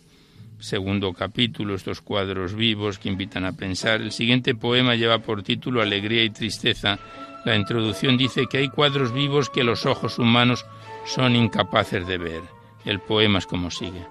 segundo 0.59 1.13
capítulo, 1.13 1.75
estos 1.75 2.01
cuadros 2.01 2.55
vivos 2.55 2.99
que 2.99 3.09
invitan 3.09 3.45
a 3.45 3.53
pensar. 3.53 4.01
El 4.01 4.13
siguiente 4.13 4.55
poema 4.55 4.95
lleva 4.95 5.21
por 5.21 5.43
título 5.43 5.83
Alegría 5.83 6.25
y 6.25 6.31
Tristeza. 6.31 6.99
La 7.45 7.57
introducción 7.57 8.17
dice 8.17 8.47
que 8.51 8.59
hay 8.59 8.69
cuadros 8.69 9.13
vivos 9.13 9.51
que 9.51 9.65
los 9.65 9.87
ojos 9.87 10.19
humanos 10.19 10.67
son 11.07 11.37
incapaces 11.37 12.07
de 12.07 12.19
ver. 12.19 12.43
El 12.85 13.01
poema 13.01 13.39
es 13.39 13.47
como 13.47 13.71
sigue. 13.71 14.05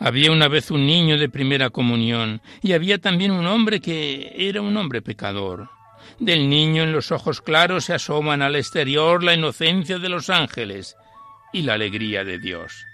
Había 0.00 0.30
una 0.30 0.46
vez 0.46 0.70
un 0.70 0.86
niño 0.86 1.18
de 1.18 1.28
primera 1.28 1.70
comunión 1.70 2.40
y 2.62 2.72
había 2.72 2.98
también 2.98 3.32
un 3.32 3.46
hombre 3.46 3.80
que 3.80 4.32
era 4.36 4.62
un 4.62 4.76
hombre 4.76 5.02
pecador. 5.02 5.77
Del 6.18 6.48
niño 6.48 6.82
en 6.82 6.92
los 6.92 7.12
ojos 7.12 7.40
claros 7.40 7.84
se 7.84 7.94
asoman 7.94 8.42
al 8.42 8.56
exterior 8.56 9.22
la 9.22 9.34
inocencia 9.34 9.98
de 9.98 10.08
los 10.08 10.30
ángeles 10.30 10.96
y 11.52 11.62
la 11.62 11.74
alegría 11.74 12.24
de 12.24 12.38
Dios. 12.38 12.86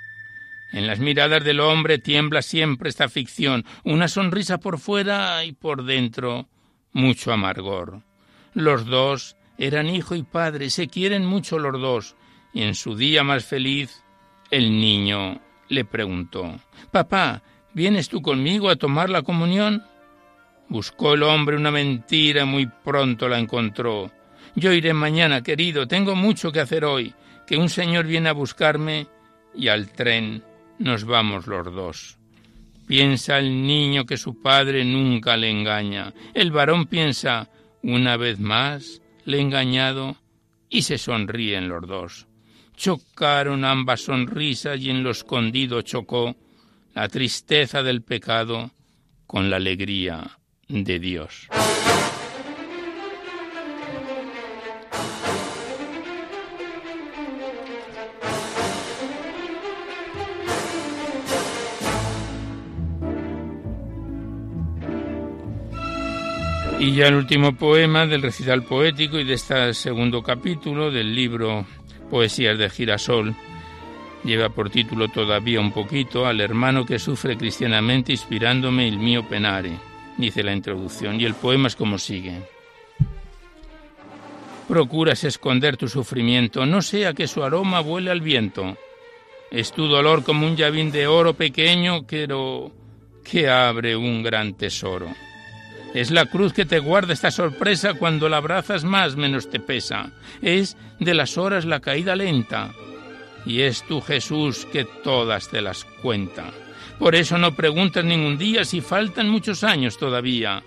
En 0.73 0.87
las 0.87 0.99
miradas 0.99 1.43
del 1.45 1.61
hombre 1.61 1.99
tiembla 1.99 2.43
siempre 2.43 2.91
esta 2.91 3.09
ficción, 3.09 3.65
una 3.85 4.09
sonrisa 4.09 4.59
por 4.59 4.79
fuera 4.79 5.45
y 5.45 5.53
por 5.53 5.85
dentro 5.85 6.49
mucho 6.93 7.33
amargor. 7.33 8.03
Los 8.53 8.87
dos 8.87 9.37
eran 9.57 9.89
hijo 9.89 10.15
y 10.15 10.23
padre, 10.23 10.71
se 10.71 10.89
quieren 10.89 11.25
mucho 11.25 11.59
los 11.59 11.81
dos, 11.81 12.17
y 12.53 12.63
en 12.63 12.75
su 12.75 12.97
día 12.97 13.23
más 13.23 13.45
feliz 13.45 14.03
el 14.51 14.71
niño 14.81 15.41
le 15.69 15.85
preguntó 15.85 16.61
Papá, 16.91 17.43
¿Vienes 17.75 18.09
tú 18.09 18.23
conmigo 18.23 18.71
a 18.71 18.77
tomar 18.77 19.11
la 19.11 19.23
comunión? 19.23 19.83
Buscó 20.69 21.15
el 21.15 21.23
hombre 21.23 21.57
una 21.57 21.71
mentira, 21.71 22.45
muy 22.45 22.67
pronto 22.67 23.29
la 23.29 23.39
encontró. 23.39 24.11
Yo 24.57 24.73
iré 24.73 24.95
mañana, 24.95 25.43
querido, 25.43 25.87
tengo 25.87 26.15
mucho 26.15 26.51
que 26.53 26.61
hacer 26.61 26.85
hoy, 26.85 27.13
que 27.47 27.57
un 27.57 27.69
señor 27.69 28.07
viene 28.07 28.31
a 28.31 28.33
buscarme 28.33 29.07
y 29.55 29.69
al 29.69 29.91
tren 29.91 30.43
nos 30.79 31.05
vamos 31.05 31.47
los 31.47 31.73
dos. 31.73 32.19
Piensa 32.87 33.39
el 33.39 33.67
niño 33.67 34.05
que 34.05 34.17
su 34.17 34.41
padre 34.41 34.85
nunca 34.85 35.37
le 35.37 35.51
engaña. 35.51 36.13
El 36.35 36.51
varón 36.51 36.87
piensa, 36.87 37.49
una 37.83 38.17
vez 38.17 38.39
más, 38.39 39.01
le 39.25 39.39
he 39.39 39.41
engañado, 39.41 40.17
y 40.69 40.83
se 40.83 40.99
sonríen 40.99 41.69
los 41.69 41.87
dos. 41.87 42.27
Chocaron 42.77 43.65
ambas 43.65 44.03
sonrisas 44.03 44.81
y 44.81 44.91
en 44.91 45.03
lo 45.03 45.11
escondido 45.11 45.83
chocó 45.83 46.35
la 46.95 47.09
tristeza 47.09 47.83
del 47.83 48.03
pecado 48.03 48.71
con 49.27 49.51
la 49.51 49.57
alegría 49.57 50.39
de 50.69 50.99
Dios. 50.99 51.49
Y 66.79 66.93
ya 66.93 67.07
el 67.07 67.15
último 67.15 67.57
poema 67.57 68.07
del 68.07 68.21
recital 68.21 68.63
poético 68.63 69.19
y 69.19 69.25
de 69.25 69.35
este 69.35 69.73
segundo 69.73 70.23
capítulo 70.23 70.91
del 70.91 71.15
libro 71.15 71.65
Poesías 72.11 72.59
de 72.59 72.69
Girasol 72.69 73.35
lleva 74.25 74.49
por 74.49 74.71
título 74.71 75.09
todavía 75.09 75.61
un 75.61 75.73
poquito 75.73 76.27
al 76.27 76.41
hermano 76.41 76.85
que 76.85 76.99
sufre 76.99 77.37
cristianamente 77.37 78.13
inspirándome 78.13 78.89
el 78.89 78.99
mío 78.99 79.27
penare, 79.29 79.73
dice 80.19 80.43
la 80.43 80.53
introducción, 80.53 81.21
y 81.21 81.25
el 81.25 81.35
poema 81.35 81.69
es 81.69 81.77
como 81.77 81.99
sigue. 81.99 82.43
Procuras 84.69 85.25
esconder 85.25 85.77
tu 85.77 85.89
sufrimiento, 85.89 86.65
no 86.65 86.81
sea 86.81 87.13
que 87.13 87.29
su 87.29 87.43
aroma 87.43 87.81
vuele 87.81 88.11
al 88.11 88.21
viento. 88.21 88.77
Es 89.51 89.73
tu 89.73 89.87
dolor 89.87 90.25
como 90.25 90.47
un 90.47 90.57
llavín 90.57 90.91
de 90.91 91.07
oro 91.07 91.35
pequeño, 91.35 92.07
pero 92.07 92.73
que 93.23 93.49
abre 93.49 93.95
un 93.95 94.23
gran 94.23 94.55
tesoro. 94.55 95.09
Es 95.93 96.11
la 96.11 96.27
cruz 96.27 96.53
que 96.53 96.65
te 96.65 96.81
guarda 96.81 97.13
esta 97.13 97.31
sorpresa 97.31 97.95
cuando 97.95 98.29
la 98.29 98.39
abrazas 98.39 98.85
más 98.85 99.17
menos 99.17 99.49
te 99.49 99.61
pesa. 99.61 100.11
Es 100.43 100.77
de 100.99 101.15
las 101.15 101.39
horas 101.39 101.65
la 101.67 101.81
caída 101.81 102.17
lenta, 102.17 102.73
y 103.47 103.61
es 103.61 103.83
tu 103.87 104.01
Jesús 104.01 104.67
que 104.73 104.85
todas 104.85 105.49
te 105.51 105.61
las 105.61 105.85
cuenta. 105.85 106.51
Por 106.99 107.15
eso 107.15 107.39
no 107.39 107.55
preguntas 107.55 108.05
ningún 108.05 108.39
día 108.39 108.65
si 108.65 108.81
faltan 108.81 109.29
muchos 109.29 109.65
años 109.65 109.99
todavía. 109.99 110.63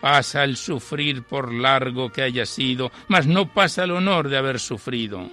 Pasa 0.00 0.44
el 0.44 0.56
sufrir 0.56 1.22
por 1.22 1.52
largo 1.52 2.10
que 2.10 2.22
haya 2.22 2.46
sido, 2.46 2.90
mas 3.08 3.26
no 3.26 3.52
pasa 3.52 3.84
el 3.84 3.92
honor 3.92 4.28
de 4.28 4.36
haber 4.36 4.58
sufrido. 4.58 5.30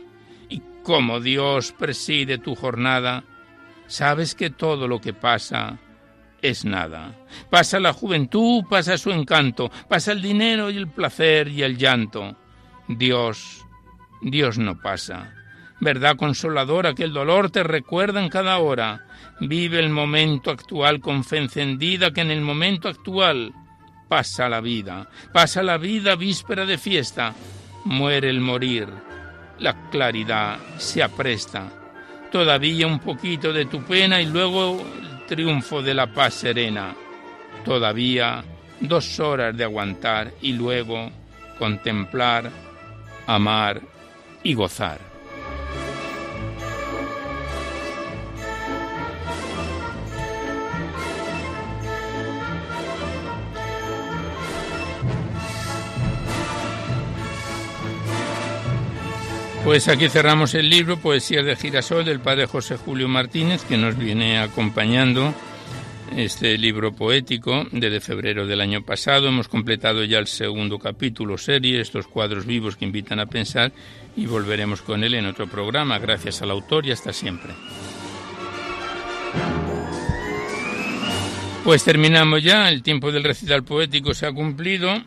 Y 0.49 0.61
como 0.83 1.19
Dios 1.19 1.73
preside 1.77 2.37
tu 2.37 2.55
jornada, 2.55 3.23
sabes 3.87 4.35
que 4.35 4.49
todo 4.49 4.87
lo 4.87 5.01
que 5.01 5.13
pasa 5.13 5.79
es 6.41 6.63
nada. 6.63 7.15
Pasa 7.49 7.79
la 7.79 7.93
juventud, 7.93 8.63
pasa 8.69 8.97
su 8.97 9.11
encanto, 9.11 9.71
pasa 9.89 10.11
el 10.11 10.21
dinero 10.21 10.69
y 10.69 10.77
el 10.77 10.87
placer 10.87 11.47
y 11.47 11.63
el 11.63 11.77
llanto. 11.77 12.35
Dios, 12.87 13.65
Dios 14.21 14.57
no 14.57 14.79
pasa 14.79 15.33
verdad 15.83 16.15
consoladora 16.15 16.93
que 16.95 17.03
el 17.03 17.13
dolor 17.13 17.51
te 17.51 17.63
recuerda 17.63 18.21
en 18.21 18.29
cada 18.29 18.57
hora. 18.57 19.05
Vive 19.39 19.79
el 19.79 19.89
momento 19.89 20.51
actual 20.51 20.99
con 20.99 21.23
fe 21.23 21.37
encendida 21.37 22.11
que 22.11 22.21
en 22.21 22.31
el 22.31 22.41
momento 22.41 22.87
actual 22.87 23.53
pasa 24.07 24.47
la 24.47 24.61
vida, 24.61 25.09
pasa 25.31 25.63
la 25.63 25.77
vida 25.77 26.15
víspera 26.15 26.65
de 26.65 26.77
fiesta, 26.77 27.33
muere 27.85 28.29
el 28.29 28.41
morir, 28.41 28.87
la 29.59 29.89
claridad 29.89 30.59
se 30.77 31.01
apresta. 31.01 31.71
Todavía 32.31 32.87
un 32.87 32.99
poquito 32.99 33.53
de 33.53 33.65
tu 33.65 33.83
pena 33.83 34.21
y 34.21 34.25
luego 34.25 34.79
el 34.79 35.25
triunfo 35.25 35.81
de 35.81 35.93
la 35.93 36.13
paz 36.13 36.35
serena. 36.35 36.95
Todavía 37.65 38.43
dos 38.79 39.19
horas 39.19 39.55
de 39.55 39.63
aguantar 39.63 40.33
y 40.41 40.53
luego 40.53 41.11
contemplar, 41.57 42.49
amar 43.27 43.81
y 44.43 44.53
gozar. 44.53 45.12
Pues 59.63 59.87
aquí 59.87 60.09
cerramos 60.09 60.55
el 60.55 60.69
libro 60.69 60.97
Poesías 60.97 61.45
de 61.45 61.55
Girasol 61.55 62.03
del 62.03 62.19
padre 62.19 62.47
José 62.47 62.75
Julio 62.75 63.07
Martínez, 63.07 63.63
que 63.63 63.77
nos 63.77 63.97
viene 63.97 64.37
acompañando 64.37 65.33
este 66.17 66.57
libro 66.57 66.91
poético 66.93 67.65
desde 67.71 68.01
febrero 68.01 68.45
del 68.45 68.59
año 68.59 68.83
pasado. 68.83 69.29
Hemos 69.29 69.47
completado 69.47 70.03
ya 70.03 70.19
el 70.19 70.27
segundo 70.27 70.79
capítulo 70.79 71.37
serie, 71.37 71.79
estos 71.79 72.07
cuadros 72.07 72.45
vivos 72.45 72.75
que 72.75 72.83
invitan 72.83 73.21
a 73.21 73.25
pensar, 73.25 73.71
y 74.17 74.25
volveremos 74.25 74.81
con 74.81 75.01
él 75.01 75.13
en 75.13 75.27
otro 75.27 75.47
programa. 75.47 75.97
Gracias 75.97 76.41
al 76.41 76.51
autor 76.51 76.85
y 76.85 76.91
hasta 76.91 77.13
siempre. 77.13 77.53
Pues 81.63 81.85
terminamos 81.85 82.43
ya, 82.43 82.67
el 82.67 82.83
tiempo 82.83 83.13
del 83.13 83.23
recital 83.23 83.63
poético 83.63 84.13
se 84.13 84.25
ha 84.25 84.33
cumplido. 84.33 85.01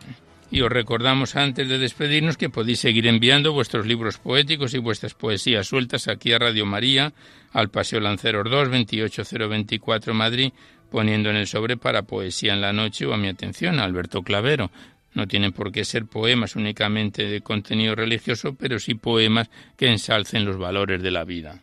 Y 0.49 0.61
os 0.61 0.71
recordamos 0.71 1.35
antes 1.35 1.67
de 1.67 1.77
despedirnos 1.77 2.37
que 2.37 2.49
podéis 2.49 2.79
seguir 2.79 3.05
enviando 3.07 3.51
vuestros 3.51 3.85
libros 3.85 4.17
poéticos 4.17 4.73
y 4.73 4.77
vuestras 4.77 5.13
poesías 5.13 5.67
sueltas 5.67 6.07
aquí 6.07 6.31
a 6.31 6.39
Radio 6.39 6.65
María, 6.65 7.13
al 7.51 7.69
Paseo 7.69 7.99
Lanceros 7.99 8.49
2, 8.49 8.69
28024 8.69 10.13
Madrid, 10.13 10.53
poniendo 10.89 11.29
en 11.29 11.35
el 11.35 11.47
sobre 11.47 11.75
para 11.75 12.03
Poesía 12.03 12.53
en 12.53 12.61
la 12.61 12.71
Noche 12.71 13.05
o 13.05 13.13
a 13.13 13.17
mi 13.17 13.27
atención, 13.27 13.79
a 13.79 13.83
Alberto 13.83 14.21
Clavero. 14.23 14.71
No 15.13 15.27
tienen 15.27 15.51
por 15.51 15.71
qué 15.71 15.83
ser 15.83 16.05
poemas 16.05 16.55
únicamente 16.55 17.23
de 17.25 17.41
contenido 17.41 17.95
religioso, 17.95 18.55
pero 18.55 18.79
sí 18.79 18.93
poemas 18.93 19.49
que 19.75 19.87
ensalcen 19.89 20.45
los 20.45 20.57
valores 20.57 21.01
de 21.01 21.11
la 21.11 21.23
vida. 21.23 21.61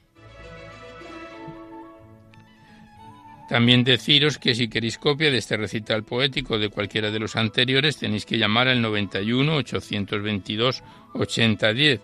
También 3.48 3.84
deciros 3.84 4.38
que 4.38 4.54
si 4.54 4.68
queréis 4.68 4.98
copia 4.98 5.30
de 5.30 5.38
este 5.38 5.56
recital 5.56 6.04
poético 6.04 6.58
de 6.58 6.68
cualquiera 6.70 7.10
de 7.10 7.18
los 7.18 7.34
anteriores 7.36 7.98
tenéis 7.98 8.24
que 8.24 8.38
llamar 8.38 8.68
al 8.68 8.80
91 8.80 9.56
822 9.56 10.82
8010 11.12 12.00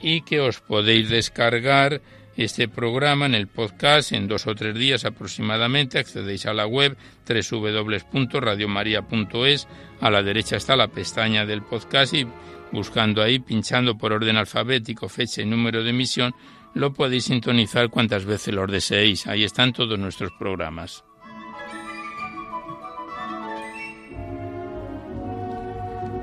y 0.00 0.20
que 0.22 0.40
os 0.40 0.60
podéis 0.60 1.08
descargar 1.08 2.00
este 2.36 2.68
programa 2.68 3.26
en 3.26 3.34
el 3.34 3.48
podcast 3.48 4.12
en 4.12 4.28
dos 4.28 4.46
o 4.46 4.54
tres 4.54 4.76
días 4.76 5.04
aproximadamente. 5.04 5.98
Accedéis 5.98 6.46
a 6.46 6.54
la 6.54 6.68
web 6.68 6.96
www.radiomaria.es. 7.26 9.66
A 10.00 10.10
la 10.10 10.22
derecha 10.22 10.54
está 10.56 10.76
la 10.76 10.86
pestaña 10.86 11.44
del 11.44 11.62
podcast 11.62 12.14
y 12.14 12.24
buscando 12.70 13.22
ahí, 13.22 13.40
pinchando 13.40 13.98
por 13.98 14.12
orden 14.12 14.36
alfabético, 14.36 15.08
fecha 15.08 15.42
y 15.42 15.46
número 15.46 15.82
de 15.82 15.90
emisión, 15.90 16.32
lo 16.78 16.92
podéis 16.92 17.24
sintonizar 17.24 17.90
cuantas 17.90 18.24
veces 18.24 18.54
lo 18.54 18.66
deseéis. 18.66 19.26
Ahí 19.26 19.42
están 19.42 19.72
todos 19.72 19.98
nuestros 19.98 20.30
programas. 20.38 21.04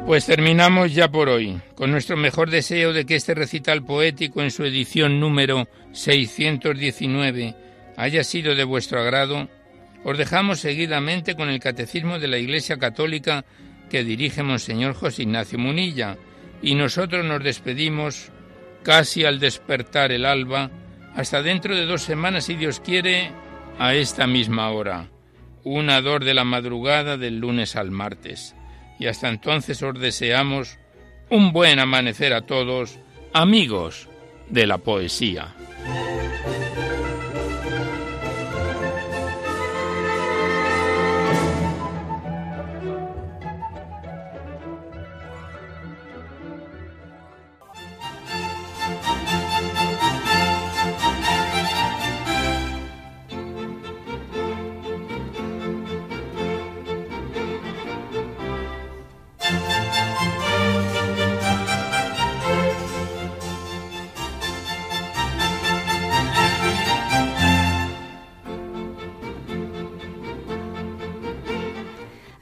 Pues 0.05 0.25
terminamos 0.25 0.93
ya 0.93 1.09
por 1.09 1.29
hoy, 1.29 1.59
con 1.75 1.91
nuestro 1.91 2.15
mejor 2.15 2.49
deseo 2.49 2.93
de 2.93 3.05
que 3.05 3.15
este 3.15 3.33
recital 3.33 3.83
poético 3.83 4.41
en 4.41 4.51
su 4.51 4.63
edición 4.63 5.19
número 5.19 5.67
619 5.91 7.55
haya 7.97 8.23
sido 8.23 8.55
de 8.55 8.63
vuestro 8.63 9.01
agrado. 9.01 9.49
Os 10.05 10.17
dejamos 10.17 10.59
seguidamente 10.59 11.35
con 11.35 11.49
el 11.49 11.59
Catecismo 11.59 12.19
de 12.19 12.27
la 12.27 12.37
Iglesia 12.37 12.77
Católica 12.77 13.43
que 13.89 14.03
dirige 14.03 14.43
Monseñor 14.43 14.93
José 14.93 15.23
Ignacio 15.23 15.59
Munilla, 15.59 16.17
y 16.61 16.75
nosotros 16.75 17.25
nos 17.25 17.43
despedimos 17.43 18.31
casi 18.85 19.25
al 19.25 19.39
despertar 19.39 20.11
el 20.11 20.25
alba, 20.25 20.69
hasta 21.15 21.41
dentro 21.41 21.75
de 21.75 21.85
dos 21.85 22.03
semanas, 22.03 22.45
si 22.45 22.53
Dios 22.53 22.79
quiere, 22.79 23.31
a 23.79 23.95
esta 23.95 24.27
misma 24.27 24.69
hora, 24.69 25.09
una 25.63 26.01
dor 26.01 26.23
de 26.23 26.35
la 26.35 26.43
madrugada 26.43 27.17
del 27.17 27.39
lunes 27.39 27.75
al 27.75 27.89
martes. 27.89 28.55
Y 28.99 29.07
hasta 29.07 29.27
entonces 29.27 29.81
os 29.81 29.99
deseamos 29.99 30.77
un 31.29 31.51
buen 31.51 31.79
amanecer 31.79 32.33
a 32.33 32.41
todos, 32.41 32.99
amigos 33.33 34.07
de 34.49 34.67
la 34.67 34.77
poesía. 34.77 35.55